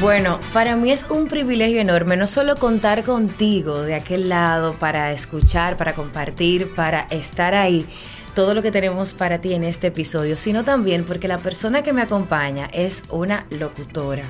Bueno, 0.00 0.40
para 0.52 0.76
mí 0.76 0.90
es 0.90 1.06
un 1.08 1.28
privilegio 1.28 1.80
enorme 1.80 2.16
no 2.16 2.26
solo 2.26 2.56
contar 2.56 3.04
contigo 3.04 3.80
de 3.80 3.94
aquel 3.94 4.28
lado 4.28 4.74
para 4.74 5.12
escuchar, 5.12 5.76
para 5.76 5.94
compartir, 5.94 6.74
para 6.74 7.02
estar 7.10 7.54
ahí, 7.54 7.86
todo 8.34 8.54
lo 8.54 8.62
que 8.62 8.72
tenemos 8.72 9.14
para 9.14 9.40
ti 9.40 9.54
en 9.54 9.62
este 9.62 9.86
episodio, 9.86 10.36
sino 10.36 10.64
también 10.64 11.04
porque 11.04 11.28
la 11.28 11.38
persona 11.38 11.82
que 11.82 11.92
me 11.92 12.02
acompaña 12.02 12.68
es 12.72 13.04
una 13.08 13.46
locutora, 13.50 14.24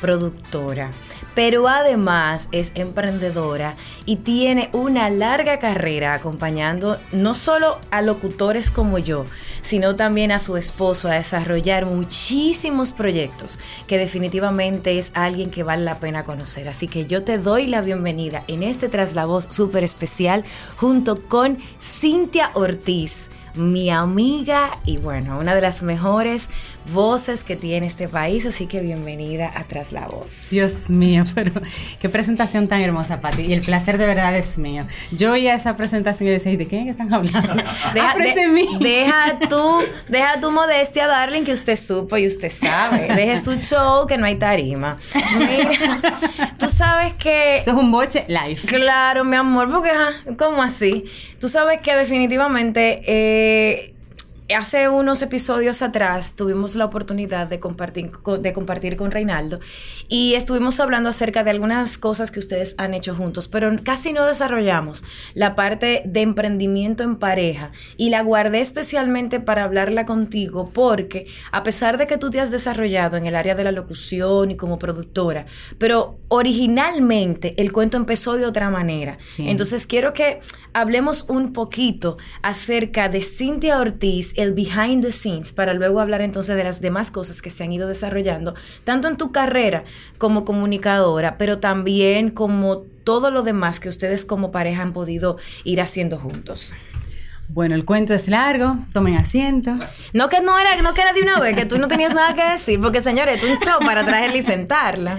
productora, 0.00 0.90
pero 1.34 1.68
además 1.68 2.48
es 2.52 2.72
emprendedora 2.74 3.76
y 4.06 4.16
tiene 4.16 4.70
una 4.72 5.10
larga 5.10 5.58
carrera 5.58 6.14
acompañando 6.14 6.98
no 7.12 7.34
solo 7.34 7.78
a 7.90 8.02
locutores 8.02 8.70
como 8.70 8.98
yo, 8.98 9.26
sino 9.62 9.94
también 9.96 10.32
a 10.32 10.38
su 10.38 10.56
esposo 10.56 11.08
a 11.08 11.14
desarrollar 11.14 11.86
muchísimos 11.86 12.92
proyectos 12.92 13.58
que 13.86 13.98
definitivamente 13.98 14.98
es 14.98 15.12
alguien 15.14 15.50
que 15.50 15.62
vale 15.62 15.84
la 15.84 16.00
pena 16.00 16.24
conocer. 16.24 16.68
Así 16.68 16.88
que 16.88 17.06
yo 17.06 17.22
te 17.22 17.38
doy 17.38 17.66
la 17.66 17.80
bienvenida 17.80 18.42
en 18.48 18.62
este 18.62 18.88
Tras 18.88 19.14
súper 19.50 19.84
especial 19.84 20.44
junto 20.76 21.22
con 21.22 21.58
Cintia 21.80 22.50
Ortiz 22.54 23.30
mi 23.54 23.90
amiga 23.90 24.70
y 24.84 24.96
bueno, 24.98 25.38
una 25.38 25.54
de 25.54 25.60
las 25.60 25.82
mejores 25.82 26.50
voces 26.92 27.44
que 27.44 27.56
tiene 27.56 27.86
este 27.86 28.08
país, 28.08 28.46
así 28.46 28.66
que 28.66 28.80
bienvenida 28.80 29.52
a 29.54 29.64
Tras 29.64 29.92
la 29.92 30.06
Voz. 30.06 30.48
Dios 30.50 30.90
mío, 30.90 31.24
pero 31.34 31.52
qué 32.00 32.08
presentación 32.08 32.66
tan 32.66 32.80
hermosa, 32.80 33.20
Pati, 33.20 33.42
y 33.42 33.52
el 33.52 33.62
placer 33.62 33.98
de 33.98 34.06
verdad 34.06 34.36
es 34.36 34.58
mío. 34.58 34.86
Yo 35.10 35.32
oía 35.32 35.54
esa 35.54 35.76
presentación 35.76 36.28
y 36.28 36.32
decía, 36.32 36.56
¿de 36.56 36.66
quién 36.66 36.88
están 36.88 37.12
hablando? 37.12 37.54
Deja, 37.94 38.14
de, 38.16 38.48
mí. 38.48 38.68
deja 38.80 39.38
tú, 39.48 39.80
deja 40.08 40.40
tu 40.40 40.50
modestia, 40.50 41.06
darling, 41.06 41.42
que 41.44 41.52
usted 41.52 41.76
supo 41.76 42.16
y 42.16 42.26
usted 42.26 42.50
sabe. 42.50 43.14
Deje 43.14 43.38
su 43.38 43.54
show, 43.56 44.06
que 44.06 44.18
no 44.18 44.26
hay 44.26 44.36
tarima. 44.36 44.98
Mira, 45.38 46.00
tú 46.58 46.68
sabes 46.68 47.14
que... 47.14 47.58
Eso 47.58 47.70
es 47.70 47.76
un 47.76 47.90
boche 47.90 48.24
live. 48.28 48.60
Claro, 48.66 49.24
mi 49.24 49.36
amor, 49.36 49.70
porque, 49.70 49.90
¿cómo 50.36 50.62
así? 50.62 51.04
Tú 51.38 51.48
sabes 51.48 51.80
que 51.80 51.94
definitivamente... 51.94 53.02
Eh, 53.06 53.89
hace 54.54 54.88
unos 54.88 55.22
episodios 55.22 55.82
atrás 55.82 56.34
tuvimos 56.36 56.74
la 56.74 56.84
oportunidad 56.84 57.46
de 57.46 57.60
compartir, 57.60 58.10
de 58.10 58.52
compartir 58.52 58.96
con 58.96 59.10
Reinaldo 59.10 59.60
y 60.08 60.34
estuvimos 60.34 60.80
hablando 60.80 61.08
acerca 61.08 61.44
de 61.44 61.50
algunas 61.50 61.98
cosas 61.98 62.30
que 62.30 62.40
ustedes 62.40 62.74
han 62.78 62.94
hecho 62.94 63.14
juntos, 63.14 63.48
pero 63.48 63.70
casi 63.82 64.12
no 64.12 64.26
desarrollamos 64.26 65.04
la 65.34 65.54
parte 65.54 66.02
de 66.04 66.20
emprendimiento 66.20 67.02
en 67.02 67.16
pareja 67.16 67.72
y 67.96 68.10
la 68.10 68.22
guardé 68.22 68.60
especialmente 68.60 69.40
para 69.40 69.64
hablarla 69.64 70.04
contigo 70.04 70.70
porque 70.72 71.26
a 71.52 71.62
pesar 71.62 71.98
de 71.98 72.06
que 72.06 72.18
tú 72.18 72.30
te 72.30 72.40
has 72.40 72.50
desarrollado 72.50 73.16
en 73.16 73.26
el 73.26 73.36
área 73.36 73.54
de 73.54 73.64
la 73.64 73.72
locución 73.72 74.50
y 74.50 74.56
como 74.56 74.78
productora, 74.78 75.46
pero 75.78 76.18
originalmente 76.28 77.54
el 77.58 77.72
cuento 77.72 77.96
empezó 77.96 78.36
de 78.36 78.46
otra 78.46 78.70
manera. 78.70 79.18
Entonces 79.38 79.86
quiero 79.86 80.12
que 80.12 80.40
hablemos 80.72 81.26
un 81.28 81.52
poquito 81.52 82.16
acerca 82.42 83.08
de 83.08 83.22
Cintia 83.22 83.80
Ortiz, 83.80 84.32
el 84.42 84.54
behind 84.54 85.04
the 85.04 85.12
scenes 85.12 85.52
para 85.52 85.74
luego 85.74 86.00
hablar 86.00 86.20
entonces 86.20 86.56
de 86.56 86.64
las 86.64 86.80
demás 86.80 87.10
cosas 87.10 87.42
que 87.42 87.50
se 87.50 87.64
han 87.64 87.72
ido 87.72 87.88
desarrollando, 87.88 88.54
tanto 88.84 89.08
en 89.08 89.16
tu 89.16 89.32
carrera 89.32 89.84
como 90.18 90.44
comunicadora, 90.44 91.36
pero 91.38 91.58
también 91.58 92.30
como 92.30 92.78
todo 93.04 93.30
lo 93.30 93.42
demás 93.42 93.80
que 93.80 93.88
ustedes 93.88 94.24
como 94.24 94.50
pareja 94.50 94.82
han 94.82 94.92
podido 94.92 95.36
ir 95.64 95.80
haciendo 95.80 96.18
juntos. 96.18 96.74
Bueno, 97.52 97.74
el 97.74 97.84
cuento 97.84 98.14
es 98.14 98.28
largo, 98.28 98.78
tomen 98.92 99.16
asiento. 99.16 99.76
No 100.12 100.28
que 100.28 100.40
no 100.40 100.56
era, 100.56 100.80
no 100.82 100.94
que 100.94 101.00
era 101.00 101.12
de 101.12 101.20
una 101.20 101.40
vez, 101.40 101.56
que 101.56 101.66
tú 101.66 101.78
no 101.78 101.88
tenías 101.88 102.14
nada 102.14 102.32
que 102.32 102.48
decir, 102.48 102.80
porque 102.80 103.00
señores, 103.00 103.42
es 103.42 103.50
un 103.50 103.58
show 103.58 103.80
para 103.80 104.04
traerla 104.06 104.36
y 104.36 104.40
sentarla. 104.40 105.18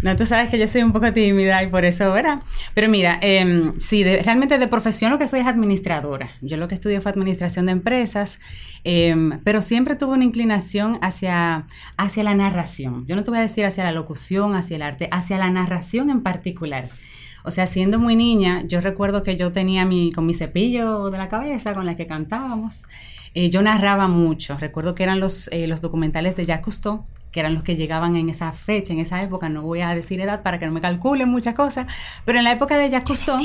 No, 0.00 0.16
tú 0.16 0.24
sabes 0.24 0.48
que 0.48 0.58
yo 0.58 0.66
soy 0.68 0.82
un 0.82 0.92
poco 0.92 1.12
tímida 1.12 1.62
y 1.62 1.66
por 1.66 1.84
eso, 1.84 2.10
¿verdad? 2.12 2.40
Pero 2.72 2.88
mira, 2.88 3.18
eh, 3.20 3.72
sí, 3.76 4.04
realmente 4.04 4.56
de 4.56 4.68
profesión 4.68 5.10
lo 5.10 5.18
que 5.18 5.28
soy 5.28 5.40
es 5.40 5.46
administradora. 5.46 6.30
Yo 6.40 6.56
lo 6.56 6.66
que 6.66 6.74
estudié 6.74 7.02
fue 7.02 7.12
administración 7.12 7.66
de 7.66 7.72
empresas, 7.72 8.40
em, 8.82 9.38
pero 9.44 9.60
siempre 9.60 9.96
tuve 9.96 10.14
una 10.14 10.24
inclinación 10.24 10.98
hacia, 11.02 11.66
hacia 11.98 12.22
la 12.22 12.34
narración. 12.34 13.04
Yo 13.06 13.16
no 13.16 13.24
te 13.24 13.30
voy 13.30 13.40
a 13.40 13.42
decir 13.42 13.66
hacia 13.66 13.84
la 13.84 13.92
locución, 13.92 14.54
hacia 14.54 14.76
el 14.76 14.82
arte, 14.82 15.10
hacia 15.12 15.36
la 15.36 15.50
narración 15.50 16.08
en 16.08 16.22
particular. 16.22 16.88
O 17.46 17.52
sea, 17.52 17.68
siendo 17.68 18.00
muy 18.00 18.16
niña, 18.16 18.64
yo 18.66 18.80
recuerdo 18.80 19.22
que 19.22 19.36
yo 19.36 19.52
tenía 19.52 19.84
mi, 19.84 20.10
con 20.10 20.26
mi 20.26 20.34
cepillo 20.34 21.10
de 21.10 21.18
la 21.18 21.28
cabeza 21.28 21.74
con 21.74 21.86
la 21.86 21.96
que 21.96 22.08
cantábamos, 22.08 22.86
eh, 23.34 23.50
yo 23.50 23.62
narraba 23.62 24.08
mucho. 24.08 24.58
Recuerdo 24.58 24.96
que 24.96 25.04
eran 25.04 25.20
los, 25.20 25.46
eh, 25.52 25.68
los 25.68 25.80
documentales 25.80 26.34
de 26.34 26.44
Jacques 26.44 26.64
Cousteau, 26.64 27.06
que 27.30 27.38
eran 27.38 27.54
los 27.54 27.62
que 27.62 27.76
llegaban 27.76 28.16
en 28.16 28.30
esa 28.30 28.50
fecha, 28.52 28.92
en 28.92 28.98
esa 28.98 29.22
época. 29.22 29.48
No 29.48 29.62
voy 29.62 29.80
a 29.80 29.94
decir 29.94 30.20
edad 30.20 30.42
para 30.42 30.58
que 30.58 30.66
no 30.66 30.72
me 30.72 30.80
calculen 30.80 31.28
muchas 31.28 31.54
cosas, 31.54 31.86
pero 32.24 32.38
en 32.38 32.44
la 32.44 32.50
época 32.50 32.76
de 32.78 32.90
Jacques 32.90 33.06
Cousteau, 33.06 33.38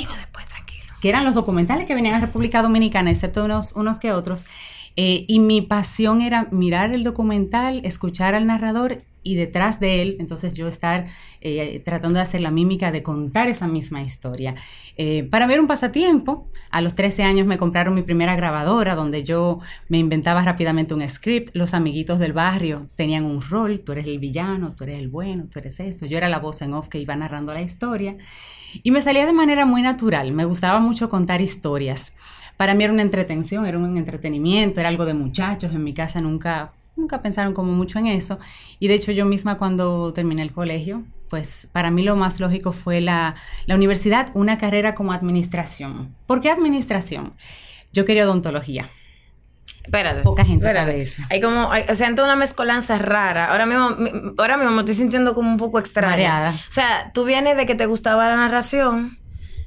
que 1.00 1.10
eran 1.10 1.24
los 1.24 1.36
documentales 1.36 1.86
que 1.86 1.94
venían 1.94 2.16
a 2.16 2.22
República 2.22 2.64
Dominicana, 2.64 3.12
excepto 3.12 3.46
unos, 3.46 3.74
unos 3.76 4.00
que 4.00 4.14
otros, 4.14 4.48
eh, 4.96 5.26
y 5.28 5.40
mi 5.40 5.62
pasión 5.62 6.22
era 6.22 6.48
mirar 6.52 6.94
el 6.94 7.04
documental, 7.04 7.82
escuchar 7.84 8.36
al 8.36 8.48
narrador 8.48 8.98
y 9.24 9.36
detrás 9.36 9.80
de 9.80 10.02
él, 10.02 10.18
entonces 10.20 10.54
yo 10.54 10.68
estar 10.68 11.06
eh, 11.42 11.82
tratando 11.86 12.18
de 12.18 12.24
hacer 12.24 12.42
la 12.42 12.50
mímica 12.50 12.92
de 12.92 13.04
contar 13.04 13.50
esa 13.50 13.68
misma 13.68 14.02
historia. 14.02 14.56
Eh, 14.98 15.28
para 15.30 15.46
ver 15.46 15.60
un 15.60 15.68
pasatiempo, 15.68 16.50
a 16.72 16.82
los 16.82 16.96
13 16.96 17.24
años 17.24 17.46
me 17.46 17.58
compraron 17.58 17.94
mi 17.94 18.02
primera 18.02 18.36
grabadora 18.36 18.96
donde 18.96 19.24
yo 19.24 19.60
me 19.90 20.00
inventaba 20.00 20.42
rápidamente 20.42 20.94
un 20.94 21.08
script, 21.08 21.56
los 21.56 21.74
amiguitos 21.74 22.20
del 22.20 22.34
barrio 22.34 22.82
tenían 22.96 23.26
un 23.26 23.42
rol, 23.42 23.82
tú 23.82 23.92
eres 23.92 24.06
el 24.06 24.20
villano, 24.20 24.74
tú 24.76 24.86
eres 24.86 25.00
el 25.00 25.10
bueno, 25.10 25.46
tú 25.52 25.60
eres 25.60 25.80
esto, 25.80 26.06
yo 26.06 26.18
era 26.18 26.30
la 26.30 26.40
voz 26.40 26.62
en 26.64 26.74
off 26.74 26.88
que 26.88 26.98
iba 26.98 27.16
narrando 27.16 27.54
la 27.54 27.62
historia. 27.62 28.18
Y 28.84 28.92
me 28.92 29.02
salía 29.02 29.26
de 29.26 29.34
manera 29.34 29.66
muy 29.66 29.82
natural, 29.82 30.32
me 30.32 30.46
gustaba 30.46 30.80
mucho 30.80 31.10
contar 31.10 31.42
historias. 31.42 32.16
Para 32.58 32.74
mí 32.74 32.84
era 32.84 32.94
una 32.94 33.02
entretención, 33.02 33.66
era 33.66 33.78
un 33.78 33.98
entretenimiento, 33.98 34.80
era 34.80 34.90
algo 34.90 35.06
de 35.06 35.14
muchachos, 35.14 35.72
en 35.72 35.84
mi 35.84 35.94
casa 35.94 36.22
nunca 36.22 36.74
nunca 36.96 37.22
pensaron 37.22 37.54
como 37.54 37.72
mucho 37.74 38.00
en 38.00 38.08
eso. 38.08 38.40
Y 38.80 38.88
de 38.88 38.96
hecho 38.96 39.12
yo 39.12 39.26
misma 39.26 39.58
cuando 39.58 40.14
terminé 40.14 40.42
el 40.44 40.52
colegio, 40.52 41.04
pues 41.30 41.68
para 41.72 41.92
mí 41.92 42.04
lo 42.04 42.16
más 42.16 42.40
lógico 42.40 42.72
fue 42.72 43.02
la, 43.02 43.36
universidad, 43.68 44.30
una 44.34 44.58
carrera 44.58 44.96
como 44.96 45.14
administración. 45.14 46.16
¿Por 46.28 46.42
qué 46.42 46.50
administración? 46.50 47.34
Yo 47.94 48.06
quería 48.06 48.26
odontología. 48.26 48.90
Espérate. 49.84 50.22
Poca 50.22 50.46
gente 50.46 50.72
sabe 50.72 51.02
eso. 51.02 51.24
Hay 51.30 51.42
como, 51.42 51.70
o 51.90 51.96
sea, 51.96 52.12
una 52.12 52.36
mezcolanza 52.36 52.98
rara. 53.00 53.48
Ahora 53.52 53.66
mismo, 53.66 54.34
ahora 54.38 54.58
mismo 54.58 54.72
me 54.72 54.80
estoy 54.80 54.96
sintiendo 54.96 55.34
como 55.34 55.50
un 55.50 55.58
poco 55.58 55.80
extraña. 55.80 56.52
O 56.52 56.72
sea, 56.72 57.12
tú 57.14 57.26
vienes 57.26 57.58
de 57.58 57.66
que 57.66 57.76
te 57.76 57.88
gustaba 57.88 58.30
la 58.30 58.36
narración, 58.36 59.18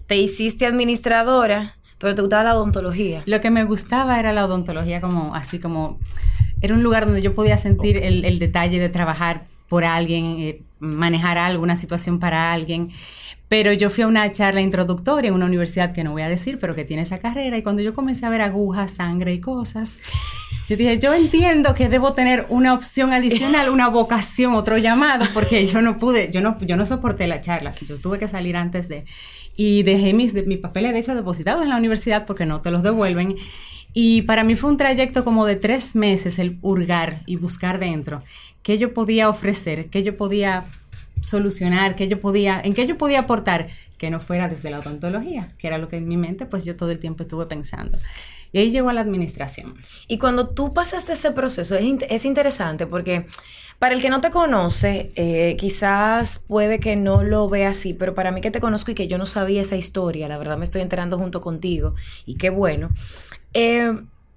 te 0.06 0.16
hiciste 0.16 0.66
administradora, 0.66 1.76
pero 2.04 2.14
te 2.14 2.20
gustaba 2.20 2.44
la 2.44 2.54
odontología. 2.54 3.22
Lo 3.24 3.40
que 3.40 3.50
me 3.50 3.64
gustaba 3.64 4.20
era 4.20 4.34
la 4.34 4.44
odontología 4.44 5.00
como, 5.00 5.34
así 5.34 5.58
como 5.58 5.98
era 6.60 6.74
un 6.74 6.82
lugar 6.82 7.06
donde 7.06 7.22
yo 7.22 7.34
podía 7.34 7.56
sentir 7.56 7.96
el, 7.96 8.38
detalle 8.38 8.78
de 8.78 8.90
trabajar 8.90 9.46
por 9.70 9.86
alguien, 9.86 10.26
eh, 10.38 10.60
manejar 10.80 11.38
alguna 11.38 11.76
situación 11.76 12.20
para 12.20 12.52
alguien. 12.52 12.90
Pero 13.48 13.72
yo 13.72 13.88
fui 13.88 14.04
a 14.04 14.06
una 14.06 14.30
charla 14.30 14.60
introductoria 14.60 15.28
en 15.28 15.34
una 15.34 15.46
universidad 15.46 15.92
que 15.92 16.04
no 16.04 16.12
voy 16.12 16.20
a 16.20 16.28
decir, 16.28 16.58
pero 16.60 16.74
que 16.74 16.84
tiene 16.84 17.02
esa 17.02 17.18
carrera. 17.18 17.56
Y 17.56 17.62
cuando 17.62 17.80
yo 17.80 17.94
comencé 17.94 18.26
a 18.26 18.28
ver 18.28 18.42
agujas, 18.42 18.90
sangre 18.90 19.32
y 19.32 19.40
cosas, 19.40 19.98
yo 20.68 20.76
dije, 20.76 20.98
yo 20.98 21.14
entiendo 21.14 21.74
que 21.74 21.88
debo 21.88 22.12
tener 22.12 22.44
una 22.50 22.74
opción 22.74 23.14
adicional, 23.14 23.70
una 23.70 23.88
vocación, 23.88 24.54
otro 24.54 24.76
llamado, 24.76 25.24
porque 25.32 25.66
yo 25.66 25.80
no 25.80 25.98
pude, 25.98 26.30
yo 26.30 26.42
no, 26.42 26.58
yo 26.60 26.76
no 26.76 26.84
soporté 26.84 27.26
la 27.26 27.40
charla. 27.40 27.72
Yo 27.80 27.98
tuve 27.98 28.18
que 28.18 28.28
salir 28.28 28.58
antes 28.58 28.88
de... 28.88 29.06
Y 29.56 29.82
dejé 29.84 30.14
mis, 30.14 30.34
mis 30.46 30.58
papeles, 30.58 30.92
de 30.92 30.98
hecho, 30.98 31.14
depositados 31.14 31.62
en 31.62 31.70
la 31.70 31.76
universidad 31.76 32.26
porque 32.26 32.46
no 32.46 32.60
te 32.60 32.70
los 32.70 32.82
devuelven. 32.82 33.36
Y 33.92 34.22
para 34.22 34.42
mí 34.42 34.56
fue 34.56 34.70
un 34.70 34.76
trayecto 34.76 35.24
como 35.24 35.46
de 35.46 35.56
tres 35.56 35.94
meses 35.94 36.38
el 36.38 36.58
hurgar 36.62 37.22
y 37.26 37.36
buscar 37.36 37.78
dentro 37.78 38.22
qué 38.64 38.78
yo 38.78 38.92
podía 38.92 39.28
ofrecer, 39.28 39.90
qué 39.90 40.02
yo 40.02 40.16
podía 40.16 40.64
solucionar, 41.20 41.94
qué 41.94 42.08
yo 42.08 42.20
podía, 42.20 42.60
en 42.60 42.74
qué 42.74 42.86
yo 42.86 42.98
podía 42.98 43.20
aportar 43.20 43.68
que 43.98 44.10
no 44.10 44.18
fuera 44.18 44.48
desde 44.48 44.70
la 44.70 44.80
odontología, 44.80 45.48
que 45.58 45.68
era 45.68 45.78
lo 45.78 45.88
que 45.88 45.98
en 45.98 46.08
mi 46.08 46.16
mente 46.16 46.46
pues 46.46 46.64
yo 46.64 46.74
todo 46.74 46.90
el 46.90 46.98
tiempo 46.98 47.22
estuve 47.22 47.46
pensando. 47.46 47.96
Y 48.54 48.58
ahí 48.60 48.70
llegó 48.70 48.88
a 48.88 48.92
la 48.92 49.00
administración. 49.00 49.74
Y 50.06 50.18
cuando 50.18 50.50
tú 50.50 50.72
pasaste 50.72 51.14
ese 51.14 51.32
proceso, 51.32 51.74
es, 51.74 51.84
es 52.08 52.24
interesante 52.24 52.86
porque 52.86 53.26
para 53.80 53.96
el 53.96 54.00
que 54.00 54.10
no 54.10 54.20
te 54.20 54.30
conoce, 54.30 55.10
eh, 55.16 55.56
quizás 55.58 56.38
puede 56.46 56.78
que 56.78 56.94
no 56.94 57.24
lo 57.24 57.48
vea 57.48 57.70
así, 57.70 57.94
pero 57.94 58.14
para 58.14 58.30
mí 58.30 58.40
que 58.40 58.52
te 58.52 58.60
conozco 58.60 58.92
y 58.92 58.94
que 58.94 59.08
yo 59.08 59.18
no 59.18 59.26
sabía 59.26 59.60
esa 59.60 59.74
historia, 59.74 60.28
la 60.28 60.38
verdad 60.38 60.56
me 60.56 60.64
estoy 60.64 60.82
enterando 60.82 61.18
junto 61.18 61.40
contigo 61.40 61.96
y 62.26 62.36
qué 62.36 62.50
bueno. 62.50 62.90
Eh, 63.54 63.92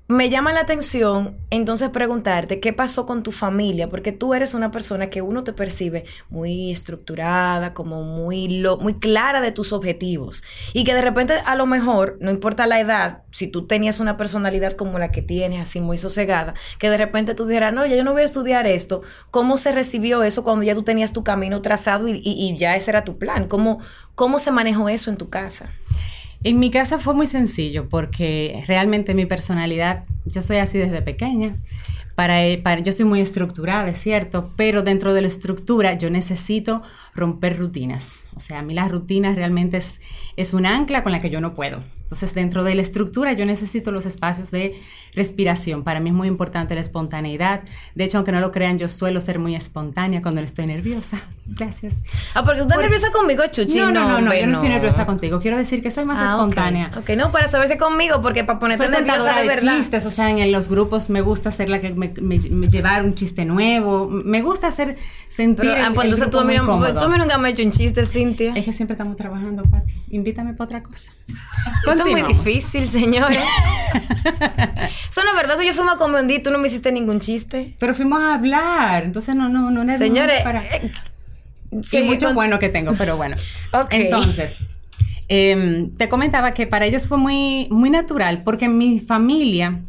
me 0.08 0.30
llama 0.30 0.54
la 0.54 0.62
atención 0.62 1.38
entonces 1.50 1.90
preguntarte 1.90 2.62
qué 2.62 2.72
pasó 2.72 3.06
con 3.06 3.24
tu 3.24 3.32
familia, 3.32 3.90
porque 3.90 4.14
tú 4.14 4.34
eres 4.34 4.54
una 4.54 4.72
persona 4.72 5.10
que 5.10 5.22
uno 5.22 5.44
te 5.44 5.52
percibe 5.52 6.06
muy 6.30 6.72
estructurada, 6.72 7.74
como 7.74 8.04
muy, 8.04 8.60
lo, 8.60 8.78
muy 8.78 8.96
clara 8.96 9.42
de 9.42 9.52
tus 9.52 9.74
objetivos 9.74 10.44
y 10.74 10.86
que 10.86 10.94
de 10.94 11.02
repente 11.02 11.34
a 11.46 11.56
lo 11.56 11.66
mejor, 11.66 12.18
no 12.22 12.32
importa 12.32 12.68
la 12.68 12.80
edad, 12.80 13.24
si 13.32 13.48
tú 13.48 13.68
tenías 13.68 14.00
una 14.00 14.16
personalidad 14.16 14.74
como 14.74 14.98
la 14.98 15.12
que 15.12 15.22
tienes, 15.22 15.62
así 15.62 15.82
muy 15.82 15.98
sosegada, 15.98 16.54
que 16.80 16.90
de 16.90 16.98
repente 16.98 17.36
tú 17.36 17.46
dijeras, 17.46 17.74
no, 17.74 17.86
ya 17.86 17.98
yo 17.98 18.04
no 18.04 18.14
voy 18.14 18.22
a 18.22 18.26
estudiar 18.26 18.66
esto, 18.66 19.02
¿cómo 19.30 19.58
se 19.58 19.74
recibió 19.74 20.24
eso 20.24 20.44
cuando 20.44 20.64
ya 20.64 20.74
tú 20.74 20.84
tenías 20.84 21.12
tu 21.12 21.24
camino 21.24 21.62
trazado 21.62 22.08
y, 22.08 22.56
ya 22.58 22.76
ese 22.76 22.92
era 22.92 23.04
tu 23.04 23.18
plan? 23.18 23.48
¿Cómo, 23.48 23.80
¿Cómo 24.16 24.40
se 24.40 24.52
manejó 24.52 24.88
eso 24.88 25.12
en 25.12 25.18
tu 25.18 25.30
casa? 25.30 25.70
En 26.44 26.60
mi 26.60 26.70
casa 26.72 27.00
fue 27.00 27.14
muy 27.14 27.28
sencillo 27.28 27.90
porque 27.90 28.64
realmente 28.68 29.14
mi 29.14 29.26
personalidad, 29.26 30.04
yo 30.26 30.42
soy 30.42 30.58
así 30.58 30.78
desde 30.78 31.02
pequeña. 31.02 31.56
Para, 32.16 32.42
para, 32.64 32.82
yo 32.82 32.92
soy 32.94 33.06
muy 33.06 33.22
estructurada, 33.22 33.88
es 33.90 34.00
cierto, 34.00 34.52
pero 34.56 34.82
dentro 34.82 35.14
de 35.14 35.22
la 35.22 35.28
estructura 35.28 35.94
yo 35.94 36.10
necesito 36.10 36.82
romper 37.14 37.58
rutinas. 37.58 38.27
O 38.38 38.40
sea, 38.40 38.60
a 38.60 38.62
mí 38.62 38.74
las 38.74 38.90
rutinas 38.90 39.36
realmente 39.36 39.78
es, 39.78 40.02
es 40.36 40.54
un 40.54 40.66
ancla 40.66 41.04
con 41.04 41.12
la 41.12 41.20
que 41.20 41.30
yo 41.30 41.42
no 41.42 41.54
puedo. 41.54 41.82
Entonces, 42.08 42.34
dentro 42.34 42.64
de 42.64 42.74
la 42.74 42.82
estructura 42.82 43.34
yo 43.34 43.46
necesito 43.46 43.92
los 43.92 44.06
espacios 44.06 44.50
de 44.50 44.80
respiración. 45.14 45.84
Para 45.84 46.00
mí 46.00 46.10
es 46.10 46.16
muy 46.16 46.30
importante 46.30 46.74
la 46.74 46.80
espontaneidad. 46.80 47.64
De 47.96 48.06
hecho, 48.06 48.18
aunque 48.18 48.32
no 48.32 48.40
lo 48.40 48.54
crean, 48.54 48.80
yo 48.80 48.88
suelo 48.88 49.20
ser 49.20 49.40
muy 49.40 49.56
espontánea 49.56 50.22
cuando 50.22 50.40
estoy 50.40 50.68
nerviosa. 50.68 51.22
Gracias. 51.46 52.04
Ah, 52.34 52.46
porque 52.46 52.60
tú 52.60 52.68
estás 52.68 52.80
nerviosa 52.80 53.12
conmigo, 53.12 53.44
Chuchi. 53.52 53.80
No, 53.80 53.92
no, 53.92 54.08
no, 54.08 54.22
no, 54.22 54.34
yo 54.34 54.48
no 54.48 54.54
estoy 54.54 54.70
nerviosa 54.70 55.06
contigo. 55.06 55.42
Quiero 55.42 55.58
decir 55.58 55.82
que 55.82 55.92
soy 55.92 56.06
más 56.06 56.22
ah, 56.22 56.28
espontánea. 56.32 56.94
ok, 56.98 57.10
no, 57.18 57.34
para 57.34 57.50
saberse 57.50 57.78
conmigo, 57.78 58.22
porque 58.22 58.46
para 58.46 58.58
ponerte 58.58 58.86
soy 58.86 58.94
nerviosa 58.94 59.34
de, 59.34 59.42
de 59.42 59.48
verdad. 59.50 59.78
chistes, 59.78 60.06
o 60.06 60.12
sea, 60.12 60.30
en 60.30 60.52
los 60.54 60.70
grupos 60.70 61.10
me 61.10 61.20
gusta 61.20 61.50
hacer 61.50 61.70
la 61.70 61.82
que 61.82 61.90
me, 61.90 62.14
me, 62.22 62.40
llevar 62.40 63.04
un 63.04 63.16
chiste 63.16 63.44
nuevo. 63.44 64.08
Me 64.08 64.42
gusta 64.42 64.68
hacer 64.68 64.98
sentir 65.28 65.72
Pero, 65.74 65.88
ah, 65.88 65.92
pues 65.94 66.06
entonces 66.06 66.30
tú 66.30 66.40
a, 66.40 66.46
mí 66.46 66.56
tú 66.56 66.72
a 66.72 67.08
mí 67.10 67.18
nunca 67.18 67.38
me 67.38 67.50
has 67.50 67.54
hecho 67.54 67.64
un 67.64 67.72
chiste, 67.72 68.06
Cintia. 68.28 68.54
Es 68.56 68.66
que 68.66 68.74
siempre 68.74 68.94
estamos 68.94 69.16
trabajando, 69.16 69.64
Pati. 69.64 69.94
Invítame 70.10 70.54
para 70.54 70.66
otra 70.66 70.84
cosa. 70.84 71.14
Esto 71.80 71.94
es 71.94 72.06
muy 72.06 72.22
difícil, 72.24 72.86
señores. 72.88 73.40
Eso 75.10 75.24
no 75.24 75.30
es 75.30 75.36
verdad, 75.36 75.60
yo 75.62 75.74
fuimos 75.74 75.98
a 76.00 76.34
y 76.34 76.40
tú 76.40 76.52
no 76.52 76.58
me 76.58 76.68
hiciste 76.68 76.92
ningún 76.92 77.20
chiste. 77.20 77.76
Pero 77.80 77.94
fuimos 77.94 78.22
a 78.22 78.36
hablar, 78.36 79.04
entonces 79.04 79.36
no, 79.36 79.50
no, 79.50 79.72
no 79.72 79.98
Señores, 79.98 80.44
para... 80.44 80.64
Eh, 80.64 80.92
sí, 81.82 82.04
mucho 82.04 82.34
bueno 82.34 82.60
que 82.60 82.70
tengo, 82.70 82.94
pero 82.98 83.18
bueno. 83.18 83.36
Entonces, 83.92 84.60
em, 85.28 85.96
te 85.96 86.10
comentaba 86.10 86.54
que 86.54 86.68
para 86.68 86.86
ellos 86.86 87.08
fue 87.08 87.18
muy, 87.18 87.68
muy 87.70 87.90
natural, 87.90 88.44
porque 88.44 88.68
mi 88.70 89.00
familia 89.00 89.82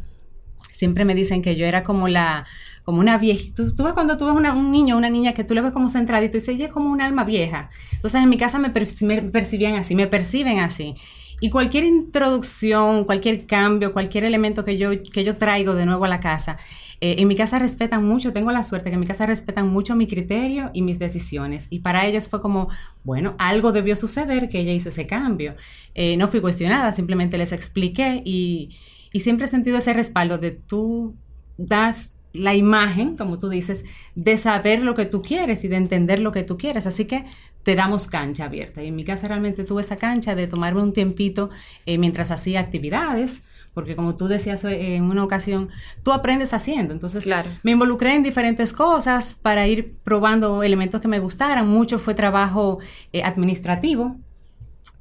siempre 0.71 1.05
me 1.05 1.15
dicen 1.15 1.41
que 1.41 1.55
yo 1.55 1.65
era 1.65 1.83
como 1.83 2.07
la 2.07 2.45
como 2.89 3.01
una 3.01 3.19
vieja. 3.19 3.53
Tú, 3.55 3.83
ves 3.83 3.93
cuando 3.93 4.17
tú 4.17 4.25
ves 4.25 4.33
un 4.33 4.71
niño 4.71 4.97
una 4.97 5.11
niña 5.11 5.35
que 5.35 5.43
tú 5.43 5.53
le 5.53 5.61
ves 5.61 5.71
como 5.71 5.91
centradito 5.91 6.37
y 6.37 6.39
dices, 6.39 6.55
ella 6.55 6.65
es 6.65 6.71
como 6.71 6.89
un 6.89 7.01
alma 7.01 7.23
vieja. 7.23 7.69
Entonces 7.93 8.23
en 8.23 8.27
mi 8.29 8.37
casa 8.39 8.57
me, 8.57 8.73
me, 9.01 9.21
percibían 9.21 9.75
así, 9.75 9.93
me 9.93 10.07
perciben 10.07 10.57
así. 10.57 10.95
Y 11.39 11.51
cualquier 11.51 11.83
introducción, 11.83 13.05
cualquier 13.05 13.45
cambio, 13.45 13.93
cualquier 13.93 14.23
elemento 14.23 14.65
que 14.65 14.79
yo, 14.79 14.89
que 15.03 15.23
yo 15.23 15.37
traigo 15.37 15.75
de 15.75 15.85
nuevo 15.85 16.05
a 16.05 16.07
la 16.07 16.19
casa, 16.19 16.57
eh, 16.99 17.17
en 17.19 17.27
mi 17.27 17.35
casa 17.35 17.59
respetan 17.59 18.03
mucho, 18.03 18.33
tengo 18.33 18.51
la 18.51 18.63
suerte 18.63 18.89
que 18.89 18.95
en 18.95 19.01
mi 19.01 19.05
casa 19.05 19.27
respetan 19.27 19.67
mucho 19.67 19.95
mi 19.95 20.07
criterio 20.07 20.71
y 20.73 20.81
mis 20.81 20.97
decisiones. 20.97 21.67
Y 21.69 21.81
para 21.81 22.07
ellos 22.07 22.27
fue 22.27 22.41
como, 22.41 22.69
bueno, 23.03 23.35
algo 23.37 23.71
debió 23.71 23.95
suceder 23.95 24.49
que 24.49 24.61
ella 24.61 24.73
hizo 24.73 24.89
ese 24.89 25.05
cambio. 25.05 25.53
Eh, 25.93 26.17
no 26.17 26.27
fui 26.27 26.41
cuestionada, 26.41 26.91
simplemente 26.91 27.37
les 27.37 27.51
expliqué 27.51 28.23
y, 28.25 28.75
y 29.13 29.19
siempre 29.19 29.45
he 29.45 29.47
sentido 29.47 29.77
ese 29.77 29.93
respaldo 29.93 30.39
de 30.39 30.49
tú 30.49 31.15
das 31.55 32.18
la 32.33 32.53
imagen, 32.53 33.17
como 33.17 33.39
tú 33.39 33.49
dices, 33.49 33.85
de 34.15 34.37
saber 34.37 34.83
lo 34.83 34.95
que 34.95 35.05
tú 35.05 35.21
quieres 35.21 35.63
y 35.63 35.67
de 35.67 35.77
entender 35.77 36.19
lo 36.19 36.31
que 36.31 36.43
tú 36.43 36.57
quieres. 36.57 36.85
Así 36.85 37.05
que 37.05 37.25
te 37.63 37.75
damos 37.75 38.07
cancha 38.07 38.45
abierta. 38.45 38.83
Y 38.83 38.87
en 38.87 38.95
mi 38.95 39.03
casa 39.03 39.27
realmente 39.27 39.63
tuve 39.63 39.81
esa 39.81 39.97
cancha 39.97 40.35
de 40.35 40.47
tomarme 40.47 40.81
un 40.81 40.93
tiempito 40.93 41.49
eh, 41.85 41.97
mientras 41.97 42.31
hacía 42.31 42.59
actividades, 42.59 43.47
porque 43.73 43.95
como 43.95 44.15
tú 44.15 44.27
decías 44.27 44.63
eh, 44.65 44.95
en 44.95 45.03
una 45.03 45.23
ocasión, 45.23 45.69
tú 46.03 46.11
aprendes 46.11 46.53
haciendo. 46.53 46.93
Entonces 46.93 47.27
me 47.63 47.71
involucré 47.71 48.15
en 48.15 48.23
diferentes 48.23 48.73
cosas 48.73 49.35
para 49.41 49.67
ir 49.67 49.95
probando 50.03 50.63
elementos 50.63 51.01
que 51.01 51.07
me 51.07 51.19
gustaran. 51.19 51.67
Mucho 51.67 51.99
fue 51.99 52.13
trabajo 52.13 52.79
eh, 53.11 53.23
administrativo. 53.23 54.17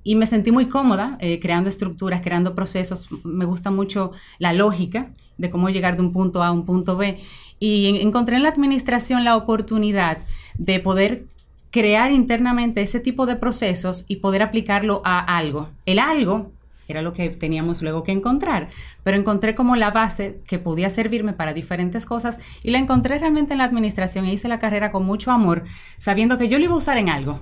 Y 0.05 0.15
me 0.15 0.25
sentí 0.25 0.53
muy 0.53 0.67
cómoda 0.67 1.19
creando 1.43 1.69
estructuras, 1.69 2.23
creando 2.23 2.55
procesos. 2.55 3.09
Me 3.25 3.45
gusta 3.45 3.71
mucho 3.71 4.13
la 4.39 4.55
lógica 4.55 5.11
de 5.39 5.51
cómo 5.51 5.71
llegar 5.71 5.97
de 5.97 6.03
un 6.03 6.13
punto 6.13 6.43
A 6.43 6.49
a 6.49 6.53
un 6.53 6.67
punto 6.67 6.97
B. 6.97 7.19
Y 7.59 8.01
encontré 8.01 8.37
en 8.37 8.43
la 8.43 8.51
administración 8.51 9.25
la 9.25 9.37
oportunidad 9.37 10.19
de 10.59 10.81
poder 10.81 11.25
crear 11.71 12.11
internamente 12.11 12.83
ese 12.83 13.01
tipo 13.01 13.27
de 13.27 13.37
procesos 13.37 14.05
y 14.09 14.17
poder 14.17 14.43
aplicarlo 14.43 15.03
a 15.05 15.19
algo. 15.19 15.69
El 15.87 15.99
algo 15.99 16.51
era 16.89 17.03
lo 17.03 17.13
que 17.13 17.29
teníamos 17.29 17.83
luego 17.83 18.03
que 18.03 18.13
encontrar, 18.13 18.71
pero 19.05 19.17
encontré 19.19 19.55
como 19.55 19.77
la 19.77 19.91
base 19.91 20.41
que 20.47 20.59
podía 20.59 20.89
servirme 20.89 21.35
para 21.35 21.53
diferentes 21.53 22.07
cosas 22.07 22.41
y 22.63 22.71
la 22.71 22.79
encontré 22.79 23.19
realmente 23.19 23.53
en 23.53 23.59
la 23.59 23.65
administración 23.65 24.25
e 24.25 24.33
hice 24.33 24.49
la 24.49 24.59
carrera 24.59 24.91
con 24.91 25.05
mucho 25.05 25.31
amor, 25.31 25.65
sabiendo 25.99 26.39
que 26.39 26.49
yo 26.49 26.59
lo 26.59 26.65
iba 26.65 26.75
a 26.75 26.79
usar 26.79 26.97
en 26.97 27.11
algo. 27.11 27.41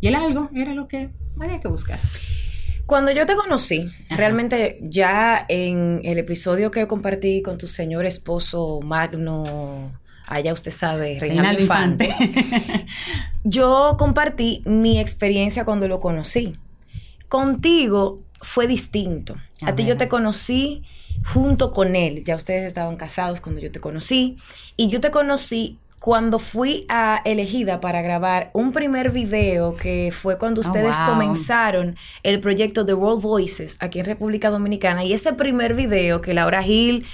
Y 0.00 0.08
el 0.08 0.14
algo 0.14 0.50
era 0.54 0.74
lo 0.74 0.88
que 0.88 1.08
había 1.40 1.60
que 1.60 1.68
buscar. 1.68 1.98
Cuando 2.86 3.10
yo 3.10 3.26
te 3.26 3.34
conocí, 3.34 3.90
realmente 4.10 4.78
ya 4.80 5.44
en 5.48 6.00
el 6.04 6.18
episodio 6.18 6.70
que 6.70 6.86
compartí 6.86 7.42
con 7.42 7.58
tu 7.58 7.66
señor 7.66 8.06
esposo 8.06 8.80
Magno, 8.80 9.92
allá 10.26 10.52
usted 10.52 10.70
sabe, 10.70 11.18
Reinaldo 11.18 11.62
Infante, 11.62 12.14
yo 13.44 13.96
compartí 13.98 14.62
mi 14.66 15.00
experiencia 15.00 15.64
cuando 15.64 15.88
lo 15.88 15.98
conocí. 15.98 16.56
Contigo 17.28 18.22
fue 18.40 18.68
distinto. 18.68 19.36
A, 19.62 19.74
ti 19.74 19.84
yo 19.84 19.96
te 19.96 20.06
conocí 20.08 20.84
junto 21.24 21.72
con 21.72 21.96
él. 21.96 22.22
Ya 22.24 22.36
ustedes 22.36 22.66
estaban 22.66 22.96
casados 22.96 23.40
cuando 23.40 23.60
yo 23.60 23.72
te 23.72 23.80
conocí. 23.80 24.36
Y 24.76 24.88
yo 24.88 25.00
te 25.00 25.10
conocí 25.10 25.78
cuando 25.98 26.38
fui 26.38 26.86
a 26.88 27.20
elegida 27.24 27.80
para 27.80 28.02
grabar 28.02 28.50
un 28.52 28.72
primer 28.72 29.10
video 29.10 29.76
que 29.76 30.12
fue 30.12 30.38
cuando 30.38 30.60
oh, 30.60 30.64
ustedes 30.66 30.96
comenzaron 31.06 31.96
el 32.22 32.40
proyecto 32.40 32.84
The 32.84 32.94
World 32.94 33.22
Voices 33.22 33.76
aquí 33.80 33.98
en 34.00 34.06
República 34.06 34.50
Dominicana 34.50 35.04
y 35.04 35.12
ese 35.12 35.32
primer 35.32 35.74
video 35.74 36.20
que 36.20 36.34
Laura 36.34 36.62
Gil 36.62 37.06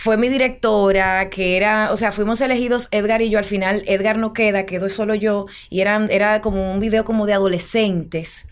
fue 0.00 0.16
mi 0.16 0.30
directora, 0.30 1.28
que 1.28 1.58
era, 1.58 1.92
o 1.92 1.96
sea, 1.96 2.10
fuimos 2.10 2.40
elegidos 2.40 2.88
Edgar 2.90 3.20
y 3.20 3.28
yo, 3.28 3.38
al 3.38 3.44
final 3.44 3.82
Edgar 3.86 4.16
no 4.16 4.32
queda, 4.32 4.64
quedó 4.64 4.88
solo 4.88 5.14
yo, 5.14 5.44
y 5.68 5.80
eran, 5.82 6.08
era 6.10 6.40
como 6.40 6.72
un 6.72 6.80
video 6.80 7.04
como 7.04 7.26
de 7.26 7.34
adolescentes. 7.34 8.48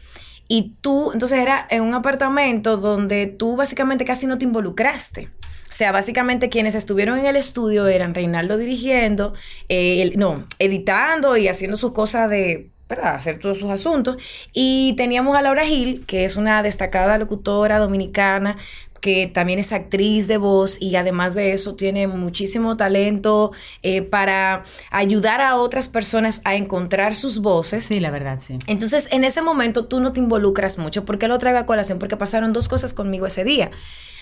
Y 0.46 0.74
tú, 0.82 1.10
entonces 1.10 1.38
era 1.38 1.66
en 1.70 1.80
un 1.80 1.94
apartamento 1.94 2.76
donde 2.76 3.28
tú 3.28 3.56
básicamente 3.56 4.04
casi 4.04 4.26
no 4.26 4.36
te 4.36 4.44
involucraste. 4.44 5.30
O 5.78 5.84
sea, 5.84 5.92
básicamente 5.92 6.48
quienes 6.48 6.74
estuvieron 6.74 7.20
en 7.20 7.26
el 7.26 7.36
estudio 7.36 7.86
eran 7.86 8.12
Reinaldo 8.12 8.56
dirigiendo, 8.56 9.32
eh, 9.68 10.12
no, 10.16 10.44
editando 10.58 11.36
y 11.36 11.46
haciendo 11.46 11.76
sus 11.76 11.92
cosas 11.92 12.28
de, 12.28 12.70
¿verdad? 12.88 13.14
Hacer 13.14 13.38
todos 13.38 13.58
sus 13.58 13.70
asuntos. 13.70 14.16
Y 14.52 14.94
teníamos 14.96 15.36
a 15.36 15.42
Laura 15.42 15.64
Gil, 15.64 16.04
que 16.04 16.24
es 16.24 16.36
una 16.36 16.64
destacada 16.64 17.16
locutora 17.16 17.78
dominicana, 17.78 18.56
que 19.00 19.28
también 19.28 19.60
es 19.60 19.72
actriz 19.72 20.26
de 20.26 20.38
voz 20.38 20.82
y 20.82 20.96
además 20.96 21.36
de 21.36 21.52
eso 21.52 21.76
tiene 21.76 22.08
muchísimo 22.08 22.76
talento 22.76 23.52
eh, 23.84 24.02
para 24.02 24.64
ayudar 24.90 25.40
a 25.40 25.54
otras 25.54 25.88
personas 25.88 26.42
a 26.44 26.56
encontrar 26.56 27.14
sus 27.14 27.38
voces. 27.38 27.84
Sí, 27.84 28.00
la 28.00 28.10
verdad, 28.10 28.40
sí. 28.40 28.58
Entonces, 28.66 29.06
en 29.12 29.22
ese 29.22 29.42
momento 29.42 29.84
tú 29.84 30.00
no 30.00 30.10
te 30.10 30.18
involucras 30.18 30.76
mucho. 30.76 31.04
¿Por 31.04 31.18
qué 31.18 31.28
lo 31.28 31.38
traigo 31.38 31.60
a 31.60 31.66
colación? 31.66 32.00
Porque 32.00 32.16
pasaron 32.16 32.52
dos 32.52 32.66
cosas 32.66 32.94
conmigo 32.94 33.26
ese 33.26 33.44
día. 33.44 33.70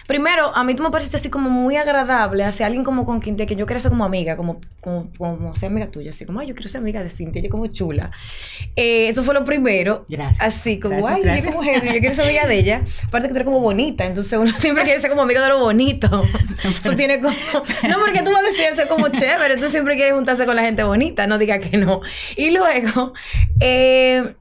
Primero, 0.06 0.54
a 0.54 0.62
mí 0.64 0.74
tú 0.74 0.82
me 0.82 0.90
pareciste 0.90 1.16
así 1.16 1.30
como 1.30 1.50
muy 1.50 1.76
agradable 1.76 2.44
hacia 2.44 2.66
alguien 2.66 2.84
como 2.84 3.04
con 3.04 3.20
quien 3.20 3.36
que 3.36 3.56
yo 3.56 3.66
quería 3.66 3.80
ser 3.80 3.90
como 3.90 4.04
amiga, 4.04 4.36
como, 4.36 4.60
como, 4.80 5.10
como 5.18 5.56
ser 5.56 5.70
amiga 5.70 5.88
tuya, 5.88 6.10
así 6.10 6.24
como, 6.24 6.40
ay, 6.40 6.48
yo 6.48 6.54
quiero 6.54 6.68
ser 6.68 6.80
amiga 6.80 7.02
de 7.02 7.10
Cintia, 7.10 7.40
ella 7.40 7.50
como 7.50 7.66
chula. 7.66 8.10
Eh, 8.76 9.08
eso 9.08 9.22
fue 9.22 9.34
lo 9.34 9.44
primero. 9.44 10.04
Gracias. 10.08 10.40
Así 10.40 10.78
como, 10.78 11.06
ay, 11.06 11.22
yo 11.24 11.52
como 11.52 11.62
yo 11.62 11.80
quiero 11.80 12.14
ser 12.14 12.24
amiga 12.24 12.46
de 12.46 12.58
ella. 12.58 12.82
Aparte 13.06 13.28
que 13.28 13.34
tú 13.34 13.38
eres 13.38 13.46
como 13.46 13.60
bonita, 13.60 14.04
entonces 14.04 14.38
uno 14.38 14.52
siempre 14.58 14.84
quiere 14.84 15.00
ser 15.00 15.10
como 15.10 15.22
amigo 15.22 15.40
de 15.40 15.48
lo 15.48 15.58
bonito. 15.58 16.24
eso 16.64 16.94
tiene 16.94 17.20
como, 17.20 17.34
no, 17.88 17.98
porque 17.98 18.22
tú 18.22 18.30
vas 18.30 18.42
a 18.42 18.46
decir 18.46 18.64
ser 18.74 18.88
como 18.88 19.08
chévere, 19.08 19.56
tú 19.56 19.68
siempre 19.68 19.96
quieres 19.96 20.14
juntarse 20.14 20.46
con 20.46 20.56
la 20.56 20.62
gente 20.62 20.82
bonita, 20.84 21.26
no 21.26 21.38
diga 21.38 21.58
que 21.58 21.76
no. 21.78 22.00
Y 22.36 22.50
luego, 22.50 23.12
eh 23.60 24.34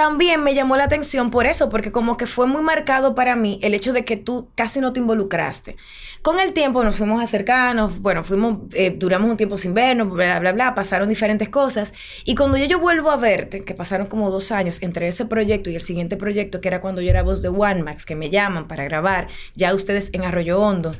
también 0.00 0.42
me 0.42 0.54
llamó 0.54 0.78
la 0.78 0.84
atención 0.84 1.30
por 1.30 1.44
eso, 1.44 1.68
porque 1.68 1.92
como 1.92 2.16
que 2.16 2.26
fue 2.26 2.46
muy 2.46 2.62
marcado 2.62 3.14
para 3.14 3.36
mí 3.36 3.58
el 3.60 3.74
hecho 3.74 3.92
de 3.92 4.02
que 4.02 4.16
tú 4.16 4.48
casi 4.54 4.80
no 4.80 4.94
te 4.94 5.00
involucraste. 5.00 5.76
Con 6.22 6.40
el 6.40 6.54
tiempo 6.54 6.82
nos 6.82 6.96
fuimos 6.96 7.22
acercanos, 7.22 8.00
bueno, 8.00 8.24
fuimos, 8.24 8.60
eh, 8.72 8.96
duramos 8.96 9.30
un 9.30 9.36
tiempo 9.36 9.58
sin 9.58 9.74
vernos, 9.74 10.08
bla, 10.08 10.38
bla, 10.38 10.52
bla, 10.52 10.74
pasaron 10.74 11.10
diferentes 11.10 11.50
cosas. 11.50 11.92
Y 12.24 12.34
cuando 12.34 12.56
yo, 12.56 12.64
yo 12.64 12.78
vuelvo 12.78 13.10
a 13.10 13.16
verte, 13.16 13.62
que 13.62 13.74
pasaron 13.74 14.06
como 14.06 14.30
dos 14.30 14.52
años 14.52 14.80
entre 14.80 15.06
ese 15.06 15.26
proyecto 15.26 15.68
y 15.68 15.74
el 15.74 15.82
siguiente 15.82 16.16
proyecto, 16.16 16.62
que 16.62 16.68
era 16.68 16.80
cuando 16.80 17.02
yo 17.02 17.10
era 17.10 17.22
voz 17.22 17.42
de 17.42 17.48
One 17.48 17.82
Max, 17.82 18.06
que 18.06 18.16
me 18.16 18.30
llaman 18.30 18.68
para 18.68 18.84
grabar, 18.84 19.28
ya 19.54 19.74
ustedes 19.74 20.08
en 20.14 20.24
Arroyo 20.24 20.62
Hondo, 20.62 20.96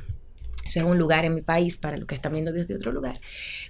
Eso 0.64 0.80
es 0.80 0.84
un 0.84 0.98
lugar 0.98 1.24
en 1.24 1.34
mi 1.34 1.40
país 1.40 1.78
para 1.78 1.96
los 1.96 2.06
que 2.06 2.14
están 2.14 2.32
viendo 2.32 2.52
desde 2.52 2.74
otro 2.74 2.92
lugar. 2.92 3.20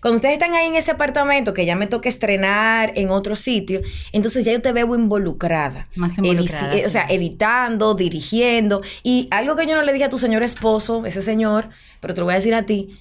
Cuando 0.02 0.16
ustedes 0.16 0.34
están 0.34 0.54
ahí 0.54 0.66
en 0.66 0.76
ese 0.76 0.90
apartamento, 0.90 1.54
que 1.54 1.64
ya 1.64 1.76
me 1.76 1.86
toca 1.86 2.08
estrenar 2.08 2.92
en 2.96 3.10
otro 3.10 3.36
sitio, 3.36 3.80
entonces 4.12 4.44
ya 4.44 4.52
yo 4.52 4.60
te 4.60 4.72
veo 4.72 4.94
involucrada. 4.94 5.86
Más 5.94 6.18
involucrada, 6.18 6.74
O 6.84 6.90
sea, 6.90 7.06
editando, 7.08 7.94
dirigiendo. 7.94 8.82
Y 9.02 9.28
algo 9.30 9.56
que 9.56 9.66
yo 9.66 9.76
no 9.76 9.82
le 9.82 9.92
dije 9.92 10.04
a 10.04 10.08
tu 10.08 10.18
señor 10.18 10.42
esposo, 10.42 11.06
ese 11.06 11.22
señor, 11.22 11.68
pero 12.00 12.14
te 12.14 12.20
lo 12.20 12.26
voy 12.26 12.32
a 12.32 12.36
decir 12.36 12.54
a 12.54 12.66
ti, 12.66 12.98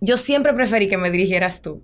yo 0.00 0.16
siempre 0.16 0.52
preferí 0.52 0.88
que 0.88 0.98
me 0.98 1.10
dirigieras 1.10 1.62
tú. 1.62 1.82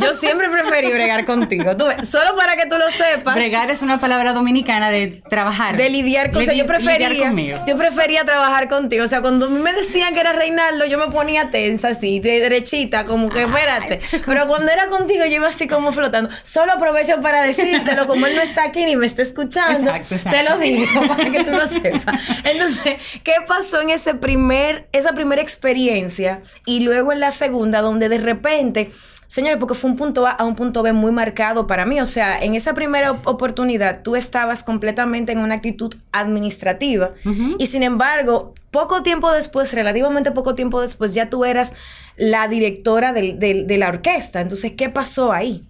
Yo 0.00 0.12
siempre 0.14 0.48
preferí 0.50 0.92
bregar 0.92 1.24
contigo. 1.24 1.72
solo 2.04 2.36
para 2.36 2.56
que 2.56 2.66
tú 2.66 2.76
lo 2.76 2.90
sepas. 2.90 3.34
Bregar 3.34 3.70
es 3.70 3.82
una 3.82 4.00
palabra 4.00 4.32
dominicana 4.32 4.90
de 4.90 5.22
trabajar. 5.28 5.76
De 5.76 5.90
lidiar 5.90 6.32
con 6.32 6.44
Yo 6.44 6.66
prefería, 6.66 7.32
yo 7.66 7.76
prefería 7.76 8.24
trabajar 8.24 8.68
contigo. 8.68 9.04
O 9.04 9.08
sea, 9.08 9.20
cuando 9.20 9.50
me 9.50 9.72
decían 9.72 10.14
que 10.14 10.20
era 10.20 10.32
Reinaldo, 10.32 10.84
yo 10.86 10.98
me 10.98 11.08
ponía 11.12 11.50
tensa 11.50 11.88
así, 11.88 12.20
de 12.20 12.40
derechita, 12.40 13.04
como 13.04 13.28
que 13.28 13.42
espérate. 13.42 14.00
Pero 14.26 14.46
cuando 14.46 14.70
era 14.70 14.86
contigo, 14.88 15.24
yo 15.24 15.36
iba 15.36 15.48
así 15.48 15.66
como 15.66 15.92
flotando. 15.92 16.30
Solo 16.42 16.72
aprovecho 16.72 17.20
para 17.20 17.42
decírtelo, 17.42 18.06
como 18.06 18.26
él 18.26 18.36
no 18.36 18.42
está 18.42 18.64
aquí 18.64 18.84
ni 18.84 18.96
me 18.96 19.06
está 19.06 19.22
escuchando. 19.22 19.92
Te 20.08 20.42
lo 20.44 20.58
digo 20.58 20.86
para 21.08 21.30
que 21.30 21.44
tú 21.44 21.52
lo 21.52 21.66
sepas. 21.66 22.20
Entonces, 22.44 22.96
¿qué 23.22 23.34
pasó 23.46 23.80
en 23.80 23.90
ese 23.90 24.14
primer, 24.14 24.88
esa 24.92 25.12
primera 25.12 25.42
experiencia? 25.42 26.42
Y 26.66 26.80
luego 26.80 27.12
en 27.12 27.20
la 27.20 27.30
segunda, 27.30 27.80
donde 27.80 28.08
de 28.08 28.18
repente 28.18 28.90
Señores, 29.30 29.58
porque 29.60 29.74
fue 29.74 29.88
un 29.88 29.96
punto 29.96 30.26
A 30.26 30.32
a 30.32 30.44
un 30.44 30.56
punto 30.56 30.82
B 30.82 30.92
muy 30.92 31.12
marcado 31.12 31.68
para 31.68 31.86
mí. 31.86 32.00
O 32.00 32.04
sea, 32.06 32.40
en 32.40 32.56
esa 32.56 32.74
primera 32.74 33.12
oportunidad 33.12 34.02
tú 34.02 34.16
estabas 34.16 34.64
completamente 34.64 35.30
en 35.30 35.38
una 35.38 35.54
actitud 35.54 35.94
administrativa 36.10 37.12
y 37.56 37.66
sin 37.66 37.84
embargo, 37.84 38.54
poco 38.72 39.04
tiempo 39.04 39.30
después, 39.30 39.72
relativamente 39.72 40.32
poco 40.32 40.56
tiempo 40.56 40.80
después, 40.80 41.14
ya 41.14 41.30
tú 41.30 41.44
eras 41.44 41.76
la 42.16 42.48
directora 42.48 43.12
de 43.12 43.76
la 43.78 43.88
orquesta. 43.88 44.40
Entonces, 44.40 44.72
¿qué 44.72 44.88
pasó 44.88 45.32
ahí? 45.32 45.62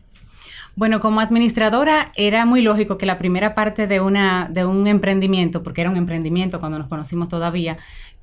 Bueno, 0.74 1.00
como 1.00 1.20
administradora 1.20 2.12
era 2.16 2.46
muy 2.46 2.62
lógico 2.62 2.96
que 2.96 3.04
la 3.04 3.18
primera 3.18 3.54
parte 3.54 3.86
de 3.86 4.00
una 4.00 4.48
de 4.50 4.64
un 4.64 4.86
emprendimiento, 4.86 5.62
porque 5.62 5.82
era 5.82 5.90
un 5.90 5.98
emprendimiento 5.98 6.60
cuando 6.60 6.78
nos 6.78 6.86
conocimos 6.86 7.28
todavía, 7.28 7.76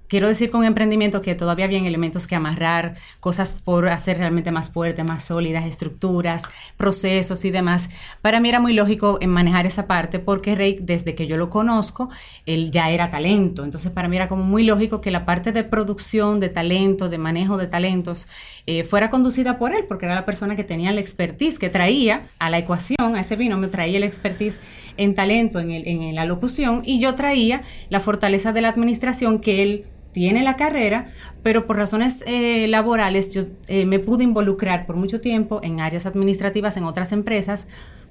Quiero 0.08 0.30
decir 0.30 0.52
con 0.52 0.64
emprendimiento 0.64 1.22
que 1.22 1.36
todavía 1.36 1.66
habían 1.66 1.86
elementos 1.86 2.28
que 2.28 2.36
amarrar, 2.36 2.96
cosas 3.20 3.56
por 3.62 3.90
hacer 3.90 4.18
realmente 4.18 4.52
más 4.52 4.72
fuertes, 4.72 5.04
más 5.04 5.26
sólidas, 5.26 5.66
estructuras, 5.66 6.50
procesos 6.78 7.44
y 7.44 7.52
demás. 7.52 7.90
Para 8.22 8.40
mí 8.40 8.48
era 8.48 8.62
muy 8.62 8.72
lógico 8.72 9.18
en 9.20 9.32
manejar 9.32 9.66
esa 9.66 9.86
parte 9.86 10.20
porque 10.20 10.56
Rey, 10.56 10.78
desde 10.80 11.14
que 11.14 11.28
yo 11.28 11.36
lo 11.36 11.50
conozco, 11.50 12.10
él 12.46 12.72
ya 12.72 12.90
era 12.90 13.10
talento. 13.10 13.66
Entonces 13.66 13.92
para 13.92 14.08
mí 14.08 14.16
era 14.16 14.30
como 14.30 14.46
muy 14.46 14.64
lógico 14.64 15.02
que 15.02 15.12
la 15.12 15.26
parte 15.26 15.52
de 15.52 15.66
producción, 15.66 16.40
de 16.40 16.48
talento, 16.48 17.10
de 17.10 17.18
manejo 17.18 17.58
de 17.58 17.68
talentos, 17.68 18.30
eh, 18.66 18.86
fuera 18.86 19.10
conducida 19.10 19.58
por 19.60 19.76
él, 19.76 19.84
porque 19.90 20.06
era 20.06 20.16
la 20.16 20.26
persona 20.26 20.56
que 20.56 20.64
tenía 20.64 20.94
la 20.94 21.02
expertise, 21.02 21.60
que 21.60 21.70
traía 21.70 22.28
a 22.40 22.50
la 22.50 22.60
ecuación, 22.60 23.16
a 23.16 23.20
ese 23.20 23.36
binomio, 23.36 23.70
traía 23.70 24.00
la 24.00 24.06
expertise 24.06 24.62
en 24.96 25.16
talento, 25.16 25.60
en, 25.60 25.72
el, 25.72 25.86
en 25.86 26.16
la 26.16 26.24
locución, 26.24 26.82
y 26.86 27.02
yo 27.02 27.16
traía 27.16 27.64
la 27.90 28.00
fortaleza 28.00 28.54
de 28.54 28.62
la 28.62 28.70
administración 28.70 29.40
que 29.40 29.64
él 29.64 29.86
tiene 30.18 30.42
la 30.42 30.56
carrera, 30.56 31.12
pero 31.44 31.68
por 31.68 31.78
razones 31.78 32.24
eh, 32.26 32.68
laborales 32.68 33.32
yo 33.36 33.44
eh, 33.68 33.86
me 33.86 34.00
pude 34.00 34.24
involucrar 34.24 34.88
por 34.88 34.96
mucho 34.96 35.20
tiempo 35.20 35.60
en 35.62 35.80
áreas 35.80 36.08
administrativas 36.08 36.76
en 36.76 36.86
otras 36.86 37.12
empresas, 37.12 37.68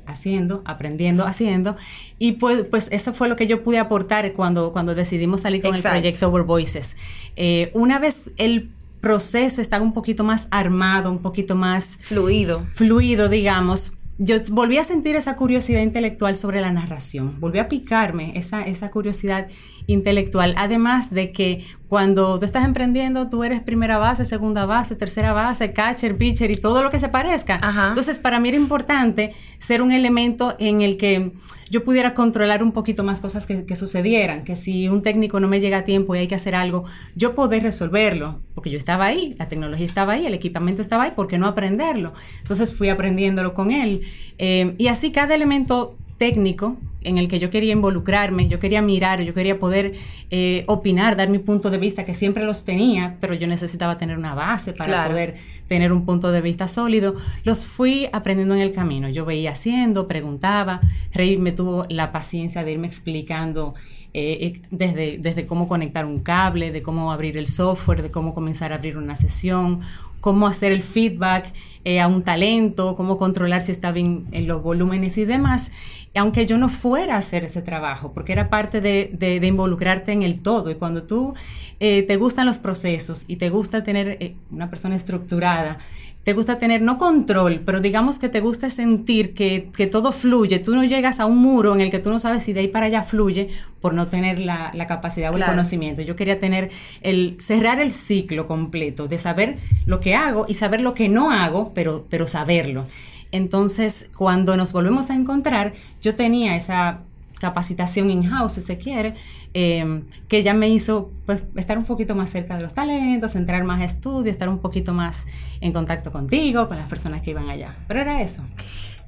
haciendo, 0.06 0.62
aprendiendo, 0.64 1.26
haciendo, 1.26 1.74
y 2.20 2.34
pues, 2.34 2.68
pues 2.68 2.86
eso 2.92 3.12
fue 3.12 3.26
lo 3.26 3.34
que 3.34 3.48
yo 3.48 3.64
pude 3.64 3.80
aportar 3.80 4.34
cuando, 4.34 4.70
cuando 4.70 4.94
decidimos 4.94 5.40
salir 5.40 5.62
con 5.62 5.74
el 5.74 5.82
proyecto 5.82 6.28
Over 6.28 6.44
Voices. 6.44 6.96
Eh, 7.34 7.72
una 7.74 7.98
vez 7.98 8.30
el 8.36 8.70
proceso 9.00 9.60
estaba 9.60 9.82
un 9.82 9.92
poquito 9.92 10.22
más 10.22 10.46
armado, 10.52 11.10
un 11.10 11.22
poquito 11.22 11.56
más 11.56 11.98
fluido, 12.02 12.68
fluido, 12.72 13.28
digamos, 13.28 13.98
yo 14.18 14.36
volví 14.50 14.78
a 14.78 14.84
sentir 14.84 15.16
esa 15.16 15.36
curiosidad 15.36 15.82
intelectual 15.82 16.36
sobre 16.36 16.60
la 16.60 16.70
narración, 16.70 17.40
volví 17.40 17.58
a 17.58 17.68
picarme 17.68 18.32
esa, 18.38 18.62
esa 18.62 18.90
curiosidad 18.90 19.48
intelectual, 19.86 20.54
además 20.56 21.10
de 21.10 21.32
que 21.32 21.64
cuando 21.88 22.38
tú 22.38 22.44
estás 22.44 22.64
emprendiendo, 22.64 23.28
tú 23.28 23.44
eres 23.44 23.60
primera 23.60 23.98
base, 23.98 24.24
segunda 24.24 24.66
base, 24.66 24.96
tercera 24.96 25.32
base, 25.32 25.72
catcher, 25.72 26.16
pitcher 26.16 26.50
y 26.50 26.56
todo 26.56 26.82
lo 26.82 26.90
que 26.90 26.98
se 26.98 27.08
parezca. 27.08 27.58
Entonces, 27.88 28.18
para 28.18 28.40
mí 28.40 28.48
era 28.48 28.58
importante 28.58 29.32
ser 29.58 29.82
un 29.82 29.92
elemento 29.92 30.56
en 30.58 30.82
el 30.82 30.96
que 30.96 31.32
yo 31.70 31.84
pudiera 31.84 32.14
controlar 32.14 32.62
un 32.62 32.72
poquito 32.72 33.04
más 33.04 33.20
cosas 33.20 33.46
que, 33.46 33.76
sucedieran, 33.76 34.44
que 34.44 34.56
si 34.56 34.88
un 34.88 35.02
técnico 35.02 35.38
no 35.38 35.48
me 35.48 35.60
llega 35.60 35.78
a 35.78 35.84
tiempo 35.84 36.14
y 36.14 36.18
hay 36.18 36.28
que 36.28 36.34
hacer 36.34 36.54
algo, 36.54 36.84
yo 37.14 37.34
poder 37.34 37.62
resolverlo, 37.62 38.40
porque 38.54 38.70
yo 38.70 38.78
estaba 38.78 39.06
ahí, 39.06 39.36
la 39.38 39.48
tecnología 39.48 39.86
estaba 39.86 40.14
ahí, 40.14 40.26
el 40.26 40.34
equipamiento 40.34 40.82
estaba 40.82 41.04
ahí, 41.04 41.12
¿por 41.14 41.28
qué 41.28 41.38
no 41.38 41.46
aprenderlo? 41.46 42.14
Entonces 42.40 42.76
fui 42.76 42.88
aprendiéndolo 42.88 43.54
con 43.54 43.70
él. 43.70 44.02
Eh, 44.38 44.74
y 44.78 44.88
así 44.88 45.12
cada 45.12 45.34
elemento 45.34 45.96
técnico 46.18 46.76
en 47.06 47.18
el 47.18 47.28
que 47.28 47.38
yo 47.38 47.50
quería 47.50 47.72
involucrarme, 47.72 48.48
yo 48.48 48.58
quería 48.58 48.82
mirar, 48.82 49.22
yo 49.22 49.32
quería 49.32 49.58
poder 49.58 49.94
eh, 50.30 50.64
opinar, 50.66 51.16
dar 51.16 51.28
mi 51.28 51.38
punto 51.38 51.70
de 51.70 51.78
vista, 51.78 52.04
que 52.04 52.14
siempre 52.14 52.44
los 52.44 52.64
tenía, 52.64 53.16
pero 53.20 53.34
yo 53.34 53.46
necesitaba 53.46 53.96
tener 53.96 54.18
una 54.18 54.34
base 54.34 54.72
para 54.72 55.08
poder 55.08 55.36
tener 55.68 55.92
un 55.92 56.04
punto 56.04 56.32
de 56.32 56.40
vista 56.40 56.68
sólido. 56.68 57.16
Los 57.44 57.66
fui 57.66 58.08
aprendiendo 58.12 58.54
en 58.54 58.60
el 58.60 58.72
camino. 58.72 59.08
Yo 59.08 59.24
veía 59.24 59.52
haciendo, 59.52 60.08
preguntaba, 60.08 60.80
Rey 61.12 61.38
me 61.38 61.52
tuvo 61.52 61.84
la 61.88 62.10
paciencia 62.12 62.64
de 62.64 62.72
irme 62.72 62.88
explicando 62.88 63.74
eh, 64.18 64.46
eh, 64.46 64.62
desde, 64.70 65.18
desde 65.18 65.46
cómo 65.46 65.68
conectar 65.68 66.06
un 66.06 66.20
cable, 66.20 66.72
de 66.72 66.80
cómo 66.80 67.12
abrir 67.12 67.36
el 67.36 67.48
software, 67.48 68.00
de 68.00 68.10
cómo 68.10 68.32
comenzar 68.32 68.72
a 68.72 68.76
abrir 68.76 68.96
una 68.96 69.14
sesión, 69.14 69.82
cómo 70.20 70.46
hacer 70.46 70.72
el 70.72 70.82
feedback 70.82 71.52
eh, 71.84 72.00
a 72.00 72.08
un 72.08 72.22
talento, 72.22 72.96
cómo 72.96 73.18
controlar 73.18 73.60
si 73.60 73.72
está 73.72 73.92
bien 73.92 74.24
en 74.32 74.46
los 74.46 74.62
volúmenes 74.62 75.18
y 75.18 75.26
demás, 75.26 75.70
aunque 76.14 76.46
yo 76.46 76.56
no 76.56 76.70
fuera 76.70 77.16
a 77.16 77.18
hacer 77.18 77.44
ese 77.44 77.60
trabajo, 77.60 78.14
porque 78.14 78.32
era 78.32 78.48
parte 78.48 78.80
de, 78.80 79.40
involucrarte 79.46 80.12
en 80.12 80.22
el 80.22 80.40
todo. 80.40 80.70
Y 80.70 80.76
cuando 80.76 81.02
tú 81.02 81.34
te 81.78 82.16
gustan 82.16 82.46
los 82.46 82.56
procesos 82.56 83.26
y 83.28 83.36
te 83.36 83.50
gusta 83.50 83.84
tener 83.84 84.34
una 84.50 84.70
persona 84.70 84.96
estructurada, 84.96 85.76
te 86.26 86.32
gusta 86.32 86.58
tener, 86.58 86.82
no 86.82 86.98
control, 86.98 87.62
pero 87.64 87.80
digamos 87.80 88.18
que 88.18 88.28
te 88.28 88.40
gusta 88.40 88.68
sentir 88.68 89.32
que, 89.32 89.88
todo 89.92 90.10
fluye. 90.10 90.58
Tú 90.58 90.74
no 90.74 90.82
llegas 90.82 91.20
a 91.20 91.26
un 91.26 91.38
muro 91.38 91.72
en 91.72 91.80
el 91.80 91.88
que 91.88 92.00
tú 92.00 92.10
no 92.10 92.18
sabes 92.18 92.42
si 92.42 92.52
de 92.52 92.58
ahí 92.58 92.66
para 92.66 92.86
allá 92.86 93.04
fluye 93.04 93.50
por 93.80 93.94
no 93.94 94.08
tener 94.08 94.40
la, 94.40 94.72
capacidad 94.88 95.32
o 95.32 95.36
el 95.36 95.44
conocimiento. 95.44 96.02
Yo 96.02 96.16
quería 96.16 96.40
tener 96.40 96.70
el, 97.00 97.36
cerrar 97.38 97.80
el 97.80 97.92
ciclo 97.92 98.48
completo 98.48 99.06
de 99.06 99.20
saber 99.20 99.58
lo 99.84 100.00
que 100.00 100.16
hago 100.16 100.46
y 100.48 100.54
saber 100.54 100.80
lo 100.80 100.94
que 100.94 101.08
no 101.08 101.30
hago, 101.30 101.70
pero, 101.74 102.06
pero 102.10 102.26
saberlo. 102.26 102.86
Entonces, 103.30 104.10
cuando 104.16 104.56
nos 104.56 104.72
volvemos 104.72 105.10
a 105.10 105.14
encontrar, 105.14 105.74
yo 106.02 106.16
tenía 106.16 106.56
esa 106.56 107.02
capacitación 107.38 108.10
in-house, 108.10 108.54
si 108.54 108.62
se 108.62 108.78
quiere, 108.78 109.14
em, 109.54 110.04
que 110.28 110.42
ya 110.42 110.54
me 110.54 110.68
hizo 110.68 111.10
pues, 111.26 111.42
estar 111.56 111.78
un 111.78 111.84
poquito 111.84 112.14
más 112.14 112.30
cerca 112.30 112.56
de 112.56 112.62
los 112.62 112.74
talentos, 112.74 113.36
entrar 113.36 113.62
más 113.64 113.80
a 113.80 113.84
estudio, 113.84 114.30
estar 114.30 114.48
un 114.48 114.58
poquito 114.58 114.92
más 114.92 115.26
en 115.60 115.72
contacto 115.72 116.10
contigo, 116.10 116.68
con 116.68 116.78
las 116.78 116.88
personas 116.88 117.22
que 117.22 117.30
iban 117.30 117.48
allá. 117.48 117.76
Pero 117.88 118.00
era 118.00 118.22
eso. 118.22 118.42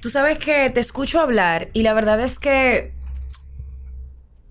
Tú 0.00 0.10
sabes 0.10 0.38
que 0.38 0.70
te 0.70 0.80
escucho 0.80 1.20
hablar 1.20 1.68
y 1.72 1.82
la 1.82 1.92
verdad 1.94 2.20
es 2.20 2.38
que 2.38 2.92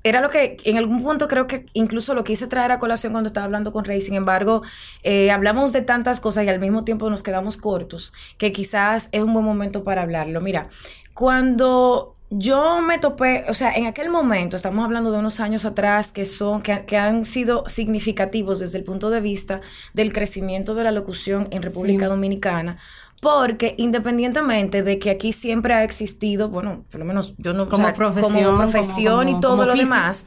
era 0.03 0.22
lo 0.22 0.29
que 0.29 0.57
en 0.63 0.77
algún 0.77 1.03
punto 1.03 1.27
creo 1.27 1.48
que 1.48 1.65
incluso 1.74 2.13
lo 2.13 2.24
quise 2.24 2.48
traer 2.48 2.72
a 2.72 2.79
colación 2.79 3.12
cuando 3.12 3.27
estaba 3.27 3.46
hablando 3.46 3.72
con 3.72 3.84
Rey. 3.86 4.01
Sin 4.01 4.15
embargo, 4.15 4.62
eh, 5.03 5.31
hablamos 5.31 5.74
de 5.74 5.81
tantas 5.81 6.19
cosas 6.19 6.46
y 6.46 6.50
al 6.50 6.60
mismo 6.60 6.84
tiempo 6.84 7.10
nos 7.10 7.24
quedamos 7.24 7.57
cortos, 7.57 8.13
que 8.38 8.51
quizás 8.51 9.10
es 9.12 9.22
un 9.22 9.34
buen 9.34 9.46
momento 9.46 9.84
para 9.84 10.03
hablarlo. 10.03 10.39
Mira, 10.41 10.69
cuando 11.13 12.13
yo 12.29 12.81
me 12.81 13.00
topé, 13.00 13.46
o 13.48 13.53
sea, 13.53 13.74
en 13.74 13.86
aquel 13.86 14.10
momento, 14.10 14.57
estamos 14.57 14.84
hablando 14.84 15.12
de 15.12 15.19
unos 15.19 15.39
años 15.39 15.65
atrás 15.65 16.12
que 16.12 16.25
son, 16.25 16.62
que, 16.62 16.98
han 16.98 17.24
sido 17.24 17.63
significativos 17.67 18.60
desde 18.60 18.77
el 18.77 18.84
punto 18.84 19.10
de 19.10 19.22
vista 19.22 19.62
del 19.93 20.12
crecimiento 20.12 20.75
de 20.75 20.84
la 20.84 20.91
locución 20.91 21.48
en 21.51 21.62
República 21.62 22.07
Dominicana, 22.07 22.79
porque 23.22 23.75
independientemente 23.77 24.84
de 24.84 25.00
que 25.00 25.10
aquí 25.10 25.31
siempre 25.31 25.74
ha 25.74 25.84
existido, 25.84 26.50
bueno, 26.50 26.84
por 26.91 27.00
lo 27.00 27.05
menos 27.05 27.34
yo 27.38 27.53
no 27.53 27.69
como 27.69 27.93
profesión, 27.93 28.43
como 28.43 28.57
profesión 28.57 29.29
y 29.29 29.39
todo 29.39 29.65
lo 29.65 29.74
demás, 29.74 30.25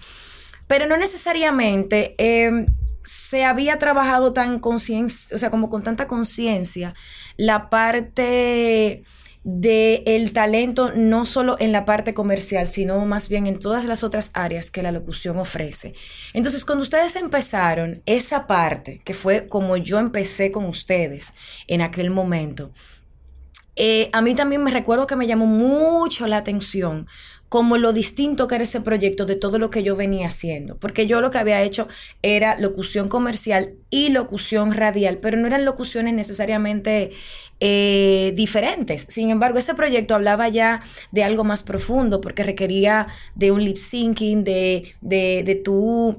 pero 0.66 0.86
no 0.86 0.96
necesariamente 0.96 2.14
em, 2.16 2.66
se 3.02 3.44
había 3.44 3.78
trabajado 3.78 4.32
tan 4.32 4.58
conciencia, 4.58 5.36
o 5.36 5.38
sea, 5.38 5.50
como 5.50 5.68
con 5.68 5.82
tanta 5.82 6.08
conciencia 6.08 6.94
la 7.36 7.68
parte 7.68 9.04
de 9.42 10.02
el 10.06 10.32
talento 10.32 10.92
no 10.94 11.24
solo 11.24 11.56
en 11.58 11.72
la 11.72 11.86
parte 11.86 12.12
comercial, 12.12 12.66
sino 12.66 13.04
más 13.06 13.28
bien 13.28 13.46
en 13.46 13.58
todas 13.58 13.86
las 13.86 14.04
otras 14.04 14.30
áreas 14.34 14.70
que 14.70 14.82
la 14.82 14.92
locución 14.92 15.38
ofrece. 15.38 15.94
Entonces, 16.34 16.64
cuando 16.64 16.82
ustedes 16.82 17.16
empezaron 17.16 18.02
esa 18.04 18.46
parte, 18.46 19.00
que 19.04 19.14
fue 19.14 19.48
como 19.48 19.76
yo 19.76 19.98
empecé 19.98 20.50
con 20.50 20.66
ustedes 20.66 21.32
en 21.68 21.80
aquel 21.80 22.10
momento, 22.10 22.72
eh, 23.76 24.10
a 24.12 24.20
mí 24.20 24.34
también 24.34 24.62
me 24.62 24.70
recuerdo 24.70 25.06
que 25.06 25.16
me 25.16 25.26
llamó 25.26 25.46
mucho 25.46 26.26
la 26.26 26.36
atención 26.36 27.06
como 27.50 27.78
lo 27.78 27.92
distinto 27.92 28.46
que 28.46 28.54
era 28.54 28.64
ese 28.64 28.80
proyecto 28.80 29.26
de 29.26 29.34
todo 29.34 29.58
lo 29.58 29.70
que 29.70 29.82
yo 29.82 29.96
venía 29.96 30.28
haciendo. 30.28 30.76
Porque 30.76 31.08
yo 31.08 31.20
lo 31.20 31.32
que 31.32 31.38
había 31.38 31.60
hecho 31.62 31.88
era 32.22 32.56
locución 32.60 33.08
comercial 33.08 33.74
y 33.90 34.10
locución 34.10 34.72
radial, 34.72 35.18
pero 35.18 35.36
no 35.36 35.48
eran 35.48 35.64
locuciones 35.64 36.14
necesariamente 36.14 37.10
eh, 37.58 38.32
diferentes. 38.36 39.04
Sin 39.08 39.30
embargo, 39.30 39.58
ese 39.58 39.74
proyecto 39.74 40.14
hablaba 40.14 40.48
ya 40.48 40.80
de 41.10 41.24
algo 41.24 41.42
más 41.42 41.64
profundo 41.64 42.20
porque 42.20 42.44
requería 42.44 43.08
de 43.34 43.50
un 43.50 43.64
lip 43.64 43.76
syncing, 43.76 44.44
de, 44.44 44.94
de, 45.00 45.42
de 45.44 45.54
tú 45.56 46.18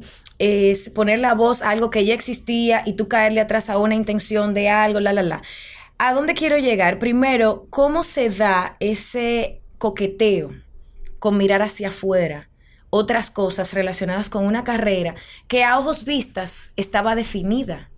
poner 0.94 1.20
la 1.20 1.34
voz 1.34 1.62
a 1.62 1.70
algo 1.70 1.90
que 1.90 2.04
ya 2.04 2.14
existía 2.14 2.84
y 2.86 2.94
tú 2.94 3.08
caerle 3.08 3.40
atrás 3.40 3.70
a 3.70 3.78
una 3.78 3.96
intención 3.96 4.54
de 4.54 4.68
algo, 4.68 5.00
la, 5.00 5.14
la, 5.14 5.24
la. 5.24 5.42
¿A 5.98 6.14
dónde 6.14 6.34
quiero 6.34 6.58
llegar? 6.58 7.00
Primero, 7.00 7.68
¿cómo 7.70 8.04
se 8.04 8.30
da 8.30 8.76
ese 8.82 9.62
coqueteo? 9.78 10.52
Con 11.22 11.38
mirar 11.38 11.62
hacia 11.62 11.90
afuera, 11.90 12.50
otras 12.90 13.30
cosas 13.30 13.74
relacionadas 13.74 14.32
con 14.32 14.44
una 14.44 14.64
carrera 14.64 15.14
que 15.48 15.64
a 15.64 15.78
ojos 15.78 16.04
vistas 16.04 16.74
estaba 16.78 17.14
definida. 17.14 17.92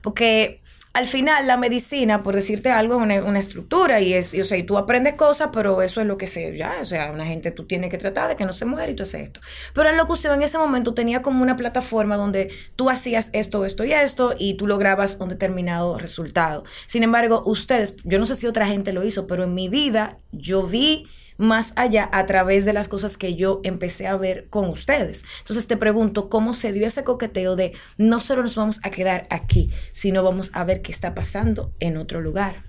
Porque 0.00 0.62
al 0.92 1.06
final 1.06 1.48
la 1.48 1.56
medicina, 1.56 2.22
por 2.22 2.36
decirte 2.36 2.70
algo, 2.70 3.02
es 3.02 3.22
una, 3.24 3.38
estructura 3.40 4.00
y 4.00 4.14
es, 4.14 4.32
o 4.32 4.44
sea, 4.44 4.56
y 4.56 4.62
tú 4.62 4.78
aprendes 4.78 5.14
cosas, 5.14 5.50
pero 5.52 5.82
eso 5.82 6.00
es 6.00 6.06
lo 6.06 6.16
que 6.16 6.28
se, 6.28 6.56
ya, 6.56 6.76
o 6.80 6.84
sea, 6.84 7.10
una 7.10 7.26
gente 7.26 7.50
tú 7.50 7.66
tienes 7.66 7.90
que 7.90 7.98
tratar 7.98 8.28
de 8.28 8.36
que 8.36 8.44
no 8.44 8.52
se 8.52 8.64
muera 8.64 8.92
y 8.92 8.94
tú 8.94 9.02
haces 9.02 9.22
esto. 9.22 9.40
Pero 9.74 9.88
en 9.88 9.96
locución 9.96 10.34
en 10.34 10.42
ese 10.42 10.56
momento 10.56 10.94
tenía 10.94 11.20
como 11.20 11.42
una 11.42 11.56
plataforma 11.56 12.16
donde 12.16 12.48
tú 12.76 12.90
hacías 12.90 13.30
esto, 13.32 13.64
esto 13.64 13.84
y 13.84 13.92
esto 13.92 14.34
y 14.38 14.54
tú 14.54 14.68
lograbas 14.68 15.18
un 15.20 15.30
determinado 15.30 15.98
resultado. 15.98 16.62
Sin 16.86 17.02
embargo, 17.02 17.42
ustedes, 17.44 17.96
yo 18.04 18.20
no 18.20 18.26
sé 18.26 18.36
si 18.36 18.46
otra 18.46 18.68
gente 18.68 18.92
lo 18.92 19.04
hizo, 19.04 19.26
pero 19.26 19.42
en 19.42 19.54
mi 19.54 19.68
vida 19.68 20.18
yo 20.30 20.62
vi 20.62 21.08
más 21.38 21.72
allá 21.76 22.08
a 22.12 22.26
través 22.26 22.64
de 22.64 22.72
las 22.72 22.88
cosas 22.88 23.16
que 23.16 23.34
yo 23.34 23.60
empecé 23.64 24.06
a 24.06 24.16
ver 24.16 24.48
con 24.50 24.68
ustedes. 24.68 25.24
Entonces 25.38 25.66
te 25.66 25.76
pregunto, 25.76 26.28
¿cómo 26.28 26.52
se 26.52 26.72
dio 26.72 26.86
ese 26.86 27.04
coqueteo 27.04 27.56
de 27.56 27.72
no 27.96 28.20
solo 28.20 28.42
nos 28.42 28.56
vamos 28.56 28.80
a 28.82 28.90
quedar 28.90 29.26
aquí, 29.30 29.70
sino 29.92 30.22
vamos 30.22 30.50
a 30.52 30.64
ver 30.64 30.82
qué 30.82 30.92
está 30.92 31.14
pasando 31.14 31.72
en 31.80 31.96
otro 31.96 32.20
lugar? 32.20 32.62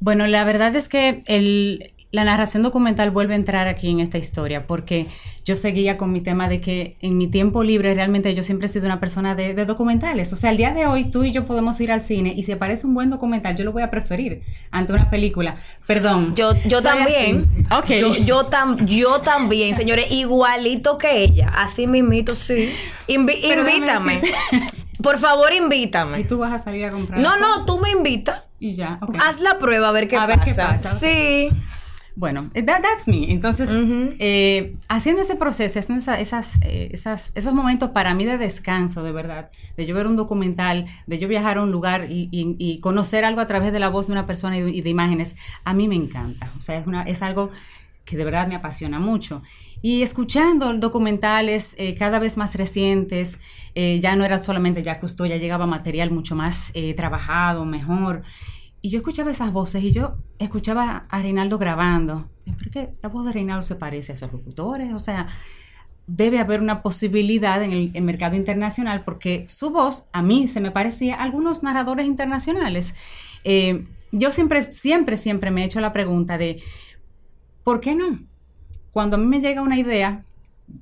Bueno, 0.00 0.26
la 0.28 0.44
verdad 0.44 0.76
es 0.76 0.88
que 0.88 1.22
el, 1.26 1.92
la 2.10 2.24
narración 2.24 2.62
documental 2.62 3.10
vuelve 3.10 3.34
a 3.34 3.36
entrar 3.36 3.68
aquí 3.68 3.90
en 3.90 4.00
esta 4.00 4.16
historia 4.16 4.66
porque 4.66 5.08
yo 5.44 5.56
seguía 5.56 5.98
con 5.98 6.10
mi 6.10 6.22
tema 6.22 6.48
de 6.48 6.58
que 6.58 6.96
en 7.00 7.18
mi 7.18 7.28
tiempo 7.28 7.62
libre 7.62 7.94
realmente 7.94 8.34
yo 8.34 8.42
siempre 8.42 8.66
he 8.66 8.68
sido 8.70 8.86
una 8.86 8.98
persona 8.98 9.34
de, 9.34 9.54
documentales. 9.66 10.32
O 10.32 10.36
sea, 10.36 10.50
el 10.50 10.56
día 10.56 10.72
de 10.72 10.86
hoy 10.86 11.10
tú 11.10 11.24
y 11.24 11.32
yo 11.32 11.44
podemos 11.44 11.78
ir 11.80 11.92
al 11.92 12.00
cine 12.00 12.32
y 12.34 12.44
si 12.44 12.52
aparece 12.52 12.86
un 12.86 12.94
buen 12.94 13.10
documental 13.10 13.56
yo 13.56 13.64
lo 13.64 13.72
voy 13.72 13.82
a 13.82 13.90
preferir 13.90 14.42
ante 14.70 14.94
una 14.94 15.10
película. 15.10 15.56
Perdón. 15.86 16.34
Yo, 16.34 16.54
yo 16.64 16.80
también. 16.80 17.46
Ok. 17.70 17.88
Yo, 17.88 18.14
yo, 18.14 18.46
yo 18.86 19.20
también, 19.20 19.76
señores, 19.76 20.10
igualito 20.10 20.96
que 20.96 21.22
ella. 21.22 21.52
Así 21.54 21.86
mismito, 21.86 22.34
sí. 22.34 22.70
invítame. 23.06 24.22
Por 25.02 25.18
favor, 25.18 25.52
invítame. 25.52 26.20
Y 26.20 26.24
tú 26.24 26.38
vas 26.38 26.52
a 26.52 26.58
salir 26.58 26.86
a 26.86 26.90
comprar. 26.90 27.20
No, 27.20 27.36
no, 27.36 27.64
tú 27.66 27.78
me 27.78 27.90
invitas. 27.90 28.44
Y 28.58 28.74
ya. 28.74 28.98
Haz 29.20 29.40
la 29.40 29.58
prueba 29.58 29.90
a 29.90 29.92
ver 29.92 30.08
qué 30.08 30.16
a 30.16 30.26
Ver 30.26 30.40
qué 30.40 30.54
pasa. 30.54 30.90
Sí. 30.90 31.50
Bueno, 32.18 32.50
eh, 32.54 32.64
that's 32.64 33.06
me. 33.06 33.30
Entonces, 33.30 33.70
eh, 34.18 34.74
haciendo 34.88 35.22
ese 35.22 35.36
proceso, 35.36 35.78
haciendo 35.78 36.02
esas, 36.14 36.60
eh, 36.62 36.88
esas, 36.90 37.30
esos 37.36 37.54
momentos 37.54 37.90
para 37.90 38.12
mí 38.12 38.24
de 38.24 38.36
descanso, 38.36 39.04
de 39.04 39.12
verdad, 39.12 39.52
de 39.76 39.86
yo 39.86 39.94
ver 39.94 40.08
un 40.08 40.16
documental, 40.16 40.86
de 41.06 41.18
yo 41.20 41.28
viajar 41.28 41.58
a 41.58 41.62
un 41.62 41.70
lugar 41.70 42.08
y, 42.10 42.80
conocer 42.82 43.24
algo 43.24 43.40
a 43.40 43.46
través 43.46 43.72
de 43.72 43.78
la 43.78 43.88
voz 43.88 44.08
de 44.08 44.14
una 44.14 44.26
persona 44.26 44.58
y, 44.58 44.80
de 44.80 44.90
imágenes, 44.90 45.36
a 45.62 45.72
mí 45.74 45.86
me 45.86 45.94
encanta. 45.94 46.52
O 46.58 46.60
sea, 46.60 46.78
es, 46.78 46.88
una, 46.88 47.04
es 47.04 47.22
algo 47.22 47.52
que 48.04 48.16
de 48.16 48.24
verdad 48.24 48.48
me 48.48 48.56
apasiona 48.56 48.98
mucho. 48.98 49.44
Y 49.80 50.02
escuchando 50.02 50.74
documentales 50.74 51.76
cada 52.00 52.18
vez 52.18 52.36
más 52.36 52.56
recientes, 52.56 53.38
ya 53.76 54.16
no 54.16 54.24
era 54.24 54.40
solamente 54.40 54.82
ya 54.82 54.98
Cousteau, 54.98 55.28
ya 55.28 55.36
llegaba 55.36 55.66
material 55.66 56.10
mucho 56.10 56.34
más 56.34 56.72
trabajado, 56.96 57.64
mejor. 57.64 58.24
Y 58.80 58.90
yo 58.90 58.98
escuchaba 58.98 59.30
esas 59.30 59.52
voces 59.52 59.82
y 59.82 59.92
yo 59.92 60.16
escuchaba 60.38 61.06
a 61.08 61.22
Reinaldo 61.22 61.58
grabando. 61.58 62.28
¿Por 62.44 62.70
qué 62.70 62.94
la 63.02 63.08
voz 63.08 63.26
de 63.26 63.32
Reinaldo 63.32 63.62
se 63.62 63.74
parece 63.74 64.12
a 64.12 64.14
esos 64.14 64.32
locutores? 64.32 64.92
O 64.94 64.98
sea, 64.98 65.28
debe 66.06 66.38
haber 66.38 66.60
una 66.60 66.82
posibilidad 66.82 67.62
en 67.62 67.72
el, 67.72 68.02
mercado 68.02 68.34
internacional 68.34 69.04
porque 69.04 69.44
su 69.48 69.70
voz 69.70 70.08
a 70.12 70.22
mí 70.22 70.48
se 70.48 70.60
me 70.60 70.70
parecía 70.70 71.16
a 71.16 71.22
algunos 71.22 71.62
narradores 71.62 72.06
internacionales. 72.06 72.94
Eh, 73.44 73.86
yo 74.10 74.32
siempre, 74.32 74.62
siempre, 74.62 75.16
siempre 75.16 75.50
me 75.50 75.62
he 75.62 75.64
hecho 75.66 75.80
la 75.80 75.92
pregunta 75.92 76.38
de, 76.38 76.62
¿por 77.62 77.80
qué 77.80 77.94
no? 77.94 78.20
Cuando 78.92 79.16
a 79.16 79.20
mí 79.20 79.26
me 79.26 79.40
llega 79.40 79.60
una 79.60 79.78
idea, 79.78 80.24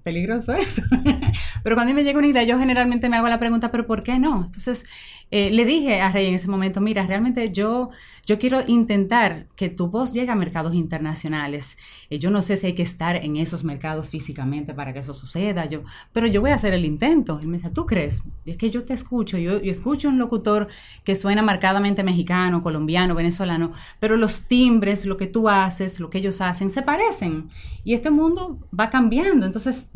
peligroso 0.05 0.53
eso. 0.53 0.83
pero 1.67 1.75
cuando 1.75 1.95
me 1.95 2.05
llega 2.05 2.17
una 2.17 2.29
idea, 2.29 2.45
yo 2.45 2.61
generalmente 2.61 3.09
me 3.09 3.17
hago 3.17 3.27
la 3.27 3.41
pregunta, 3.41 3.73
¿pero 3.73 3.89
por 3.89 4.05
qué 4.05 4.21
no? 4.21 4.45
Entonces, 4.45 4.85
eh, 5.33 5.51
le 5.51 5.65
dije 5.65 6.01
a 6.01 6.13
Rey 6.13 6.27
en 6.27 6.35
ese 6.35 6.47
momento, 6.47 6.81
mira, 6.81 7.05
realmente 7.05 7.51
yo, 7.51 7.91
yo 8.25 8.39
quiero 8.39 8.61
intentar 8.69 9.49
que 9.57 9.69
tu 9.69 9.89
voz 9.89 10.13
llegue 10.13 10.31
a 10.31 10.37
mercados 10.37 10.77
internacionales. 10.77 11.77
Eh, 12.09 12.21
yo 12.21 12.31
no 12.31 12.41
sé 12.41 12.57
si 12.57 12.69
hay 12.69 12.75
que 12.77 12.85
estar 12.85 13.17
en 13.17 13.37
esos 13.37 13.65
mercados 13.65 14.11
físicamente 14.11 14.75
para 14.75 14.93
que 14.93 15.01
eso 15.01 15.13
suceda, 15.13 15.67
yo, 15.67 15.83
pero 16.13 16.29
yo 16.29 16.41
voy 16.41 16.53
a 16.53 16.55
hacer 16.55 16.73
el 16.73 16.85
intento. 16.85 17.41
Y 17.43 17.49
me 17.49 17.57
dice, 17.57 17.71
¿tú 17.71 17.85
crees? 17.85 18.23
Y 18.45 18.53
es 18.53 18.57
que 18.57 18.71
yo 18.71 18.85
te 18.85 18.95
escucho, 18.95 19.37
yo, 19.37 19.61
yo 19.61 19.73
escucho 19.73 20.09
un 20.09 20.21
locutor 20.21 20.69
que 21.03 21.17
suena 21.17 21.43
marcadamente 21.43 22.05
mexicano, 22.05 22.63
colombiano, 22.63 23.17
venezolano, 23.17 23.73
pero 23.99 24.17
los 24.17 24.47
timbres, 24.47 25.05
lo 25.05 25.17
que 25.17 25.27
tú 25.27 25.49
haces, 25.49 25.99
lo 25.99 26.11
que 26.11 26.19
ellos 26.19 26.41
hacen, 26.41 26.71
se 26.71 26.83
parecen. 26.83 27.51
Y 27.83 27.95
este 27.95 28.13
mundo 28.13 28.57
va 28.73 28.89
cambiando. 28.89 29.47
Entonces, 29.47 29.91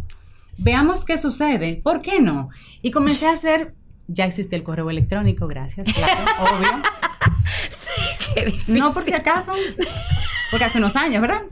veamos 0.62 1.04
qué 1.04 1.18
sucede. 1.18 1.80
¿Por 1.82 2.02
qué 2.02 2.20
no? 2.20 2.50
Y 2.82 2.90
comencé 2.90 3.26
a 3.26 3.32
hacer 3.32 3.74
ya 4.12 4.24
existe 4.26 4.56
el 4.56 4.62
correo 4.64 4.90
electrónico, 4.90 5.46
gracias, 5.46 5.92
claro, 5.92 6.20
obvio. 6.40 6.82
Sí, 7.70 7.88
qué 8.34 8.44
difícil. 8.46 8.78
No 8.78 8.92
por 8.92 9.04
si 9.04 9.14
acaso, 9.14 9.54
porque 10.50 10.64
hace 10.64 10.78
unos 10.78 10.96
años, 10.96 11.22
¿verdad? 11.22 11.42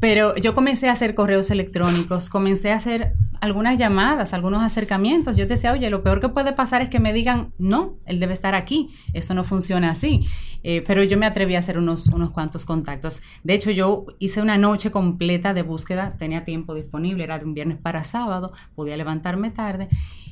Pero 0.00 0.34
yo 0.36 0.54
comencé 0.54 0.88
a 0.88 0.92
hacer 0.92 1.14
correos 1.14 1.50
electrónicos, 1.50 2.30
comencé 2.30 2.72
a 2.72 2.76
hacer 2.76 3.12
algunas 3.40 3.78
llamadas, 3.78 4.32
algunos 4.32 4.62
acercamientos. 4.62 5.36
Yo 5.36 5.46
decía, 5.46 5.72
oye, 5.72 5.90
lo 5.90 6.02
peor 6.02 6.20
que 6.20 6.30
puede 6.30 6.54
pasar 6.54 6.80
es 6.80 6.88
que 6.88 7.00
me 7.00 7.12
digan, 7.12 7.52
no, 7.58 7.98
él 8.06 8.18
debe 8.18 8.32
estar 8.32 8.54
aquí. 8.54 8.90
Eso 9.12 9.34
no 9.34 9.44
funciona 9.44 9.90
así. 9.90 10.26
Eh, 10.62 10.82
pero 10.86 11.04
yo 11.04 11.18
me 11.18 11.26
atreví 11.26 11.54
a 11.54 11.58
hacer 11.58 11.76
unos, 11.76 12.06
unos 12.08 12.32
cuantos 12.32 12.64
contactos. 12.64 13.22
De 13.44 13.54
hecho, 13.54 13.70
yo 13.70 14.06
hice 14.18 14.40
una 14.40 14.56
noche 14.56 14.90
completa 14.90 15.52
de 15.52 15.62
búsqueda, 15.62 16.16
tenía 16.16 16.44
tiempo 16.44 16.74
disponible, 16.74 17.24
era 17.24 17.38
de 17.38 17.44
un 17.44 17.54
viernes 17.54 17.78
para 17.78 18.04
sábado, 18.04 18.52
podía 18.74 18.96
levantarme 18.96 19.50
tarde 19.50 19.88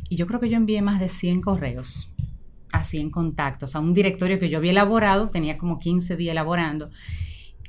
y 0.09 0.17
yo 0.17 0.27
creo 0.27 0.41
que 0.41 0.49
yo 0.49 0.57
envié 0.57 0.81
más 0.83 1.01
de 1.01 1.09
100 1.09 1.43
correos 1.43 2.13
a 2.73 2.85
100 2.85 3.11
contactos, 3.11 3.75
a 3.77 3.81
un 3.81 3.95
directorio 3.95 4.39
que 4.39 4.51
yo 4.51 4.59
había 4.59 4.73
elaborado, 4.73 5.31
tenía 5.31 5.57
como 5.57 5.79
15 5.79 6.17
días 6.17 6.33
elaborando. 6.33 6.91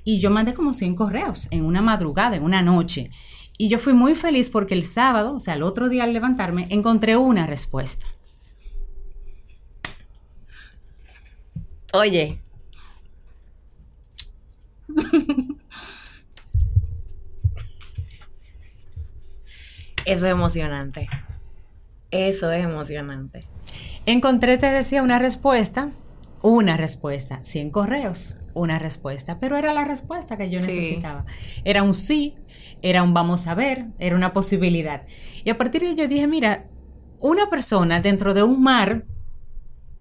Y 0.03 0.19
yo 0.19 0.29
mandé 0.29 0.53
como 0.53 0.73
100 0.73 0.95
correos 0.95 1.47
en 1.51 1.65
una 1.65 1.81
madrugada, 1.81 2.35
en 2.35 2.43
una 2.43 2.61
noche. 2.61 3.11
Y 3.57 3.67
yo 3.67 3.77
fui 3.79 3.93
muy 3.93 4.15
feliz 4.15 4.49
porque 4.49 4.73
el 4.73 4.83
sábado, 4.83 5.35
o 5.35 5.39
sea, 5.39 5.55
el 5.55 5.63
otro 5.63 5.89
día 5.89 6.05
al 6.05 6.13
levantarme, 6.13 6.67
encontré 6.69 7.17
una 7.17 7.45
respuesta. 7.45 8.05
Oye. 11.93 12.41
Eso 20.05 20.25
es 20.25 20.31
emocionante. 20.31 21.07
Eso 22.11 22.51
es 22.51 22.63
emocionante. 22.63 23.45
Encontré, 24.05 24.57
te 24.57 24.67
decía, 24.67 25.03
una 25.03 25.19
respuesta, 25.19 25.91
una 26.41 26.77
respuesta, 26.77 27.43
100 27.43 27.69
correos, 27.69 28.35
una 28.59 28.79
respuesta, 28.79 29.39
pero 29.39 29.57
era 29.57 29.73
la 29.73 29.85
respuesta 29.85 30.37
que 30.37 30.49
yo 30.49 30.59
necesitaba. 30.59 31.25
Era 31.63 31.83
un 31.83 31.93
sí, 31.93 32.35
era 32.81 33.03
un 33.03 33.13
vamos 33.13 33.47
a 33.47 33.55
ver, 33.55 33.87
era 33.99 34.15
una 34.15 34.33
posibilidad. 34.33 35.03
Y 35.43 35.49
a 35.49 35.57
partir 35.57 35.81
de 35.81 35.95
yo 35.95 36.07
dije, 36.07 36.27
mira, 36.27 36.65
una 37.19 37.49
persona 37.49 37.99
dentro 37.99 38.33
de 38.33 38.43
un 38.43 38.61
mar 38.61 39.05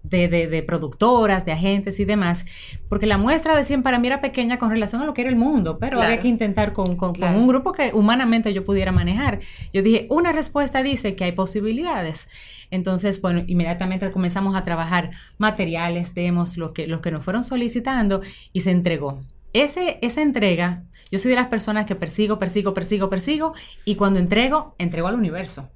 de, 0.03 0.27
de, 0.27 0.63
productoras, 0.63 1.45
de 1.45 1.51
agentes 1.51 1.99
y 1.99 2.05
demás, 2.05 2.45
porque 2.87 3.05
la 3.05 3.17
muestra 3.17 3.55
de 3.55 3.63
100 3.63 3.83
para 3.83 3.99
mí 3.99 4.07
era 4.07 4.21
pequeña 4.21 4.57
con 4.57 4.71
relación 4.71 5.01
a 5.01 5.05
lo 5.05 5.13
que 5.13 5.21
era 5.21 5.29
el 5.29 5.35
mundo, 5.35 5.77
pero 5.77 6.01
había 6.01 6.19
que 6.19 6.27
intentar 6.27 6.73
con, 6.73 6.95
con, 6.95 7.21
un 7.21 7.47
grupo 7.47 7.73
que 7.73 7.91
humanamente 7.93 8.53
yo 8.53 8.63
pudiera 8.63 8.91
manejar. 8.91 9.39
Yo 9.73 9.83
dije, 9.83 10.07
una 10.09 10.31
respuesta 10.31 10.83
dice 10.83 11.15
que 11.15 11.25
hay 11.25 11.33
posibilidades. 11.33 12.29
Entonces, 12.71 13.21
bueno, 13.21 13.43
inmediatamente 13.47 14.09
comenzamos 14.11 14.55
a 14.55 14.63
trabajar 14.63 15.11
materiales, 15.37 16.15
demos, 16.15 16.57
los 16.57 16.71
que, 16.71 16.87
los 16.87 17.01
que 17.01 17.11
nos 17.11 17.23
fueron 17.23 17.43
solicitando 17.43 18.21
y 18.53 18.61
se 18.61 18.71
entregó. 18.71 19.19
Ese, 19.53 19.97
esa 20.01 20.21
entrega, 20.21 20.83
yo 21.11 21.17
soy 21.17 21.31
de 21.31 21.35
las 21.35 21.47
personas 21.47 21.87
que 21.87 21.95
persigo, 21.95 22.37
persigo, 22.37 22.73
persigo, 22.73 23.09
persigo 23.09 23.53
y 23.83 23.95
cuando 23.95 24.19
entrego, 24.19 24.75
entrego 24.77 25.07
al 25.07 25.15
universo. 25.15 25.69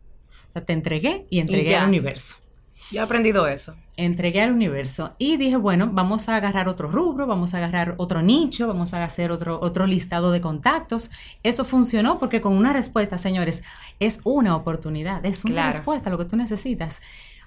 O 0.50 0.54
sea, 0.54 0.64
te 0.64 0.74
entregué 0.74 1.26
y 1.32 1.40
entregué 1.40 1.76
al 1.76 1.88
universo. 1.88 2.42
Yo 2.91 3.00
he 3.00 3.04
aprendido 3.04 3.48
eso. 3.48 3.76
Entregué 3.98 4.41
al 4.41 4.52
universo 4.52 5.15
y 5.17 5.38
dije, 5.38 5.56
bueno, 5.58 5.89
vamos 5.91 6.30
a 6.30 6.36
agarrar 6.36 6.67
otro 6.67 6.89
rubro, 6.89 7.28
vamos 7.28 7.54
a 7.54 7.58
agarrar 7.58 7.96
otro 7.98 8.22
nicho, 8.22 8.67
vamos 8.67 8.93
a 8.93 9.04
hacer 9.04 9.32
otro, 9.32 9.60
otro 9.62 9.88
listado 9.88 10.32
de 10.32 10.41
contactos. 10.41 11.12
Eso 11.43 11.65
funcionó 11.65 12.19
porque 12.19 12.41
con 12.41 12.54
una 12.54 12.74
respuesta, 12.74 13.17
señores, 13.17 13.63
es 14.00 14.22
una 14.24 14.56
oportunidad, 14.56 15.26
es 15.26 15.46
una 15.46 15.67
respuesta, 15.67 16.10
lo 16.10 16.17
que 16.17 16.26
tú 16.26 16.36
necesitas 16.36 17.02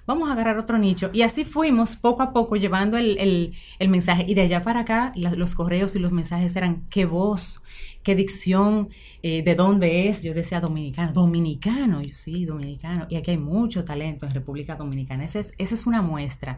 vamos 0.07 0.29
a 0.29 0.31
agarrar 0.31 0.57
otro 0.57 0.79
nicho. 0.79 1.11
Y 1.13 1.21
así 1.21 1.45
fuimos 1.45 1.97
poco 1.97 2.23
a 2.23 2.33
poco 2.33 2.55
llevando 2.55 2.97
el, 2.97 3.53
mensaje. 3.79 4.25
Y 4.27 4.33
de 4.33 4.41
allá 4.41 4.63
para 4.63 4.79
acá, 4.79 5.11
los 5.15 5.53
correos 5.53 5.95
y 5.95 5.99
los 5.99 6.11
mensajes 6.11 6.55
eran 6.55 6.87
qué 6.89 7.05
voz, 7.05 7.61
qué 8.07 8.15
dicción, 8.15 8.87
eh, 9.21 9.43
de 9.43 9.53
dónde 9.53 10.07
es. 10.07 10.23
Yo 10.23 10.33
decía 10.33 10.61
dominicano, 10.61 11.11
dominicano, 11.11 12.01
yo 12.01 12.13
sí, 12.13 12.45
dominicano. 12.45 13.05
Y 13.09 13.17
aquí 13.17 13.31
hay 13.31 13.37
mucho 13.37 13.83
talento 13.83 14.25
en 14.25 14.31
República 14.31 14.77
Dominicana. 14.77 15.25
Esa 15.25 15.39
es, 15.39 15.53
esa 15.57 15.75
es 15.75 15.85
una 15.85 16.01
muestra. 16.01 16.57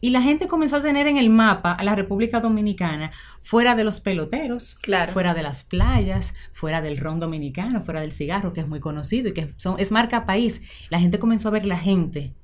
Y 0.00 0.10
la 0.10 0.20
gente 0.20 0.48
comenzó 0.48 0.78
a 0.78 0.82
tener 0.82 1.06
en 1.06 1.16
el 1.16 1.30
mapa 1.30 1.74
a 1.74 1.84
la 1.84 1.94
República 1.94 2.40
Dominicana 2.40 3.12
fuera 3.40 3.76
de 3.76 3.84
los 3.84 4.00
peloteros, 4.00 4.78
fuera 5.12 5.32
de 5.32 5.42
las 5.44 5.62
playas, 5.62 6.34
fuera 6.50 6.82
del 6.82 6.98
ron 6.98 7.20
dominicano, 7.20 7.82
fuera 7.82 8.00
del 8.00 8.10
cigarro, 8.10 8.52
que 8.52 8.60
es 8.62 8.66
muy 8.66 8.80
conocido 8.80 9.28
y 9.28 9.32
que 9.32 9.54
son, 9.58 9.78
es 9.78 9.92
marca 9.92 10.26
país. 10.26 10.62
La 10.90 10.98
gente 10.98 11.20
comenzó 11.20 11.48
a 11.48 11.52
ver 11.52 11.66
la 11.66 11.78
gente 11.78 12.34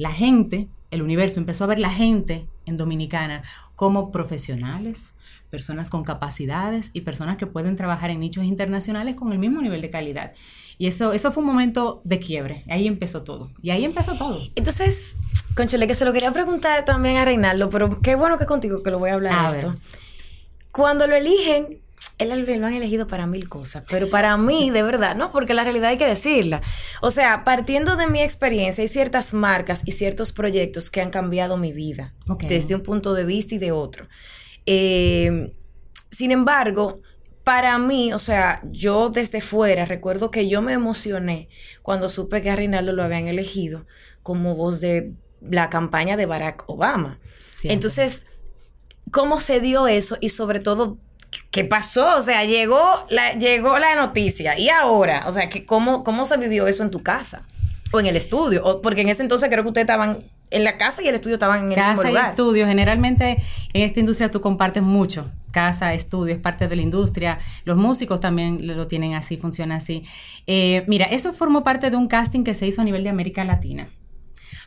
la 0.00 0.12
gente, 0.14 0.66
el 0.90 1.02
universo 1.02 1.40
empezó 1.40 1.64
a 1.64 1.66
ver 1.66 1.78
la 1.78 1.90
gente 1.90 2.46
en 2.64 2.78
Dominicana 2.78 3.42
como 3.74 4.10
profesionales, 4.10 5.12
personas 5.50 5.90
con 5.90 6.04
capacidades 6.04 6.90
y 6.92 7.02
personas 7.02 7.36
que 7.36 7.46
pueden 7.46 7.76
trabajar 7.76 8.10
en 8.10 8.20
nichos 8.20 8.44
internacionales 8.44 9.16
con 9.16 9.32
el 9.32 9.38
mismo 9.38 9.60
nivel 9.60 9.82
de 9.82 9.90
calidad. 9.90 10.32
Y 10.78 10.86
eso, 10.86 11.12
eso 11.12 11.30
fue 11.32 11.42
un 11.42 11.48
momento 11.48 12.00
de 12.04 12.18
quiebre. 12.20 12.64
Ahí 12.68 12.86
empezó 12.86 13.22
todo. 13.22 13.50
Y 13.60 13.70
ahí 13.70 13.84
empezó 13.84 14.14
todo. 14.14 14.40
Entonces, 14.54 15.18
Conchole, 15.54 15.86
que 15.86 15.94
se 15.94 16.06
lo 16.06 16.12
quería 16.12 16.32
preguntar 16.32 16.84
también 16.86 17.18
a 17.18 17.24
Reinaldo, 17.24 17.68
pero 17.68 18.00
qué 18.00 18.14
bueno 18.14 18.38
que 18.38 18.46
contigo 18.46 18.82
que 18.82 18.90
lo 18.90 18.98
voy 18.98 19.10
a 19.10 19.14
hablar 19.14 19.54
esto. 19.54 19.76
Cuando 20.72 21.06
lo 21.06 21.16
eligen, 21.16 21.80
él 22.18 22.60
lo 22.60 22.66
han 22.66 22.74
elegido 22.74 23.06
para 23.06 23.26
mil 23.26 23.48
cosas, 23.48 23.84
pero 23.90 24.08
para 24.08 24.36
mí, 24.36 24.70
de 24.70 24.82
verdad, 24.82 25.16
no, 25.16 25.32
porque 25.32 25.52
la 25.52 25.64
realidad 25.64 25.90
hay 25.90 25.98
que 25.98 26.06
decirla. 26.06 26.62
O 27.02 27.10
sea, 27.10 27.44
partiendo 27.44 27.96
de 27.96 28.06
mi 28.06 28.22
experiencia, 28.22 28.82
hay 28.82 28.88
ciertas 28.88 29.34
marcas 29.34 29.82
y 29.84 29.92
ciertos 29.92 30.32
proyectos 30.32 30.90
que 30.90 31.00
han 31.00 31.10
cambiado 31.10 31.56
mi 31.56 31.72
vida, 31.72 32.14
desde 32.48 32.74
un 32.74 32.82
punto 32.82 33.14
de 33.14 33.24
vista 33.24 33.54
y 33.54 33.58
de 33.58 33.72
otro. 33.72 34.06
Eh, 34.66 35.52
sin 36.10 36.32
embargo, 36.32 37.00
para 37.44 37.78
mí, 37.78 38.12
o 38.12 38.18
sea, 38.18 38.60
yo 38.70 39.08
desde 39.08 39.40
fuera 39.40 39.86
recuerdo 39.86 40.30
que 40.30 40.48
yo 40.48 40.62
me 40.62 40.72
emocioné 40.72 41.48
cuando 41.82 42.08
supe 42.08 42.42
que 42.42 42.50
a 42.50 42.56
Reinaldo 42.56 42.92
lo 42.92 43.02
habían 43.02 43.28
elegido 43.28 43.86
como 44.22 44.54
voz 44.54 44.80
de 44.80 45.14
la 45.40 45.70
campaña 45.70 46.16
de 46.16 46.26
Barack 46.26 46.64
Obama. 46.68 47.18
Entonces, 47.64 48.26
¿cómo 49.10 49.40
se 49.40 49.60
dio 49.60 49.86
eso? 49.86 50.16
Y 50.20 50.30
sobre 50.30 50.60
todo, 50.60 50.98
¿qué 51.50 51.64
pasó? 51.64 52.16
O 52.16 52.22
sea, 52.22 52.44
llegó 52.44 53.06
la, 53.08 53.32
llegó 53.34 53.78
la 53.78 53.94
noticia. 53.96 54.58
¿Y 54.58 54.68
ahora? 54.68 55.24
O 55.26 55.32
sea, 55.32 55.48
que 55.48 55.66
cómo, 55.66 56.04
¿cómo 56.04 56.24
se 56.24 56.36
vivió 56.36 56.66
eso 56.68 56.82
en 56.82 56.90
tu 56.90 57.02
casa? 57.02 57.46
O 57.92 58.00
en 58.00 58.06
el 58.06 58.16
estudio. 58.16 58.64
O, 58.64 58.80
porque 58.82 59.00
en 59.00 59.08
ese 59.08 59.22
entonces 59.22 59.48
creo 59.50 59.62
que 59.62 59.68
ustedes 59.68 59.84
estaban 59.84 60.24
en 60.50 60.64
la 60.64 60.78
casa 60.78 61.02
y 61.02 61.08
el 61.08 61.14
estudio 61.14 61.34
estaban 61.34 61.64
en 61.64 61.70
el 61.70 61.74
casa 61.74 62.02
mismo 62.02 62.18
y 62.18 62.22
estudio. 62.22 62.66
Generalmente 62.66 63.42
en 63.72 63.82
esta 63.82 64.00
industria 64.00 64.30
tú 64.30 64.40
compartes 64.40 64.82
mucho. 64.82 65.30
Casa, 65.50 65.94
estudio, 65.94 66.34
es 66.34 66.40
parte 66.40 66.68
de 66.68 66.76
la 66.76 66.82
industria. 66.82 67.38
Los 67.64 67.76
músicos 67.76 68.20
también 68.20 68.58
lo 68.66 68.86
tienen 68.86 69.14
así, 69.14 69.36
funciona 69.36 69.76
así. 69.76 70.04
Eh, 70.46 70.84
mira, 70.86 71.06
eso 71.06 71.32
formó 71.32 71.64
parte 71.64 71.90
de 71.90 71.96
un 71.96 72.06
casting 72.06 72.44
que 72.44 72.54
se 72.54 72.66
hizo 72.66 72.80
a 72.80 72.84
nivel 72.84 73.02
de 73.02 73.10
América 73.10 73.44
Latina. 73.44 73.88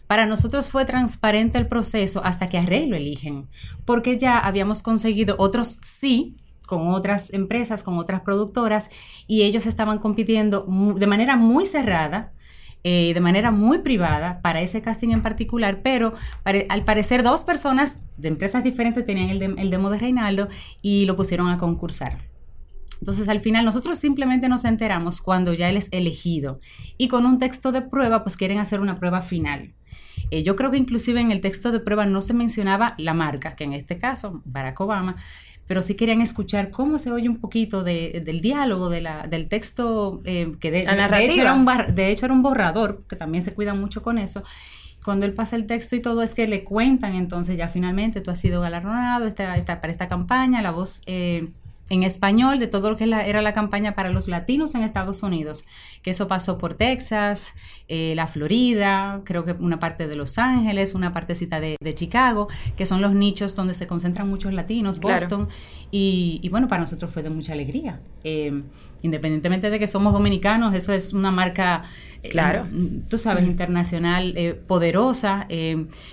Para 0.07 0.25
nosotros 0.25 0.69
fue 0.69 0.85
transparente 0.85 1.57
el 1.57 1.67
proceso 1.67 2.21
hasta 2.25 2.49
que 2.49 2.57
a 2.57 2.61
Rey 2.61 2.85
lo 2.87 2.97
eligen, 2.97 3.47
porque 3.85 4.17
ya 4.17 4.37
habíamos 4.37 4.81
conseguido 4.81 5.35
otros 5.39 5.79
sí 5.81 6.35
con 6.67 6.89
otras 6.89 7.33
empresas, 7.33 7.83
con 7.83 7.97
otras 7.97 8.21
productoras, 8.21 8.89
y 9.27 9.43
ellos 9.43 9.65
estaban 9.65 9.99
compitiendo 9.99 10.65
de 10.97 11.07
manera 11.07 11.35
muy 11.35 11.65
cerrada, 11.65 12.32
eh, 12.85 13.13
de 13.13 13.19
manera 13.21 13.51
muy 13.51 13.79
privada 13.79 14.41
para 14.41 14.61
ese 14.61 14.81
casting 14.81 15.09
en 15.09 15.21
particular, 15.21 15.81
pero 15.81 16.13
al 16.43 16.83
parecer 16.83 17.23
dos 17.23 17.45
personas 17.45 18.09
de 18.17 18.27
empresas 18.27 18.63
diferentes 18.63 19.05
tenían 19.05 19.29
el, 19.29 19.69
demo 19.69 19.89
de 19.89 19.99
Reinaldo 19.99 20.49
y 20.81 21.05
lo 21.05 21.15
pusieron 21.15 21.49
a 21.49 21.57
concursar. 21.57 22.29
Entonces 22.99 23.29
al 23.29 23.39
final 23.39 23.63
nosotros 23.63 23.97
simplemente 23.97 24.49
nos 24.49 24.65
enteramos 24.65 25.21
cuando 25.21 25.53
ya 25.53 25.69
él 25.69 25.77
es 25.77 25.87
elegido 25.91 26.59
y 26.97 27.07
con 27.07 27.25
un 27.25 27.37
texto 27.37 27.71
de 27.71 27.81
prueba 27.81 28.23
pues 28.23 28.35
quieren 28.35 28.59
hacer 28.59 28.81
una 28.81 28.99
prueba 28.99 29.21
final. 29.21 29.73
Eh, 30.29 30.43
yo 30.43 30.55
creo 30.55 30.71
que 30.71 30.77
inclusive 30.77 31.21
en 31.21 31.31
el 31.31 31.41
texto 31.41 31.71
de 31.71 31.79
prueba 31.79 32.05
no 32.05 32.21
se 32.21 32.33
mencionaba 32.33 32.95
la 32.97 33.13
marca, 33.13 33.55
que 33.55 33.63
en 33.63 33.73
este 33.73 33.97
caso 33.97 34.41
Barack 34.45 34.79
Obama, 34.81 35.15
pero 35.73 35.81
sí 35.81 35.95
querían 35.95 36.21
escuchar 36.21 36.69
cómo 36.69 36.99
se 36.99 37.11
oye 37.11 37.27
un 37.27 37.37
poquito 37.37 37.83
del 37.83 38.41
diálogo, 38.41 38.89
de 38.89 39.01
la, 39.01 39.25
del 39.25 39.47
texto, 39.47 40.21
eh, 40.23 40.51
que 40.59 40.69
de, 40.69 40.81
hecho 40.81 41.41
era 41.41 41.55
un 41.55 41.65
de 41.95 42.11
hecho 42.11 42.27
era 42.27 42.33
un 42.35 42.43
borrador, 42.43 43.05
que 43.09 43.15
también 43.15 43.43
se 43.43 43.55
cuida 43.55 43.73
mucho 43.73 44.03
con 44.03 44.19
eso. 44.19 44.43
Cuando 45.03 45.25
él 45.25 45.33
pasa 45.33 45.55
el 45.55 45.65
texto 45.65 45.95
y 45.95 45.99
todo 45.99 46.21
es 46.21 46.35
que 46.35 46.47
le 46.47 46.63
cuentan, 46.63 47.15
entonces 47.15 47.57
ya 47.57 47.69
finalmente 47.69 48.21
tú 48.21 48.29
has 48.29 48.39
sido 48.39 48.61
galardonado 48.61 49.25
esta, 49.25 49.57
esta, 49.57 49.81
para 49.81 49.91
esta 49.91 50.07
campaña, 50.07 50.61
la 50.61 50.69
voz... 50.69 51.01
Eh, 51.07 51.49
en 51.89 52.03
español 52.03 52.59
de 52.59 52.67
todo 52.67 52.89
lo 52.89 52.95
que 52.95 53.03
era 53.03 53.41
la 53.41 53.53
campaña 53.53 53.93
para 53.93 54.09
los 54.09 54.27
latinos 54.27 54.73
en 54.75 54.83
Estados 54.83 55.21
Unidos, 55.21 55.65
que 56.01 56.11
eso 56.11 56.27
pasó 56.27 56.57
por 56.57 56.73
Texas, 56.75 57.55
eh, 57.87 58.13
la 58.15 58.27
Florida, 58.27 59.21
creo 59.25 59.45
que 59.45 59.51
una 59.51 59.79
parte 59.79 60.07
de 60.07 60.15
Los 60.15 60.37
Ángeles, 60.37 60.95
una 60.95 61.11
partecita 61.11 61.59
de, 61.59 61.75
de 61.79 61.93
Chicago, 61.93 62.47
que 62.77 62.85
son 62.85 63.01
los 63.01 63.13
nichos 63.13 63.55
donde 63.55 63.73
se 63.73 63.85
concentran 63.85 64.29
muchos 64.29 64.53
latinos, 64.53 64.99
Boston, 64.99 65.49
y, 65.95 66.49
bueno, 66.49 66.67
para 66.67 66.81
nosotros 66.81 67.11
fue 67.11 67.21
de 67.21 67.29
mucha 67.29 67.53
alegría. 67.53 68.01
Eh, 68.23 68.63
independientemente 69.03 69.69
de 69.69 69.77
que 69.77 69.87
somos 69.87 70.11
dominicanos, 70.11 70.73
eso 70.73 70.91
es 70.91 71.13
una 71.13 71.29
marca, 71.29 71.83
claro. 72.29 72.67
tú 73.09 73.17
sabes, 73.17 73.45
internacional, 73.45 74.35
poderosa. 74.67 75.47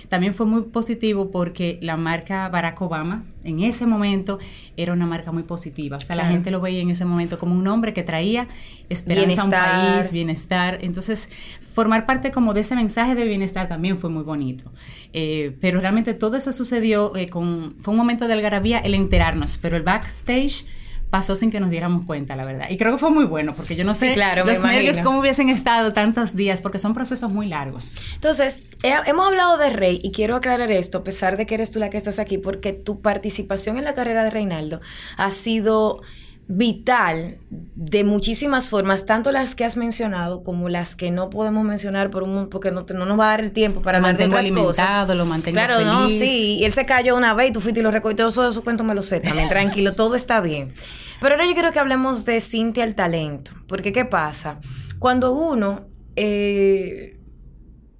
también 0.09 0.33
fue 0.33 0.45
muy 0.45 0.63
positivo 0.63 1.31
porque 1.31 1.79
la 1.81 1.97
marca 1.97 2.49
Barack 2.49 2.81
Obama, 2.81 3.25
en 3.43 3.61
ese 3.61 3.85
momento, 3.85 4.39
era 4.77 4.93
una 4.93 5.05
marca 5.05 5.31
muy 5.31 5.43
positiva. 5.43 5.97
O 5.97 5.99
sea, 5.99 6.15
la 6.15 6.25
gente 6.25 6.51
lo 6.51 6.61
veía 6.61 6.81
en 6.81 6.89
ese 6.89 7.05
momento 7.05 7.39
como 7.39 7.55
un 7.55 7.67
hombre 7.67 7.93
que 7.93 8.03
traía 8.03 8.47
esperanza 8.89 9.41
a 9.41 9.45
un 9.45 9.51
país, 9.51 10.11
bienestar. 10.11 10.79
Entonces, 10.81 11.29
formar 11.73 12.05
parte 12.05 12.31
como 12.31 12.53
de 12.53 12.61
ese 12.61 12.75
mensaje 12.75 13.15
de 13.15 13.25
bienestar 13.25 13.67
también 13.67 13.97
fue 13.97 14.09
muy 14.09 14.23
bonito. 14.23 14.71
Eh, 15.13 15.57
pero 15.59 15.79
realmente 15.81 16.13
todo 16.13 16.37
eso 16.37 16.53
sucedió 16.53 17.15
eh, 17.15 17.29
con, 17.29 17.75
fue 17.79 17.93
un 17.93 17.97
momento 17.97 18.27
de 18.27 18.33
algarabía 18.33 18.79
el 18.79 18.93
enterarnos, 18.93 19.57
pero 19.57 19.77
el 19.77 19.83
backstage 19.83 20.65
pasó 21.11 21.35
sin 21.35 21.51
que 21.51 21.59
nos 21.59 21.69
diéramos 21.69 22.05
cuenta, 22.05 22.35
la 22.35 22.45
verdad. 22.45 22.67
Y 22.69 22.77
creo 22.77 22.93
que 22.93 22.97
fue 22.97 23.11
muy 23.11 23.25
bueno, 23.25 23.53
porque 23.53 23.75
yo 23.75 23.83
no 23.83 23.93
sé 23.93 24.13
claro, 24.13 24.45
los 24.45 24.63
nervios 24.63 25.01
cómo 25.01 25.19
hubiesen 25.19 25.49
estado 25.49 25.93
tantos 25.93 26.35
días, 26.35 26.61
porque 26.61 26.79
son 26.79 26.93
procesos 26.95 27.31
muy 27.31 27.47
largos. 27.47 27.97
Entonces, 28.15 28.65
hemos 28.81 29.27
hablado 29.27 29.57
de 29.57 29.69
Rey 29.69 29.99
y 30.03 30.11
quiero 30.11 30.35
aclarar 30.35 30.71
esto, 30.71 30.99
a 30.99 31.03
pesar 31.03 31.37
de 31.37 31.45
que 31.45 31.55
eres 31.55 31.71
tú 31.71 31.79
la 31.79 31.89
que 31.89 31.97
estás 31.97 32.17
aquí, 32.17 32.37
porque 32.37 32.73
tu 32.73 33.01
participación 33.01 33.77
en 33.77 33.83
la 33.83 33.93
carrera 33.93 34.23
de 34.23 34.29
Reinaldo 34.29 34.81
ha 35.17 35.29
sido 35.31 36.01
vital 36.47 37.37
de 37.49 38.03
muchísimas 38.03 38.69
formas, 38.69 39.05
tanto 39.05 39.31
las 39.31 39.55
que 39.55 39.63
has 39.63 39.77
mencionado 39.77 40.43
como 40.43 40.69
las 40.69 40.95
que 40.95 41.09
no 41.11 41.29
podemos 41.29 41.63
mencionar 41.63 42.09
por 42.09 42.23
un 42.23 42.49
porque 42.49 42.71
no, 42.71 42.85
no 42.93 43.05
nos 43.05 43.19
va 43.19 43.25
a 43.25 43.29
dar 43.29 43.41
el 43.41 43.51
tiempo 43.51 43.81
para 43.81 43.99
hablar 43.99 44.17
de 44.17 44.25
otras 44.25 44.51
cosas. 44.51 45.07
Lo 45.15 45.25
mantengo 45.25 45.55
claro, 45.55 45.83
no, 45.85 46.09
sí, 46.09 46.57
y 46.59 46.65
él 46.65 46.71
se 46.71 46.85
cayó 46.85 47.15
una 47.15 47.33
vez 47.33 47.49
y 47.49 47.53
tú 47.53 47.61
fuiste 47.61 47.79
y 47.79 47.83
lo 47.83 47.91
recogiste, 47.91 48.23
todo 48.23 48.49
eso, 48.49 48.63
cuento 48.63 48.83
me 48.83 48.93
lo 48.93 49.01
sé 49.01 49.19
también, 49.19 49.49
tranquilo, 49.49 49.93
todo 49.93 50.15
está 50.15 50.41
bien. 50.41 50.73
Pero 51.21 51.35
ahora 51.35 51.45
yo 51.45 51.53
quiero 51.53 51.71
que 51.71 51.79
hablemos 51.79 52.25
de 52.25 52.41
Cintia 52.41 52.83
el 52.83 52.95
talento, 52.95 53.51
porque 53.67 53.91
¿qué 53.93 54.05
pasa? 54.05 54.59
Cuando 54.99 55.33
uno 55.33 55.85
eh, 56.15 57.17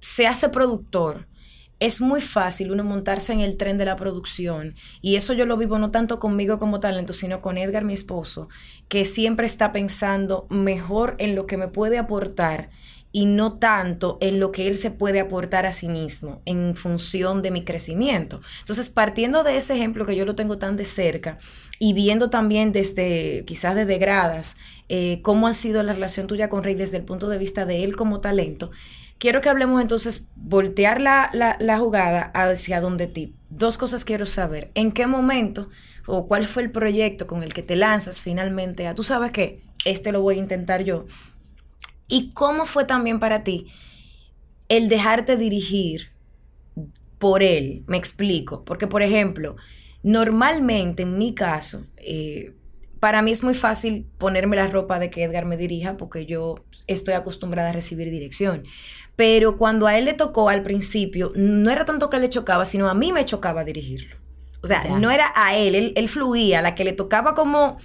se 0.00 0.26
hace 0.26 0.48
productor, 0.48 1.26
es 1.82 2.00
muy 2.00 2.20
fácil 2.20 2.70
uno 2.70 2.84
montarse 2.84 3.32
en 3.32 3.40
el 3.40 3.56
tren 3.56 3.76
de 3.76 3.84
la 3.84 3.96
producción 3.96 4.76
y 5.00 5.16
eso 5.16 5.32
yo 5.32 5.46
lo 5.46 5.56
vivo 5.56 5.80
no 5.80 5.90
tanto 5.90 6.20
conmigo 6.20 6.60
como 6.60 6.78
talento, 6.78 7.12
sino 7.12 7.40
con 7.42 7.58
Edgar, 7.58 7.84
mi 7.84 7.92
esposo, 7.92 8.48
que 8.86 9.04
siempre 9.04 9.46
está 9.46 9.72
pensando 9.72 10.46
mejor 10.48 11.16
en 11.18 11.34
lo 11.34 11.48
que 11.48 11.56
me 11.56 11.66
puede 11.66 11.98
aportar 11.98 12.70
y 13.10 13.26
no 13.26 13.58
tanto 13.58 14.16
en 14.20 14.38
lo 14.38 14.52
que 14.52 14.68
él 14.68 14.78
se 14.78 14.92
puede 14.92 15.18
aportar 15.18 15.66
a 15.66 15.72
sí 15.72 15.88
mismo 15.88 16.40
en 16.46 16.76
función 16.76 17.42
de 17.42 17.50
mi 17.50 17.64
crecimiento. 17.64 18.40
Entonces, 18.60 18.88
partiendo 18.88 19.42
de 19.42 19.56
ese 19.56 19.74
ejemplo 19.74 20.06
que 20.06 20.14
yo 20.14 20.24
lo 20.24 20.36
tengo 20.36 20.58
tan 20.58 20.76
de 20.76 20.84
cerca 20.84 21.38
y 21.80 21.94
viendo 21.94 22.30
también 22.30 22.70
desde, 22.70 23.44
quizás 23.44 23.74
desde 23.74 23.98
gradas, 23.98 24.56
eh, 24.88 25.20
cómo 25.22 25.48
ha 25.48 25.52
sido 25.52 25.82
la 25.82 25.92
relación 25.92 26.28
tuya 26.28 26.48
con 26.48 26.62
Rey 26.62 26.76
desde 26.76 26.98
el 26.98 27.04
punto 27.04 27.28
de 27.28 27.38
vista 27.38 27.66
de 27.66 27.82
él 27.82 27.96
como 27.96 28.20
talento, 28.20 28.70
quiero 29.22 29.40
que 29.40 29.48
hablemos 29.48 29.80
entonces, 29.80 30.26
voltear 30.34 31.00
la, 31.00 31.30
la, 31.32 31.78
jugada 31.78 32.32
hacia 32.34 32.80
donde 32.80 33.06
ti. 33.06 33.36
Dos 33.50 33.78
cosas 33.78 34.04
quiero 34.04 34.26
saber. 34.26 34.72
¿En 34.74 34.90
qué 34.90 35.06
momento 35.06 35.68
o 36.08 36.26
cuál 36.26 36.48
fue 36.48 36.64
el 36.64 36.72
proyecto 36.72 37.28
con 37.28 37.44
el 37.44 37.54
que 37.54 37.62
te 37.62 37.76
lanzas 37.76 38.20
finalmente 38.20 38.88
a, 38.88 38.96
tú 38.96 39.04
sabes 39.04 39.30
que 39.30 39.62
este 39.84 40.10
lo 40.10 40.22
voy 40.22 40.34
a 40.34 40.38
intentar 40.40 40.82
yo? 40.82 41.06
¿Y 42.08 42.32
cómo 42.32 42.66
fue 42.66 42.84
también 42.84 43.20
para 43.20 43.44
ti 43.44 43.68
el 44.68 44.88
dejarte 44.88 45.36
dirigir 45.36 46.10
por 47.18 47.44
él. 47.44 47.84
Me 47.86 47.98
explico. 47.98 48.64
Porque, 48.64 48.88
por 48.88 49.02
ejemplo, 49.02 49.54
normalmente 50.02 51.04
en 51.04 51.16
mi 51.16 51.36
caso, 51.36 51.86
eh, 51.96 52.56
para 53.02 53.20
mí 53.20 53.32
es 53.32 53.42
muy 53.42 53.54
fácil 53.54 54.06
ponerme 54.16 54.54
la 54.54 54.68
ropa 54.68 55.00
de 55.00 55.10
que 55.10 55.24
Edgar 55.24 55.44
me 55.44 55.56
dirija 55.56 55.96
porque 55.96 56.24
yo 56.24 56.64
estoy 56.86 57.14
acostumbrada 57.14 57.70
a 57.70 57.72
recibir 57.72 58.08
dirección. 58.10 58.62
Pero 59.16 59.56
cuando 59.56 59.88
a 59.88 59.98
él 59.98 60.04
le 60.04 60.12
tocó 60.12 60.48
al 60.48 60.62
principio, 60.62 61.32
no 61.34 61.68
era 61.72 61.84
tanto 61.84 62.08
que 62.08 62.20
le 62.20 62.28
chocaba, 62.28 62.64
sino 62.64 62.88
a 62.88 62.94
mí 62.94 63.12
me 63.12 63.24
chocaba 63.24 63.64
dirigirlo. 63.64 64.14
O 64.62 64.68
sea, 64.68 64.84
no 64.84 65.10
era 65.10 65.32
a 65.34 65.56
él, 65.56 65.74
él, 65.74 65.92
él 65.96 66.08
fluía, 66.08 66.62
la 66.62 66.76
que 66.76 66.84
le 66.84 66.92
tocaba 66.92 67.34
como 67.34 67.76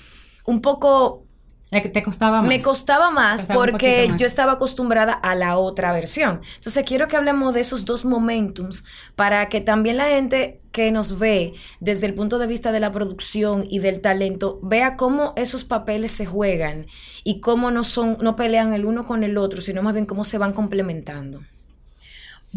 un 0.45 0.61
poco 0.61 1.26
te 1.69 2.03
costaba 2.03 2.41
más. 2.41 2.47
Me 2.47 2.61
costaba 2.61 3.11
más 3.11 3.45
porque 3.45 4.09
yo 4.17 4.25
estaba 4.25 4.53
acostumbrada 4.53 5.13
a 5.13 5.35
la 5.35 5.57
otra 5.57 5.91
versión. 5.91 6.41
Entonces 6.55 6.83
quiero 6.85 7.07
que 7.07 7.17
hablemos 7.17 7.53
de 7.53 7.61
esos 7.61 7.85
dos 7.85 8.05
momentums 8.05 8.85
para 9.15 9.49
que 9.49 9.59
también 9.59 9.97
la 9.97 10.05
gente 10.05 10.61
que 10.71 10.91
nos 10.91 11.19
ve 11.19 11.53
desde 11.79 12.05
el 12.05 12.13
punto 12.13 12.39
de 12.39 12.47
vista 12.47 12.71
de 12.71 12.79
la 12.79 12.91
producción 12.91 13.65
y 13.69 13.79
del 13.79 13.99
talento 13.99 14.59
vea 14.63 14.95
cómo 14.95 15.33
esos 15.35 15.65
papeles 15.65 16.11
se 16.11 16.25
juegan 16.25 16.87
y 17.23 17.41
cómo 17.41 17.71
no 17.71 17.83
son 17.83 18.17
no 18.21 18.35
pelean 18.35 18.73
el 18.73 18.85
uno 18.85 19.05
con 19.05 19.23
el 19.23 19.37
otro, 19.37 19.61
sino 19.61 19.81
más 19.81 19.93
bien 19.93 20.05
cómo 20.05 20.23
se 20.23 20.37
van 20.37 20.53
complementando. 20.53 21.41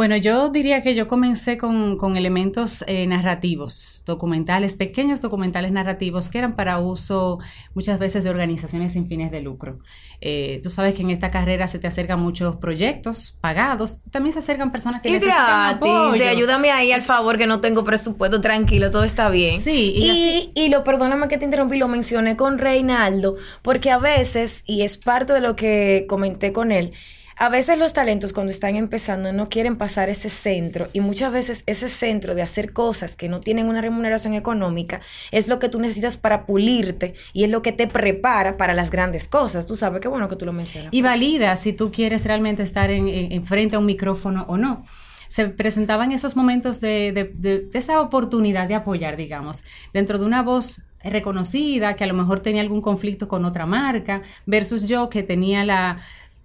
Bueno, 0.00 0.16
yo 0.16 0.48
diría 0.48 0.82
que 0.82 0.94
yo 0.94 1.06
comencé 1.06 1.58
con, 1.58 2.16
elementos 2.16 2.82
eh, 2.86 3.06
narrativos, 3.06 4.02
documentales, 4.06 4.74
pequeños 4.74 5.20
documentales 5.20 5.72
narrativos 5.72 6.30
que 6.30 6.38
eran 6.38 6.56
para 6.56 6.78
uso 6.78 7.38
muchas 7.74 7.98
veces 7.98 8.24
de 8.24 8.30
organizaciones 8.30 8.94
sin 8.94 9.06
fines 9.06 9.30
de 9.30 9.42
lucro. 9.42 9.78
Eh, 10.22 10.60
tú 10.62 10.70
sabes 10.70 10.94
que 10.94 11.02
en 11.02 11.10
esta 11.10 11.30
carrera 11.30 11.68
se 11.68 11.78
te 11.78 11.86
acercan 11.86 12.18
muchos 12.18 12.56
proyectos 12.56 13.36
pagados, 13.42 14.00
también 14.10 14.32
se 14.32 14.38
acercan 14.38 14.72
personas 14.72 15.02
que 15.02 15.10
y 15.10 15.12
necesitan 15.12 15.78
gratis, 15.78 16.18
de 16.18 16.28
ayúdame 16.30 16.70
ahí 16.70 16.92
al 16.92 17.02
favor 17.02 17.36
que 17.36 17.46
no 17.46 17.60
tengo 17.60 17.84
presupuesto, 17.84 18.40
tranquilo, 18.40 18.90
todo 18.90 19.04
está 19.04 19.28
bien. 19.28 19.60
Sí, 19.60 19.92
y, 19.94 20.50
y, 20.54 20.70
lo 20.70 20.82
perdóname 20.82 21.28
que 21.28 21.36
te 21.36 21.44
interrumpí, 21.44 21.76
lo 21.76 21.88
mencioné 21.88 22.36
con 22.36 22.56
Reinaldo, 22.56 23.36
porque 23.60 23.90
a 23.90 23.98
veces, 23.98 24.64
y 24.66 24.80
es 24.80 24.96
parte 24.96 25.34
de 25.34 25.42
lo 25.42 25.56
que 25.56 26.06
comenté 26.08 26.54
con 26.54 26.72
él, 26.72 26.94
a 27.40 27.48
veces 27.48 27.78
los 27.78 27.94
talentos 27.94 28.34
cuando 28.34 28.50
están 28.50 28.76
empezando 28.76 29.32
no 29.32 29.48
quieren 29.48 29.76
pasar 29.76 30.10
ese 30.10 30.28
centro 30.28 30.88
y 30.92 31.00
muchas 31.00 31.32
veces 31.32 31.64
ese 31.64 31.88
centro 31.88 32.34
de 32.34 32.42
hacer 32.42 32.74
cosas 32.74 33.16
que 33.16 33.30
no 33.30 33.40
tienen 33.40 33.66
una 33.66 33.80
remuneración 33.80 34.34
económica 34.34 35.00
es 35.30 35.48
lo 35.48 35.58
que 35.58 35.70
tú 35.70 35.80
necesitas 35.80 36.18
para 36.18 36.44
pulirte 36.44 37.14
y 37.32 37.44
es 37.44 37.50
lo 37.50 37.62
que 37.62 37.72
te 37.72 37.86
prepara 37.86 38.58
para 38.58 38.74
las 38.74 38.90
grandes 38.90 39.26
cosas. 39.26 39.66
Tú 39.66 39.74
sabes 39.74 40.02
qué 40.02 40.08
bueno 40.08 40.28
que 40.28 40.36
tú 40.36 40.44
lo 40.44 40.52
mencionas. 40.52 40.92
Y 40.92 41.00
valida 41.00 41.56
si 41.56 41.72
tú 41.72 41.90
quieres 41.90 42.26
realmente 42.26 42.62
estar 42.62 42.90
en, 42.90 43.42
frente 43.46 43.76
a 43.76 43.78
un 43.78 43.86
micrófono 43.86 44.44
o 44.46 44.58
no 44.58 44.84
se 45.28 45.48
presentaban 45.48 46.12
esos 46.12 46.36
momentos 46.36 46.82
de, 46.82 47.32
de, 47.32 47.68
esa 47.72 48.02
oportunidad 48.02 48.68
de 48.68 48.74
apoyar, 48.74 49.16
digamos, 49.16 49.64
dentro 49.94 50.18
de 50.18 50.26
una 50.26 50.42
voz 50.42 50.82
reconocida, 51.04 51.94
que 51.94 52.04
a 52.04 52.06
lo 52.08 52.14
mejor 52.14 52.40
tenía 52.40 52.60
algún 52.60 52.82
conflicto 52.82 53.28
con 53.28 53.44
otra 53.44 53.64
marca, 53.64 54.22
versus 54.44 54.84
yo 54.84 55.08
que 55.08 55.22
tenía 55.22 55.64
la, 55.64 56.00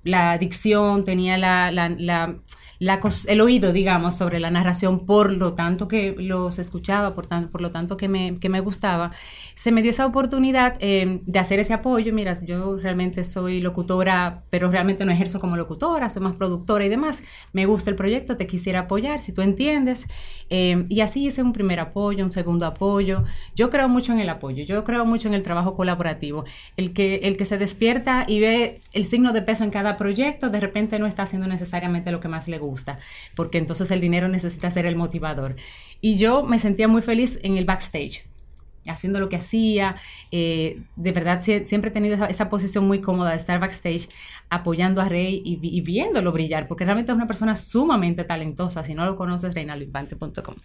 la 0.05 0.31
adicción, 0.31 1.03
tenía 1.03 1.37
la, 1.37 2.35
el 3.27 3.41
oído, 3.41 3.73
digamos, 3.73 4.15
sobre 4.15 4.39
la 4.39 4.51
narración, 4.51 5.05
por 5.05 5.31
lo 5.31 5.53
tanto 5.53 5.87
que 5.87 6.15
los 6.17 6.59
escuchaba, 6.59 7.15
por, 7.15 7.27
por 7.49 7.61
lo 7.61 7.71
tanto 7.71 7.97
que 7.97 8.07
me, 8.07 8.39
que 8.39 8.47
me 8.47 8.59
gustaba, 8.59 9.11
se 9.55 9.71
me 9.71 9.81
dio 9.81 9.89
esa 9.89 10.05
oportunidad 10.05 10.75
eh, 10.79 11.21
de 11.25 11.39
hacer 11.39 11.59
ese 11.59 11.73
apoyo. 11.73 12.13
Mira, 12.13 12.33
yo 12.45 12.77
realmente 12.77 13.23
soy 13.23 13.61
locutora, 13.61 14.43
pero 14.51 14.69
realmente 14.69 15.05
no 15.05 15.11
ejerzo 15.11 15.39
como 15.39 15.57
locutora, 15.57 16.09
soy 16.09 16.21
más 16.21 16.35
productora 16.35 16.85
y 16.85 16.89
demás. 16.89 17.23
Me 17.51 17.65
gusta 17.65 17.89
el 17.89 17.95
proyecto, 17.95 18.37
te 18.37 18.45
quisiera 18.45 18.81
apoyar, 18.81 19.21
si 19.21 19.33
tú 19.33 19.41
entiendes. 19.41 20.07
Eh, 20.51 20.85
y 20.87 21.01
así 21.01 21.25
hice 21.25 21.41
un 21.41 21.51
primer 21.51 21.79
apoyo, 21.79 22.23
un 22.23 22.31
segundo 22.31 22.67
apoyo. 22.67 23.23
Yo 23.55 23.71
creo 23.71 23.89
mucho 23.89 24.13
en 24.13 24.19
el 24.19 24.29
apoyo, 24.29 24.63
yo 24.63 24.83
creo 24.83 25.03
mucho 25.05 25.27
en 25.27 25.33
el 25.33 25.41
trabajo 25.41 25.75
colaborativo. 25.75 26.45
El 26.77 26.93
que, 26.93 27.15
el 27.23 27.37
que 27.37 27.45
se 27.45 27.57
despierta 27.57 28.25
y 28.27 28.39
ve 28.39 28.81
el 28.93 29.05
signo 29.05 29.33
de 29.33 29.41
peso 29.41 29.63
en 29.63 29.71
cada 29.71 29.94
proyecto, 29.97 30.49
de 30.49 30.59
repente 30.59 30.99
no 30.99 31.07
está 31.07 31.23
haciendo 31.23 31.47
necesariamente 31.47 32.11
lo 32.11 32.19
que 32.19 32.27
más 32.27 32.47
le 32.47 32.57
gusta, 32.57 32.99
porque 33.35 33.57
entonces 33.57 33.91
el 33.91 34.01
dinero 34.01 34.27
necesita 34.27 34.71
ser 34.71 34.85
el 34.85 34.95
motivador. 34.95 35.55
Y 36.01 36.17
yo 36.17 36.43
me 36.43 36.59
sentía 36.59 36.87
muy 36.87 37.01
feliz 37.01 37.39
en 37.43 37.57
el 37.57 37.65
backstage 37.65 38.25
haciendo 38.89 39.19
lo 39.19 39.29
que 39.29 39.37
hacía. 39.37 39.95
Eh, 40.31 40.81
de 40.95 41.11
verdad, 41.11 41.41
siempre 41.41 41.89
he 41.89 41.93
tenido 41.93 42.25
esa, 42.25 42.49
posición 42.49 42.87
muy 42.87 43.01
cómoda 43.01 43.31
de 43.31 43.37
estar 43.37 43.59
backstage 43.59 44.07
apoyando 44.49 45.01
a 45.01 45.05
Rey 45.05 45.41
y, 45.43 45.81
viéndolo 45.81 46.31
brillar, 46.31 46.67
porque 46.67 46.85
realmente 46.85 47.11
es 47.11 47.15
una 47.15 47.27
persona 47.27 47.55
sumamente 47.55 48.23
talentosa. 48.23 48.83
Si 48.83 48.93
no 48.93 49.05
lo 49.05 49.15
conoces, 49.15 49.53
reinaldoinfante.com. 49.53 50.55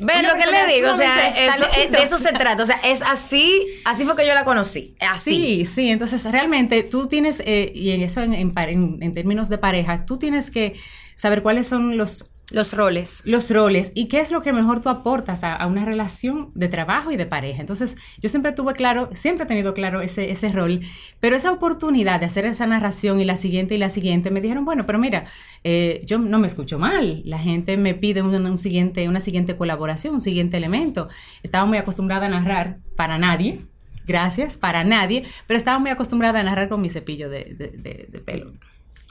Ven 0.00 0.26
lo 0.26 0.34
que 0.34 0.50
le 0.50 0.74
digo, 0.74 0.90
o 0.90 0.96
sea, 0.96 1.32
de 1.32 2.02
eso 2.02 2.16
se 2.16 2.32
trata. 2.32 2.62
O 2.62 2.66
sea, 2.66 2.80
es 2.84 3.02
así, 3.02 3.66
así 3.84 4.04
fue 4.04 4.16
que 4.16 4.26
yo 4.26 4.34
la 4.34 4.44
conocí. 4.44 4.94
Así. 5.00 5.30
Sí, 5.30 5.66
sí. 5.66 5.90
Entonces, 5.90 6.30
realmente 6.30 6.82
tú 6.82 7.06
tienes, 7.06 7.42
eh, 7.46 7.72
y 7.74 7.90
en 7.90 8.02
eso 8.02 8.22
en, 8.22 8.34
en 8.34 9.12
términos 9.12 9.48
de 9.48 9.58
pareja, 9.58 10.04
tú 10.04 10.18
tienes 10.18 10.50
que 10.50 10.74
saber 11.14 11.42
cuáles 11.42 11.68
son 11.68 11.96
los 11.96 12.31
los 12.50 12.74
roles. 12.74 13.22
Los 13.24 13.50
roles. 13.50 13.92
¿Y 13.94 14.08
qué 14.08 14.20
es 14.20 14.30
lo 14.30 14.42
que 14.42 14.52
mejor 14.52 14.80
tú 14.80 14.88
aportas 14.88 15.42
a, 15.44 15.66
una 15.66 15.84
relación 15.84 16.50
de 16.54 16.68
trabajo 16.68 17.10
y 17.10 17.16
de 17.16 17.24
pareja? 17.24 17.60
Entonces, 17.60 17.96
yo 18.20 18.28
siempre 18.28 18.52
tuve 18.52 18.74
claro, 18.74 19.08
siempre 19.12 19.44
he 19.44 19.46
tenido 19.46 19.72
claro 19.74 20.02
ese, 20.02 20.30
ese 20.30 20.50
rol, 20.50 20.80
pero 21.20 21.34
esa 21.34 21.50
oportunidad 21.50 22.20
de 22.20 22.26
hacer 22.26 22.44
esa 22.44 22.66
narración 22.66 23.20
y 23.20 23.24
la 23.24 23.36
siguiente 23.36 23.74
y 23.74 23.78
la 23.78 23.88
siguiente, 23.88 24.30
me 24.30 24.40
dijeron, 24.40 24.64
bueno, 24.64 24.84
pero 24.86 24.98
mira, 24.98 25.26
eh, 25.64 26.00
yo 26.04 26.18
no 26.18 26.38
me 26.38 26.46
escucho 26.46 26.78
mal. 26.78 27.22
La 27.24 27.38
gente 27.38 27.76
me 27.76 27.94
pide 27.94 28.22
un, 28.22 28.58
siguiente, 28.58 29.08
una 29.08 29.20
siguiente 29.20 29.56
colaboración, 29.56 30.14
un 30.14 30.20
siguiente 30.20 30.58
elemento. 30.58 31.08
Estaba 31.42 31.64
muy 31.64 31.78
acostumbrada 31.78 32.26
a 32.26 32.30
narrar 32.30 32.78
para 32.96 33.18
nadie. 33.18 33.60
Gracias, 34.04 34.56
para 34.56 34.82
nadie, 34.82 35.24
pero 35.46 35.56
estaba 35.56 35.78
muy 35.78 35.90
acostumbrada 35.90 36.40
a 36.40 36.42
narrar 36.42 36.68
con 36.68 36.82
mi 36.82 36.90
cepillo 36.90 37.30
de, 37.30 37.54
de 37.54 38.18
pelo. 38.18 38.52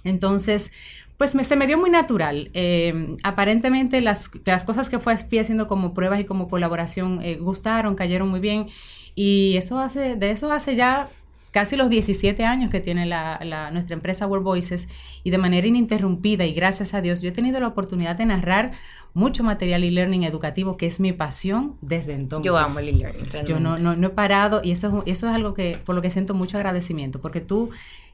Entonces, 0.03 0.71
pues 1.21 1.35
me, 1.35 1.43
se 1.43 1.55
me 1.55 1.67
dio 1.67 1.77
muy 1.77 1.91
natural. 1.91 2.49
Eh, 2.55 3.15
aparentemente 3.21 4.01
las, 4.01 4.31
las, 4.43 4.63
cosas 4.63 4.89
que 4.89 4.97
fue, 4.97 5.15
fui 5.17 5.37
haciendo 5.37 5.67
como 5.67 5.93
pruebas 5.93 6.19
y 6.19 6.23
como 6.23 6.49
colaboración 6.49 7.19
eh, 7.21 7.37
gustaron, 7.37 7.93
cayeron 7.93 8.27
muy 8.27 8.39
bien. 8.39 8.69
Y 9.13 9.55
eso 9.55 9.77
hace, 9.77 10.15
de 10.15 10.31
eso 10.31 10.51
hace 10.51 10.73
ya 10.73 11.09
casi 11.51 11.75
los 11.75 11.91
17 11.91 12.43
años 12.43 12.71
que 12.71 12.79
tiene 12.79 13.05
la, 13.05 13.69
nuestra 13.71 13.93
empresa 13.93 14.25
World 14.25 14.43
Voices 14.43 14.89
y 15.23 15.29
de 15.29 15.37
manera 15.37 15.67
ininterrumpida 15.67 16.43
y 16.45 16.53
gracias 16.53 16.95
a 16.95 17.01
Dios 17.01 17.21
yo 17.21 17.29
he 17.29 17.33
tenido 17.33 17.59
la 17.59 17.67
oportunidad 17.67 18.15
de 18.15 18.25
narrar 18.25 18.71
mucho 19.13 19.43
material 19.43 19.83
e-learning 19.83 20.23
educativo 20.23 20.75
que 20.75 20.87
es 20.87 20.99
mi 20.99 21.13
pasión 21.13 21.75
desde 21.81 22.15
entonces. 22.15 22.51
Yo 22.51 22.57
amo 22.57 22.79
el 22.79 22.89
e-learning. 22.89 23.45
Yo 23.45 23.59
no, 23.59 23.77
no, 23.77 23.95
no, 23.95 24.07
he 24.07 24.09
parado 24.09 24.61
y 24.63 24.71
eso, 24.71 25.03
eso 25.05 25.29
es 25.29 25.35
algo 25.35 25.53
que 25.53 25.77
por 25.85 25.93
lo 25.93 26.01
que 26.01 26.09
siento 26.09 26.33
mucho 26.33 26.57
agradecimiento 26.57 27.21
porque 27.21 27.41
tú 27.41 27.69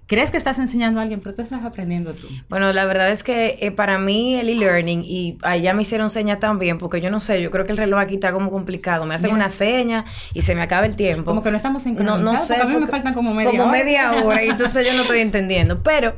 crees 0.08 0.32
que 0.32 0.38
estás 0.38 0.58
enseñando 0.58 1.00
a 1.00 1.04
alguien, 1.04 1.20
pero 1.20 1.36
tú 1.36 1.42
estás 1.42 1.64
aprendiendo 1.64 2.14
tú. 2.14 2.28
Bueno, 2.50 2.72
la 2.72 2.86
verdad 2.86 3.12
es 3.12 3.24
que 3.24 3.58
eh, 3.62 3.72
para 3.72 4.00
mí 4.00 4.36
el 4.36 4.50
e-learning, 4.50 5.04
y 5.06 5.38
allá 5.44 5.74
me 5.74 5.82
hicieron 5.82 6.10
señas 6.10 6.40
también, 6.40 6.78
porque 6.78 7.02
yo 7.02 7.12
no 7.12 7.20
sé, 7.20 7.42
yo 7.42 7.52
creo 7.52 7.66
que 7.66 7.74
el 7.74 7.78
reloj 7.78 8.00
aquí 8.00 8.16
está 8.16 8.32
como 8.32 8.50
complicado. 8.50 9.06
Me 9.06 9.16
hacen 9.16 9.32
una 9.32 9.50
seña 9.50 10.06
y 10.34 10.42
se 10.42 10.56
me 10.56 10.62
acaba 10.62 10.86
el 10.86 10.96
tiempo. 10.96 11.26
Como 11.26 11.44
que 11.44 11.52
no 11.52 11.58
estamos 11.58 11.84
sincronizados. 11.84 12.24
No, 12.24 12.32
no 12.32 12.38
sé. 12.38 12.56
a 12.56 12.66
mí 12.66 12.76
me 12.78 12.88
faltan 12.88 13.14
como 13.14 13.34
media 13.34 13.52
como 13.52 13.64
hora. 13.64 13.72
media 13.72 14.12
hora, 14.24 14.44
y 14.44 14.50
entonces 14.50 14.88
yo 14.88 14.94
no 14.94 15.02
estoy 15.02 15.20
entendiendo. 15.28 15.84
Pero 15.84 16.16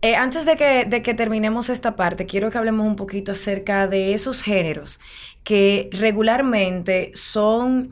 eh, 0.00 0.14
antes 0.14 0.46
de 0.46 0.56
que, 0.56 0.84
de 0.84 1.02
que 1.02 1.14
terminemos 1.14 1.70
esta 1.70 1.96
parte, 1.96 2.26
quiero 2.26 2.50
que 2.50 2.58
hablemos 2.58 2.86
un 2.86 2.94
poquito 2.94 3.32
acerca 3.32 3.88
de 3.88 4.14
esos 4.14 4.42
géneros 4.42 5.00
que 5.42 5.90
regularmente 5.92 7.10
son 7.14 7.90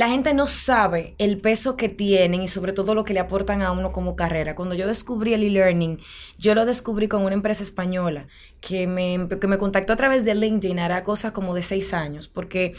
la 0.00 0.08
gente 0.08 0.32
no 0.32 0.46
sabe 0.46 1.14
el 1.18 1.42
peso 1.42 1.76
que 1.76 1.90
tienen 1.90 2.40
y 2.40 2.48
sobre 2.48 2.72
todo 2.72 2.94
lo 2.94 3.04
que 3.04 3.12
le 3.12 3.20
aportan 3.20 3.60
a 3.60 3.70
uno 3.70 3.92
como 3.92 4.16
carrera. 4.16 4.54
Cuando 4.54 4.74
yo 4.74 4.86
descubrí 4.86 5.34
el 5.34 5.42
e-learning, 5.42 6.00
yo 6.38 6.54
lo 6.54 6.64
descubrí 6.64 7.06
con 7.06 7.22
una 7.22 7.34
empresa 7.34 7.62
española 7.62 8.26
que 8.62 8.86
me, 8.86 9.28
que 9.38 9.46
me 9.46 9.58
contactó 9.58 9.92
a 9.92 9.96
través 9.96 10.24
de 10.24 10.34
LinkedIn, 10.34 10.78
hará 10.78 11.02
cosas 11.02 11.32
como 11.32 11.54
de 11.54 11.60
seis 11.60 11.92
años, 11.92 12.28
porque 12.28 12.72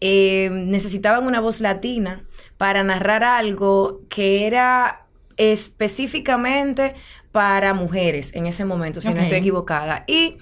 eh, 0.00 0.48
necesitaban 0.50 1.24
una 1.28 1.38
voz 1.38 1.60
latina 1.60 2.24
para 2.56 2.82
narrar 2.82 3.22
algo 3.22 4.00
que 4.08 4.48
era 4.48 5.06
específicamente 5.36 6.96
para 7.30 7.72
mujeres 7.72 8.34
en 8.34 8.48
ese 8.48 8.64
momento, 8.64 9.00
si 9.00 9.14
no 9.14 9.20
estoy 9.20 9.38
equivocada. 9.38 10.02
Y 10.08 10.38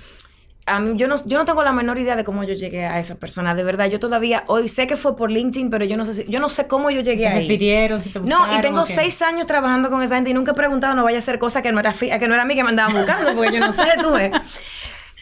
a 0.66 0.78
mí, 0.78 0.96
yo 0.96 1.08
no, 1.08 1.16
yo 1.26 1.38
no 1.38 1.44
tengo 1.44 1.62
la 1.62 1.72
menor 1.72 1.98
idea 1.98 2.14
de 2.14 2.24
cómo 2.24 2.44
yo 2.44 2.54
llegué 2.54 2.86
a 2.86 3.00
esa 3.00 3.16
persona. 3.16 3.54
De 3.54 3.64
verdad, 3.64 3.86
yo 3.86 3.98
todavía 3.98 4.44
hoy 4.46 4.68
sé 4.68 4.86
que 4.86 4.96
fue 4.96 5.16
por 5.16 5.30
LinkedIn, 5.30 5.70
pero 5.70 5.84
yo 5.84 5.96
no 5.96 6.04
sé 6.04 6.24
yo 6.28 6.38
no 6.40 6.48
sé 6.48 6.68
cómo 6.68 6.90
yo 6.90 7.00
llegué 7.00 7.26
ahí. 7.26 7.40
refirieron, 7.40 8.00
si 8.00 8.10
te 8.10 8.20
No, 8.20 8.56
y 8.56 8.60
tengo 8.60 8.86
seis 8.86 9.22
años 9.22 9.46
trabajando 9.46 9.90
con 9.90 10.02
esa 10.02 10.16
gente 10.16 10.30
y 10.30 10.34
nunca 10.34 10.52
he 10.52 10.54
preguntado, 10.54 10.94
no 10.94 11.04
vaya 11.04 11.18
a 11.18 11.22
ser 11.22 11.38
cosa 11.38 11.62
que 11.62 11.72
no 11.72 11.80
era 11.80 11.92
que 11.92 12.28
no 12.28 12.34
era 12.34 12.42
a 12.42 12.46
mí 12.46 12.54
que 12.54 12.62
me 12.62 12.70
andaban 12.70 12.94
buscando, 12.94 13.34
porque 13.34 13.52
yo 13.52 13.60
no 13.60 13.72
sé, 13.72 13.84
tú 14.00 14.12
ves. 14.12 14.32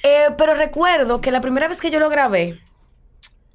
Eh, 0.02 0.28
pero 0.38 0.54
recuerdo 0.54 1.20
que 1.20 1.30
la 1.30 1.42
primera 1.42 1.68
vez 1.68 1.78
que 1.78 1.90
yo 1.90 2.00
lo 2.00 2.08
grabé, 2.08 2.58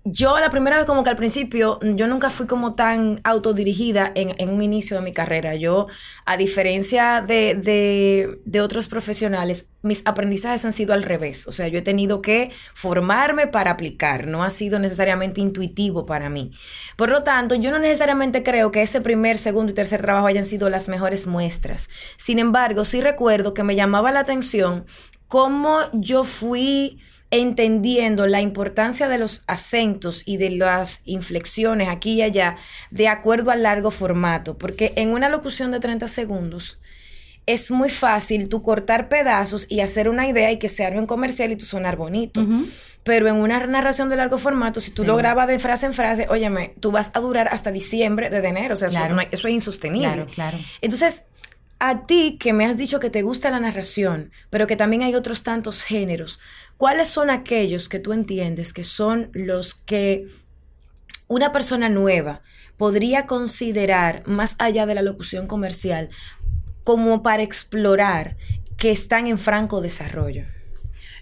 yo 0.08 0.38
la 0.40 0.52
primera 0.52 0.78
vez 0.78 0.86
como 0.86 1.04
que 1.04 1.10
al 1.10 1.16
principio, 1.16 1.80
yo 1.82 2.08
nunca 2.08 2.30
fui 2.30 2.46
como 2.46 2.76
tan 2.76 3.20
autodirigida 3.24 4.12
en, 4.14 4.36
en 4.38 4.50
un 4.50 4.62
inicio 4.62 4.98
de 4.98 5.04
mi 5.04 5.14
carrera. 5.14 5.56
Yo, 5.56 5.88
a 6.26 6.38
diferencia 6.38 7.24
de, 7.26 8.40
de, 8.46 8.62
otros 8.62 8.88
profesionales, 8.88 9.70
mis 9.82 10.04
aprendizajes 10.06 10.64
han 10.64 10.74
sido 10.74 10.94
al 10.94 11.02
revés. 11.02 11.48
O 11.48 11.52
sea, 11.52 11.70
yo 11.70 11.80
he 11.80 11.82
tenido 11.82 12.22
que 12.22 12.52
formarme 12.76 13.48
para 13.48 13.72
aplicar, 13.72 14.28
no 14.28 14.44
ha 14.44 14.52
sido 14.52 14.78
necesariamente 14.78 15.42
intuitivo 15.42 16.06
para 16.06 16.30
mí. 16.30 16.52
Por 16.98 17.10
lo 17.10 17.24
tanto, 17.24 17.56
yo 17.56 17.72
no 17.72 17.80
necesariamente 17.80 18.44
creo 18.44 18.70
que 18.70 18.84
ese 18.84 19.02
primer, 19.02 19.40
segundo 19.40 19.72
y 19.72 19.76
tercer 19.76 20.04
trabajo 20.04 20.28
hayan 20.28 20.46
sido 20.46 20.70
las 20.70 20.88
mejores 20.88 21.26
muestras. 21.26 21.90
Sin 22.16 22.38
embargo, 22.38 22.86
sí 22.86 23.02
recuerdo 23.02 23.56
que 23.56 23.64
me 23.64 23.76
llamaba 23.76 24.12
la 24.12 24.20
atención 24.20 24.86
cómo 25.28 25.80
yo 25.94 26.24
fui 26.24 27.00
entendiendo 27.32 28.28
la 28.28 28.42
importancia 28.42 29.08
de 29.08 29.18
los 29.18 29.44
acentos 29.48 30.24
y 30.26 30.38
de 30.38 30.52
las 30.52 31.02
inflexiones 31.06 31.90
aquí 31.90 32.14
y 32.14 32.22
allá 32.22 32.56
de 32.92 33.08
acuerdo 33.08 33.52
al 33.52 33.64
largo 33.64 33.92
formato, 33.92 34.58
porque 34.58 34.94
en 34.96 35.10
una 35.10 35.30
locución 35.30 35.72
de 35.72 35.80
30 35.80 36.08
segundos 36.08 36.80
es 37.46 37.70
muy 37.72 37.90
fácil 37.90 38.50
tú 38.50 38.62
cortar 38.62 39.08
pedazos 39.10 39.68
y 39.70 39.82
hacer 39.82 40.10
una 40.10 40.28
idea 40.28 40.52
y 40.52 40.58
que 40.58 40.70
sea 40.70 40.90
un 40.90 41.06
comercial 41.06 41.52
y 41.52 41.56
tú 41.56 41.66
sonar 41.66 41.96
bonito. 41.96 42.46
Pero 43.04 43.28
en 43.28 43.36
una 43.36 43.68
narración 43.68 44.10
de 44.10 44.16
largo 44.16 44.40
formato, 44.40 44.82
si 44.82 44.90
tú 44.90 45.04
lo 45.04 45.16
grabas 45.16 45.48
de 45.48 45.60
frase 45.60 45.86
en 45.86 45.94
frase, 45.94 46.26
óyeme, 46.28 46.74
tú 46.80 46.92
vas 46.92 47.12
a 47.14 47.20
durar 47.20 47.48
hasta 47.52 47.72
diciembre 47.72 48.32
de 48.32 48.48
enero. 48.48 48.74
O 48.74 48.78
sea, 48.78 48.88
eso, 48.88 48.98
eso, 49.32 49.48
es 49.48 49.54
insostenible. 49.54 50.08
Claro, 50.08 50.28
claro. 50.34 50.58
Entonces, 50.82 51.28
a 51.90 52.08
ti 52.08 52.38
que 52.40 52.52
me 52.52 52.66
has 52.66 52.78
dicho 52.78 53.00
que 53.00 53.12
te 53.12 53.22
gusta 53.22 53.52
la 53.52 53.60
narración, 53.60 54.32
pero 54.50 54.66
que 54.66 54.76
también 54.76 55.04
hay 55.04 55.14
otros 55.14 55.44
tantos 55.44 55.84
géneros, 55.84 56.40
¿cuáles 56.78 57.08
son 57.08 57.30
aquellos 57.30 57.90
que 57.90 58.00
tú 58.00 58.12
entiendes 58.12 58.74
que 58.74 58.84
son 58.84 59.30
los 59.34 59.76
que 59.76 60.26
una 61.28 61.52
persona 61.52 61.88
nueva 61.88 62.42
podría 62.76 63.28
considerar 63.28 64.24
más 64.26 64.56
allá 64.58 64.88
de 64.88 64.96
la 64.96 65.04
locución 65.04 65.46
comercial 65.46 66.10
como 66.84 67.22
para 67.22 67.44
explorar 67.44 68.36
que 68.78 68.90
están 68.90 69.28
en 69.28 69.38
franco 69.38 69.80
desarrollo? 69.80 70.46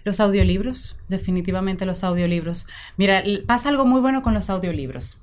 Los 0.02 0.18
audiolibros, 0.18 0.96
definitivamente 1.08 1.84
los 1.84 2.04
audiolibros. 2.04 2.66
Mira, 2.96 3.22
pasa 3.46 3.68
algo 3.68 3.84
muy 3.84 4.00
bueno 4.00 4.22
con 4.22 4.32
los 4.32 4.48
audiolibros. 4.48 5.20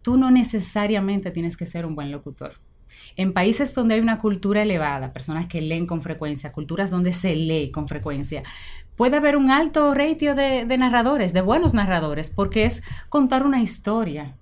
Tú 0.00 0.16
no 0.16 0.30
necesariamente 0.30 1.30
tienes 1.30 1.58
que 1.58 1.66
ser 1.66 1.84
un 1.84 1.94
buen 1.94 2.10
locutor 2.10 2.54
en 3.16 3.32
países 3.32 3.74
donde 3.74 3.94
hay 3.94 4.00
una 4.00 4.18
cultura 4.18 4.62
elevada, 4.62 5.12
personas 5.12 5.46
que 5.46 5.60
leen 5.60 5.86
con 5.86 6.02
frecuencia, 6.02 6.52
culturas 6.52 6.90
donde 6.90 7.12
se 7.12 7.34
lee 7.36 7.70
con 7.70 7.88
frecuencia, 7.88 8.42
puede 8.96 9.16
haber 9.16 9.36
un 9.36 9.50
alto 9.50 9.94
ratio 9.94 10.34
de, 10.34 10.64
narradores, 10.76 11.32
de 11.32 11.40
buenos 11.40 11.74
narradores, 11.74 12.30
porque 12.30 12.64
es 12.64 12.82
contar 13.08 13.46
una 13.46 13.62
historia. 13.62 14.36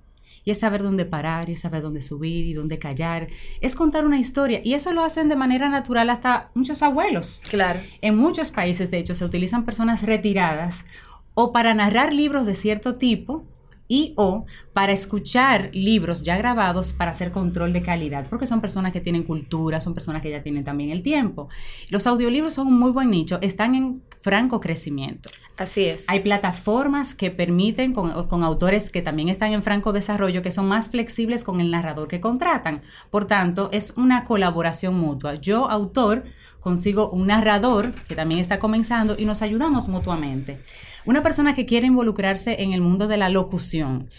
Y 0.45 0.51
es 0.51 0.61
saber 0.61 0.83
dónde 0.83 1.05
parar, 1.05 1.51
y 1.51 1.53
es 1.53 1.61
saber 1.61 1.83
dónde 1.83 2.01
subir 2.01 2.47
y 2.47 2.55
dónde 2.55 2.79
callar. 2.79 3.29
Es 3.61 3.75
contar 3.77 4.07
una 4.07 4.19
historia. 4.19 4.63
Y 4.65 4.73
eso 4.73 4.93
lo 4.93 5.05
hacen 5.05 5.29
de 5.29 5.37
manera 5.37 5.69
natural 5.69 6.09
hasta 6.09 6.51
muchos 6.55 6.83
abuelos. 6.83 7.41
Claro. 7.51 7.81
En 8.01 8.17
muchos 8.17 8.51
países, 8.51 8.91
de 8.91 8.99
hecho, 8.99 9.15
se 9.15 9.27
utilizan 9.27 9.67
personas 9.67 10.05
retiradas 10.05 10.87
o 11.35 11.53
para 11.53 11.75
narrar 11.75 12.13
libros 12.13 12.47
de 12.47 12.55
cierto 12.55 12.95
tipo 12.95 13.45
y 13.89 14.13
o 14.17 14.45
para 14.73 14.93
escuchar 14.93 15.71
libros 15.73 16.23
ya 16.23 16.37
grabados 16.37 16.93
para 16.93 17.11
hacer 17.11 17.33
control 17.33 17.73
de 17.73 17.83
calidad, 17.83 18.29
porque 18.29 18.47
son 18.47 18.61
personas 18.61 18.93
que 18.93 19.01
tienen 19.01 19.25
cultura, 19.25 19.81
son 19.81 19.95
personas 19.95 20.23
que 20.23 20.31
ya 20.31 20.43
tienen 20.43 20.63
también 20.63 20.91
el 20.91 21.03
tiempo. 21.03 21.49
Los 21.91 22.07
audiolibros 22.07 22.53
son 22.53 22.69
un 22.69 22.79
muy 22.79 22.93
buen 22.93 23.11
nicho, 23.11 23.39
están 23.41 23.75
en 23.75 24.03
franco 24.21 24.61
crecimiento. 24.61 25.31
Así 25.57 25.87
es. 25.87 26.09
Hay 26.09 26.21
plataformas 26.21 27.15
que 27.15 27.31
permiten 27.33 27.93
con, 27.93 28.29
con, 28.29 28.45
autores 28.45 28.91
que 28.91 29.03
también 29.03 29.29
están 29.29 29.53
en 29.53 29.63
franco 29.63 29.93
desarrollo, 29.93 30.43
que 30.43 30.53
son 30.53 30.69
más 30.69 30.89
flexibles 30.89 31.43
con 31.43 31.61
el 31.61 31.71
narrador 31.71 32.07
que 32.07 32.21
contratan. 32.21 32.83
Por 33.11 33.25
tanto, 33.25 33.69
es 33.73 33.95
una 33.97 34.25
colaboración 34.25 34.97
mutua. 34.97 35.35
Yo, 35.35 35.69
autor, 35.69 36.25
consigo 36.61 37.11
un 37.11 37.27
narrador 37.27 37.93
que 38.07 38.15
también 38.15 38.41
está 38.41 38.59
comenzando 38.59 39.17
y 39.19 39.25
nos 39.25 39.43
ayudamos 39.43 39.89
mutuamente. 39.89 40.61
Una 41.09 41.23
persona 41.23 41.55
que 41.55 41.65
quiere 41.65 41.87
involucrarse 41.87 42.63
en 42.63 42.75
el 42.75 42.83
mundo 42.83 43.09
de 43.09 43.17
la 43.17 43.31
locución, 43.31 44.11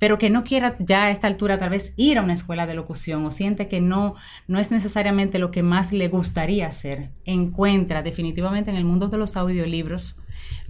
pero 0.00 0.18
que 0.18 0.28
no 0.28 0.42
quiera 0.42 0.74
ya 0.80 1.04
a 1.04 1.10
esta 1.12 1.28
altura 1.28 1.56
tal 1.56 1.70
vez 1.70 1.94
ir 1.96 2.18
a 2.18 2.22
una 2.22 2.32
escuela 2.32 2.66
de 2.66 2.74
locución 2.74 3.24
o 3.24 3.30
siente 3.30 3.68
que 3.68 3.80
no, 3.80 4.16
no 4.48 4.58
es 4.58 4.72
necesariamente 4.72 5.38
lo 5.38 5.52
que 5.52 5.62
más 5.62 5.92
le 5.92 6.08
gustaría 6.08 6.66
hacer, 6.66 7.10
encuentra 7.26 8.02
definitivamente 8.02 8.72
en 8.72 8.76
el 8.76 8.84
mundo 8.84 9.06
de 9.06 9.18
los 9.18 9.36
audiolibros 9.36 10.16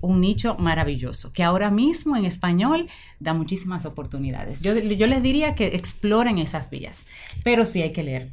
un 0.02 0.20
nicho 0.20 0.56
maravilloso, 0.58 1.32
que 1.32 1.42
ahora 1.42 1.70
mismo 1.70 2.18
en 2.18 2.26
español 2.26 2.90
da 3.18 3.32
muchísimas 3.32 3.86
oportunidades. 3.86 4.60
Yo, 4.60 4.76
yo 4.76 5.06
les 5.06 5.22
diría 5.22 5.54
que 5.54 5.68
exploren 5.68 6.36
esas 6.36 6.68
vías, 6.68 7.06
pero 7.44 7.64
sí 7.64 7.80
hay 7.80 7.92
que 7.92 8.02
leer. 8.02 8.28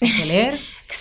Hay 0.00 0.12
que 0.12 0.26
leer, 0.26 0.54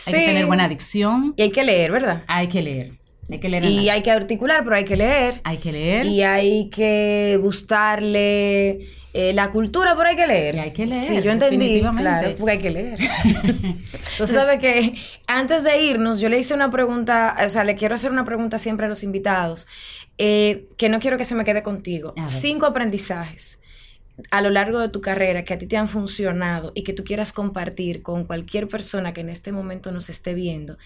hay 0.07 0.13
que 0.13 0.19
tener 0.25 0.47
buena 0.47 0.63
adicción. 0.63 1.35
Y 1.37 1.43
hay 1.43 1.51
que 1.51 1.63
leer, 1.63 1.91
¿verdad? 1.91 2.23
Hay 2.25 2.47
que 2.47 2.63
leer. 2.63 3.02
Hay 3.29 3.39
que 3.39 3.49
leer. 3.49 3.65
Y 3.65 3.89
hay 3.89 4.03
que 4.03 4.11
articular, 4.11 4.63
pero 4.63 4.75
hay 4.75 4.85
que 4.85 4.97
leer. 4.97 5.41
Hay 5.43 5.57
que 5.57 5.71
leer. 5.71 6.05
Y 6.05 6.21
hay 6.23 6.69
que 6.69 7.39
gustarle 7.41 8.81
eh, 9.13 9.31
la 9.33 9.49
cultura, 9.49 9.95
pero 9.95 10.09
hay 10.09 10.15
que 10.15 10.27
leer. 10.27 10.59
Hay 10.59 10.73
que 10.73 10.85
leer. 10.85 11.07
Sí, 11.07 11.21
yo 11.21 11.31
entendí. 11.31 11.81
Claro, 11.97 12.35
porque 12.37 12.51
hay 12.51 12.57
que 12.59 12.71
leer. 12.71 12.99
Tú 14.17 14.27
sabes 14.27 14.59
que 14.59 14.93
antes 15.27 15.63
de 15.63 15.81
irnos, 15.83 16.19
yo 16.19 16.29
le 16.29 16.39
hice 16.39 16.53
una 16.53 16.71
pregunta, 16.71 17.35
o 17.45 17.49
sea, 17.49 17.63
le 17.63 17.75
quiero 17.75 17.95
hacer 17.95 18.11
una 18.11 18.25
pregunta 18.25 18.59
siempre 18.59 18.87
a 18.87 18.89
los 18.89 19.03
invitados, 19.03 19.67
eh, 20.17 20.65
que 20.77 20.89
no 20.89 20.99
quiero 20.99 21.17
que 21.17 21.25
se 21.25 21.35
me 21.35 21.43
quede 21.43 21.63
contigo. 21.63 22.13
Cinco 22.25 22.65
aprendizajes 22.65 23.59
a 24.29 24.41
lo 24.41 24.49
largo 24.49 24.79
de 24.79 24.89
tu 24.89 25.01
carrera 25.01 25.43
que 25.43 25.53
a 25.53 25.57
ti 25.57 25.65
te 25.65 25.77
han 25.77 25.89
funcionado 25.89 26.71
y 26.75 26.83
que 26.83 26.93
tú 26.93 27.03
quieras 27.03 27.33
compartir 27.33 28.03
con 28.03 28.25
cualquier 28.25 28.67
persona 28.67 29.13
que 29.13 29.21
en 29.21 29.29
este 29.29 29.51
momento 29.51 29.91
nos 29.91 30.09
esté 30.09 30.33
viendo 30.33 30.77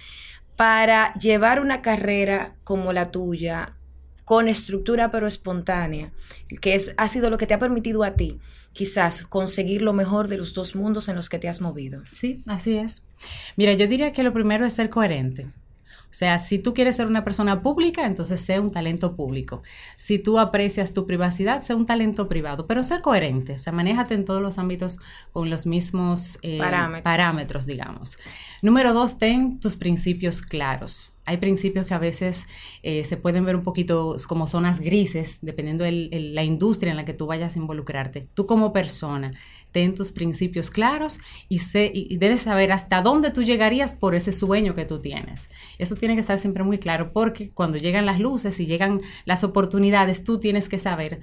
para 0.58 1.13
llevar 1.13 1.62
una 1.62 1.82
carrera 1.82 2.56
como 2.65 2.91
la 2.91 3.12
tuya, 3.12 3.78
con 4.26 4.50
estructura 4.50 5.10
pero 5.10 5.26
espontánea, 5.26 6.12
que 6.60 6.76
es, 6.76 6.93
ha 6.98 7.08
sido 7.08 7.30
lo 7.30 7.38
que 7.38 7.48
te 7.48 7.54
ha 7.54 7.60
permitido 7.60 8.04
a 8.04 8.15
ti 8.15 8.38
quizás 8.78 9.26
conseguir 9.26 9.82
lo 9.82 9.91
mejor 9.91 10.28
de 10.28 10.38
los 10.38 10.54
dos 10.54 10.76
mundos 10.76 11.10
en 11.10 11.15
los 11.15 11.30
que 11.30 11.39
te 11.39 11.50
has 11.50 11.62
movido. 11.62 12.04
Sí, 12.12 12.43
así 12.46 12.78
es. 12.78 13.02
Mira, 13.56 13.74
yo 13.74 13.88
diría 13.88 14.12
que 14.12 14.22
lo 14.22 14.32
primero 14.32 14.67
es 14.67 14.74
ser 14.74 14.91
coherente. 14.91 15.48
O 16.10 16.13
sea, 16.17 16.39
si 16.39 16.58
tú 16.58 16.74
quieres 16.74 16.96
ser 16.96 17.08
una 17.08 17.24
persona 17.24 17.62
pública, 17.62 18.06
entonces 18.06 18.41
sé 18.41 18.60
un 18.60 18.72
talento 18.72 19.15
público. 19.15 19.62
Si 19.98 20.20
tú 20.20 20.39
aprecias 20.39 20.93
tu 20.93 21.06
privacidad, 21.06 21.62
sé 21.62 21.76
un 21.76 21.86
talento 21.86 22.30
privado, 22.30 22.65
pero 22.65 22.84
sé 22.84 23.02
coherente. 23.02 23.54
O 23.54 23.58
sea, 23.58 23.74
manéjate 23.74 24.13
en 24.13 24.26
todos 24.26 24.41
los 24.41 24.58
ámbitos 24.58 25.00
con 25.34 25.50
los 25.50 25.65
mismos 25.67 26.39
eh, 26.41 26.60
parámetros, 27.04 27.65
digamos. 27.65 28.17
Número 28.62 28.93
dos, 28.93 29.17
ten 29.17 29.60
tus 29.60 29.76
principios 29.76 30.41
claros. 30.41 31.13
Hay 31.28 31.38
principios 31.38 31.86
que 31.86 31.94
a 31.94 32.00
veces 32.00 32.48
eh, 32.84 33.04
se 33.04 33.18
pueden 33.18 33.44
ver 33.44 33.58
un 33.58 33.63
poquito 33.63 34.16
como 34.30 34.48
zonas 34.48 34.80
grises, 34.80 35.40
dependiendo 35.42 35.84
de 35.84 36.32
la 36.34 36.44
industria 36.44 36.92
en 36.92 36.96
la 36.96 37.04
que 37.04 37.13
tú 37.13 37.28
vayas 37.28 37.58
a 37.58 37.60
involucrarte. 37.60 38.30
Tú 38.34 38.46
como 38.46 38.72
persona, 38.72 39.34
ten 39.74 39.94
tus 39.94 40.13
principios 40.13 40.70
claros 40.70 41.20
y, 41.50 41.58
sé, 41.58 41.92
y 41.94 42.16
debes 42.16 42.44
saber 42.44 42.72
hasta 42.72 43.02
dónde 43.02 43.32
tú 43.32 43.44
llegarías 43.44 43.94
por 43.94 44.16
ese 44.16 44.32
sueño 44.32 44.74
que 44.74 44.86
tú 44.86 45.02
tienes. 45.02 45.52
Eso 45.78 45.98
tiene 45.98 46.16
que 46.16 46.22
estar 46.22 46.40
siempre 46.40 46.63
muy 46.63 46.78
claro 46.78 47.12
porque 47.12 47.50
cuando 47.50 47.78
llegan 47.78 48.06
las 48.06 48.22
luces 48.22 48.62
y 48.62 48.66
llegan 48.66 49.02
las 49.26 49.44
oportunidades, 49.44 50.24
tú 50.24 50.40
tienes 50.40 50.70
que 50.70 50.80
saber 50.80 51.20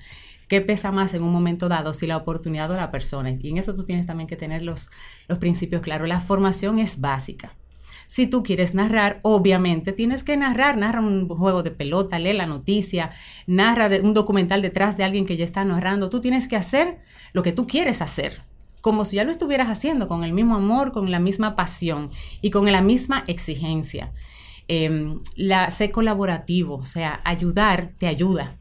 qué 0.48 0.60
pesa 0.60 0.92
más 0.92 1.14
en 1.14 1.22
un 1.22 1.32
momento 1.32 1.70
dado, 1.70 1.94
si 1.94 2.06
la 2.06 2.18
oportunidad 2.18 2.70
o 2.70 2.76
la 2.76 2.90
persona. 2.90 3.30
Y 3.30 3.48
en 3.48 3.56
eso 3.56 3.74
tú 3.74 3.86
tienes 3.86 4.06
también 4.06 4.28
que 4.28 4.36
tener 4.36 4.60
los, 4.60 4.90
los 5.28 5.38
principios 5.38 5.80
claros. 5.80 6.06
La 6.06 6.20
formación 6.20 6.78
es 6.78 7.00
básica. 7.00 7.56
Si 8.14 8.28
tú 8.28 8.44
quieres 8.44 8.76
narrar, 8.76 9.18
obviamente 9.22 9.92
tienes 9.92 10.22
que 10.22 10.36
narrar, 10.36 10.76
narra 10.76 11.00
un 11.00 11.26
juego 11.26 11.64
de 11.64 11.72
pelota, 11.72 12.20
lee 12.20 12.32
la 12.32 12.46
noticia, 12.46 13.10
narra 13.48 13.88
un 14.04 14.14
documental 14.14 14.62
detrás 14.62 14.96
de 14.96 15.02
alguien 15.02 15.26
que 15.26 15.36
ya 15.36 15.44
está 15.44 15.64
narrando. 15.64 16.10
Tú 16.10 16.20
tienes 16.20 16.46
que 16.46 16.54
hacer 16.54 16.98
lo 17.32 17.42
que 17.42 17.50
tú 17.50 17.66
quieres 17.66 18.00
hacer, 18.02 18.42
como 18.82 19.04
si 19.04 19.16
ya 19.16 19.24
lo 19.24 19.32
estuvieras 19.32 19.66
haciendo, 19.66 20.06
con 20.06 20.22
el 20.22 20.32
mismo 20.32 20.54
amor, 20.54 20.92
con 20.92 21.10
la 21.10 21.18
misma 21.18 21.56
pasión 21.56 22.12
y 22.40 22.52
con 22.52 22.70
la 22.70 22.82
misma 22.82 23.24
exigencia. 23.26 24.12
Sé 24.68 25.90
colaborativo, 25.90 26.76
o 26.76 26.84
sea, 26.84 27.20
ayudar 27.24 27.94
te 27.98 28.06
ayuda, 28.06 28.58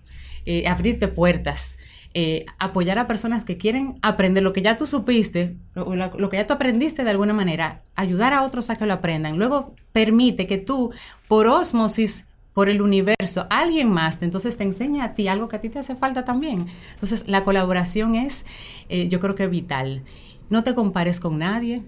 eh, 0.48 0.68
abrirte 0.68 1.08
puertas. 1.08 1.78
Eh, 2.16 2.46
apoyar 2.60 3.00
a 3.00 3.08
personas 3.08 3.44
que 3.44 3.58
quieren 3.58 3.98
aprender 4.04 4.44
lo 4.44 4.54
que 4.54 4.62
ya 4.62 4.78
tú 4.78 4.86
supiste, 4.86 5.58
lo, 5.74 6.30
que 6.30 6.38
ya 6.38 6.46
tú 6.46 6.54
aprendiste 6.54 7.04
de 7.04 7.10
alguna 7.10 7.34
manera, 7.34 7.82
ayudar 7.96 8.34
a 8.34 8.44
otros 8.44 8.70
a 8.70 8.76
que 8.76 8.86
lo 8.86 8.94
aprendan. 8.94 9.38
Luego 9.40 9.74
permite 9.94 10.46
que 10.46 10.60
tú, 10.60 10.92
por 11.28 11.48
osmosis, 11.48 12.28
por 12.54 12.70
el 12.70 12.84
universo, 12.84 13.48
alguien 13.50 13.90
más, 13.90 14.22
entonces 14.22 14.58
te 14.58 14.64
enseña 14.64 15.06
a 15.06 15.16
ti 15.16 15.28
algo 15.28 15.48
que 15.48 15.56
a 15.56 15.62
ti 15.62 15.70
te 15.70 15.80
hace 15.80 15.96
falta 15.96 16.24
también. 16.24 16.68
Entonces, 16.94 17.28
la 17.28 17.44
colaboración 17.44 18.14
es, 18.14 18.46
eh, 18.90 19.08
yo 19.08 19.20
creo 19.20 19.34
que 19.34 19.48
vital. 19.48 20.04
No 20.52 20.64
te 20.64 20.76
compares 20.76 21.20
con 21.20 21.40
nadie, 21.40 21.82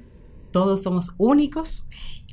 todos 0.51 0.81
somos 0.81 1.13
únicos. 1.19 1.85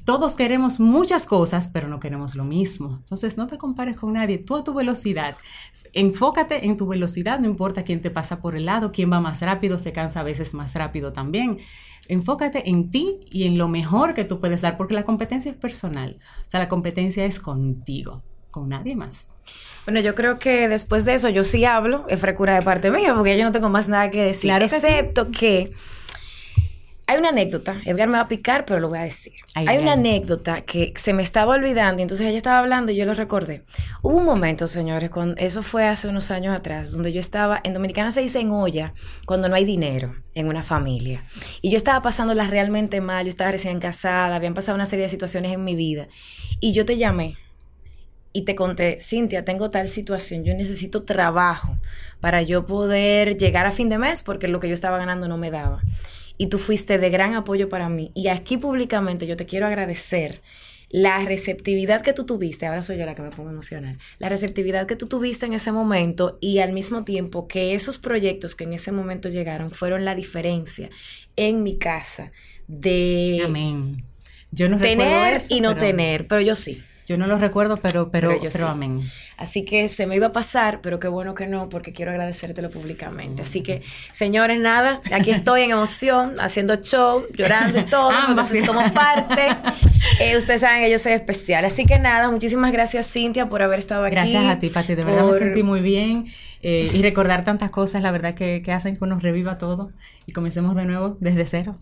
Todos 0.05 0.37
queremos 0.37 0.81
muchas 0.81 1.27
cosas, 1.27 1.69
pero 1.73 1.89
no 1.89 2.01
queremos 2.01 2.35
lo 2.35 2.45
mismo. 2.45 2.99
Entonces, 3.01 3.37
no 3.37 3.47
te 3.47 3.59
compares 3.59 3.97
con 3.97 4.13
nadie, 4.13 4.39
tú 4.39 4.57
a 4.57 4.65
tu 4.65 4.75
velocidad. 4.75 5.37
Enfócate 5.93 6.67
en 6.67 6.77
tu 6.77 6.87
velocidad, 6.87 7.39
no 7.39 7.47
importa 7.47 7.85
quién 7.85 8.01
te 8.01 8.11
pasa 8.11 8.41
por 8.41 8.57
el 8.57 8.67
lado, 8.67 8.93
quién 8.93 9.13
va 9.13 9.21
más 9.21 9.43
rápido, 9.43 9.79
se 9.79 9.93
cansa 9.93 10.21
a 10.21 10.25
veces 10.25 10.55
más 10.55 10.75
rápido 10.75 11.13
también. 11.13 11.59
Enfócate 12.09 12.69
en 12.69 12.91
ti 12.91 13.21
y 13.31 13.45
en 13.45 13.59
lo 13.59 13.69
mejor 13.69 14.15
que 14.15 14.25
tú 14.25 14.41
puedes 14.41 14.63
dar, 14.63 14.77
porque 14.77 14.95
la 14.95 15.05
competencia 15.05 15.51
es 15.51 15.57
personal. 15.57 16.19
O 16.47 16.51
sea, 16.51 16.61
la 16.61 16.69
competencia 16.69 17.25
es 17.25 17.39
contigo, 17.39 18.23
con 18.51 18.69
nadie 18.71 18.97
más. 18.97 19.35
Bueno, 19.85 20.01
yo 20.01 20.15
creo 20.15 20.39
que 20.39 20.69
después 20.69 21.05
de 21.05 21.15
eso 21.15 21.29
yo 21.29 21.45
sí 21.45 21.65
hablo, 21.65 22.07
es 22.09 22.21
frecura 22.21 22.55
de 22.55 22.63
parte 22.63 22.91
mía, 22.91 23.15
porque 23.15 23.37
yo 23.37 23.45
no 23.45 23.53
tengo 23.53 23.69
más 23.69 23.89
nada 23.89 24.11
que 24.11 24.23
decir, 24.23 24.49
claro 24.49 24.65
excepto 24.65 25.31
que 25.31 25.73
hay 27.07 27.19
una 27.19 27.31
anécdota, 27.31 27.81
Edgar 27.85 28.09
me 28.09 28.17
va 28.17 28.25
a 28.25 28.29
picar, 28.29 28.65
pero 28.65 28.79
lo 28.79 28.89
voy 28.89 28.99
a 28.99 29.03
decir. 29.03 29.33
Hay 29.55 29.79
una 29.79 29.93
anécdota 29.93 30.63
que 30.63 30.93
se 30.97 31.13
me 31.13 31.23
estaba 31.23 31.55
olvidando 31.55 32.01
y 32.01 32.03
entonces 32.03 32.27
ella 32.27 32.37
estaba 32.37 32.61
hablando 32.61 32.93
y 32.93 32.97
yo 32.97 33.05
lo 33.05 33.15
recordé. 33.15 33.65
Hubo 34.03 34.19
un 34.19 34.25
momento, 34.25 34.69
señores, 34.69 35.11
cuando, 35.11 35.35
eso 35.37 35.63
fue 35.63 35.87
hace 35.87 36.09
unos 36.09 36.31
años 36.31 36.57
atrás, 36.57 36.93
donde 36.93 37.13
yo 37.13 37.21
estaba, 37.21 37.61
en 37.65 37.75
Dominicana 37.75 38.13
se 38.13 38.21
dice 38.21 38.41
en 38.41 38.51
olla, 38.51 38.95
cuando 39.27 39.49
no 39.49 39.57
hay 39.57 39.65
dinero 39.65 40.15
en 40.35 40.49
una 40.49 40.63
familia. 40.63 41.25
Y 41.61 41.71
yo 41.71 41.77
estaba 41.77 42.01
pasándola 42.03 42.47
realmente 42.47 43.01
mal, 43.01 43.25
yo 43.25 43.31
estaba 43.31 43.51
recién 43.51 43.81
casada, 43.81 44.37
habían 44.37 44.55
pasado 44.55 44.77
una 44.77 44.87
serie 44.87 45.05
de 45.05 45.09
situaciones 45.09 45.53
en 45.53 45.65
mi 45.65 45.75
vida. 45.75 46.09
Y 46.61 46.73
yo 46.73 46.87
te 46.87 46.97
llamé 46.97 47.37
y 48.33 48.45
te 48.45 48.55
conté, 48.55 48.99
Cintia, 49.01 49.45
tengo 49.45 49.71
tal 49.71 49.89
situación, 49.89 50.45
yo 50.45 50.55
necesito 50.55 51.03
trabajo 51.03 51.77
para 52.21 52.43
yo 52.43 52.65
poder 52.65 53.37
llegar 53.37 53.67
a 53.67 53.73
fin 53.73 53.89
de 53.89 53.99
mes 53.99 54.23
porque 54.23 54.49
lo 54.49 54.61
que 54.61 54.69
yo 54.69 54.75
estaba 54.75 54.97
ganando 54.97 55.29
no 55.29 55.37
me 55.37 55.51
daba 55.51 55.83
y 56.39 56.49
tú 56.49 56.59
fuiste 56.59 56.99
de 56.99 57.11
gran 57.11 57.35
apoyo 57.35 57.69
para 57.69 57.89
mí. 57.89 58.11
Y 58.15 58.29
aquí 58.29 58.57
públicamente 58.57 59.27
yo 59.27 59.37
te 59.37 59.47
quiero 59.47 59.67
agradecer 59.67 60.43
la 60.93 61.25
receptividad 61.25 62.03
que 62.03 62.13
tú 62.13 62.25
tuviste, 62.25 62.67
ahora 62.67 62.83
soy 62.83 62.99
yo 62.99 63.07
la 63.07 63.15
que 63.15 63.23
me 63.23 63.31
pongo 63.31 63.49
emocional, 63.49 63.99
la 64.19 64.29
receptividad 64.29 64.87
que 64.87 64.95
tú 64.95 65.07
tuviste 65.07 65.47
en 65.47 65.55
ese 65.55 65.73
momento 65.73 66.37
y 66.41 66.59
al 66.59 66.73
mismo 66.75 67.03
tiempo 67.03 67.49
que 67.49 67.75
esos 67.75 67.97
proyectos 67.99 68.55
que 68.55 68.65
en 68.65 68.75
ese 68.75 68.93
momento 68.93 69.31
llegaron 69.31 69.71
fueron 69.71 70.05
la 70.05 70.15
diferencia 70.15 70.91
en 71.35 71.63
mi 71.63 71.79
casa 71.79 72.31
de 72.69 73.41
Amén. 73.45 74.05
Yo 74.51 74.69
no 74.69 74.79
tener 74.79 75.41
y 75.49 75.63
no 75.63 75.79
tener, 75.79 76.29
pero 76.29 76.43
yo 76.43 76.55
sí. 76.55 76.83
Yo 77.13 77.19
no 77.19 77.27
lo 77.27 77.37
recuerdo, 77.37 77.77
pero, 77.77 78.11
pero, 78.11 78.39
pero, 78.41 78.69
amén. 78.69 78.99
Así 79.37 79.67
que 79.67 79.91
se 79.91 80.07
me 80.07 80.17
iba 80.17 80.29
a 80.29 80.33
pasar, 80.33 80.81
pero 80.81 80.99
qué 80.99 81.09
bueno 81.09 81.35
que 81.35 81.47
no, 81.47 81.69
porque 81.69 81.93
quiero 81.93 82.11
agradecértelo 82.11 82.71
públicamente. 82.71 83.43
Así 83.43 83.63
que, 83.63 83.83
señores, 84.13 84.59
nada, 84.59 85.03
aquí 85.13 85.31
estoy 85.33 85.61
en 85.61 85.73
emoción, 85.73 86.41
haciendo 86.41 86.77
show, 86.77 87.27
llorando 87.35 87.81
y 87.81 87.83
todo, 87.83 88.13
entonces 88.29 88.67
como 88.67 88.91
parte. 88.95 89.49
Eh, 90.21 90.37
ustedes 90.37 90.61
saben 90.61 90.83
que 90.83 90.91
yo 90.91 90.99
soy 90.99 91.13
especial. 91.13 91.65
Así 91.65 91.87
que 91.87 91.97
nada, 91.99 92.29
muchísimas 92.29 92.73
gracias, 92.73 93.11
Cintia, 93.11 93.49
por 93.49 93.63
haber 93.63 93.79
estado 93.79 94.05
aquí. 94.05 94.15
Gracias 94.15 94.45
a 94.45 94.59
ti, 94.59 94.69
Pati, 94.69 94.97
de 94.97 95.05
verdad 95.05 95.25
me 95.25 95.33
sentí 95.33 95.63
muy 95.63 95.81
bien. 95.81 96.27
Eh, 96.61 96.91
y 96.93 97.03
recordar 97.03 97.45
tantas 97.45 97.71
cosas, 97.71 98.03
la 98.03 98.11
verdad, 98.11 98.35
que, 98.35 98.63
que 98.63 98.73
hacen 98.73 98.97
que 98.97 99.05
uno 99.05 99.21
reviva 99.21 99.59
todo 99.59 99.93
y 100.27 100.33
comencemos 100.33 100.75
de 100.75 100.85
nuevo 100.87 101.17
desde 101.21 101.47
cero. 101.47 101.79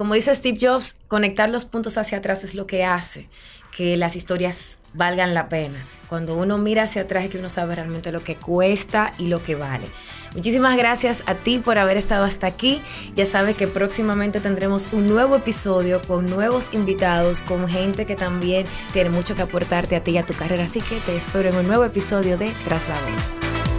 Como 0.00 0.14
dice 0.14 0.34
Steve 0.34 0.58
Jobs, 0.60 1.00
conectar 1.08 1.50
los 1.50 1.66
puntos 1.66 1.98
hacia 1.98 2.18
atrás 2.18 2.42
es 2.42 2.54
lo 2.54 2.66
que 2.66 2.84
hace 2.84 3.28
que 3.76 3.96
las 3.96 4.16
historias 4.16 4.80
valgan 4.94 5.34
la 5.34 5.48
pena. 5.48 5.78
Cuando 6.08 6.36
uno 6.36 6.58
mira 6.58 6.84
hacia 6.84 7.02
atrás 7.02 7.24
es 7.24 7.30
que 7.30 7.38
uno 7.38 7.48
sabe 7.48 7.76
realmente 7.76 8.10
lo 8.10 8.22
que 8.22 8.34
cuesta 8.34 9.12
y 9.18 9.28
lo 9.28 9.42
que 9.42 9.54
vale. 9.54 9.86
Muchísimas 10.34 10.76
gracias 10.76 11.24
a 11.26 11.34
ti 11.34 11.58
por 11.58 11.78
haber 11.78 11.96
estado 11.96 12.24
hasta 12.24 12.46
aquí. 12.46 12.80
Ya 13.14 13.26
sabes 13.26 13.56
que 13.56 13.66
próximamente 13.66 14.40
tendremos 14.40 14.88
un 14.92 15.08
nuevo 15.08 15.36
episodio 15.36 16.00
con 16.02 16.26
nuevos 16.26 16.70
invitados, 16.72 17.42
con 17.42 17.68
gente 17.68 18.06
que 18.06 18.16
también 18.16 18.64
tiene 18.92 19.10
mucho 19.10 19.34
que 19.34 19.42
aportarte 19.42 19.96
a 19.96 20.04
ti 20.04 20.12
y 20.12 20.18
a 20.18 20.26
tu 20.26 20.34
carrera. 20.34 20.64
Así 20.64 20.80
que 20.80 20.96
te 21.00 21.16
espero 21.16 21.48
en 21.48 21.56
un 21.56 21.66
nuevo 21.66 21.84
episodio 21.84 22.38
de 22.38 22.52
Tras 22.64 22.88
la 22.88 22.94
Voz. 22.94 23.69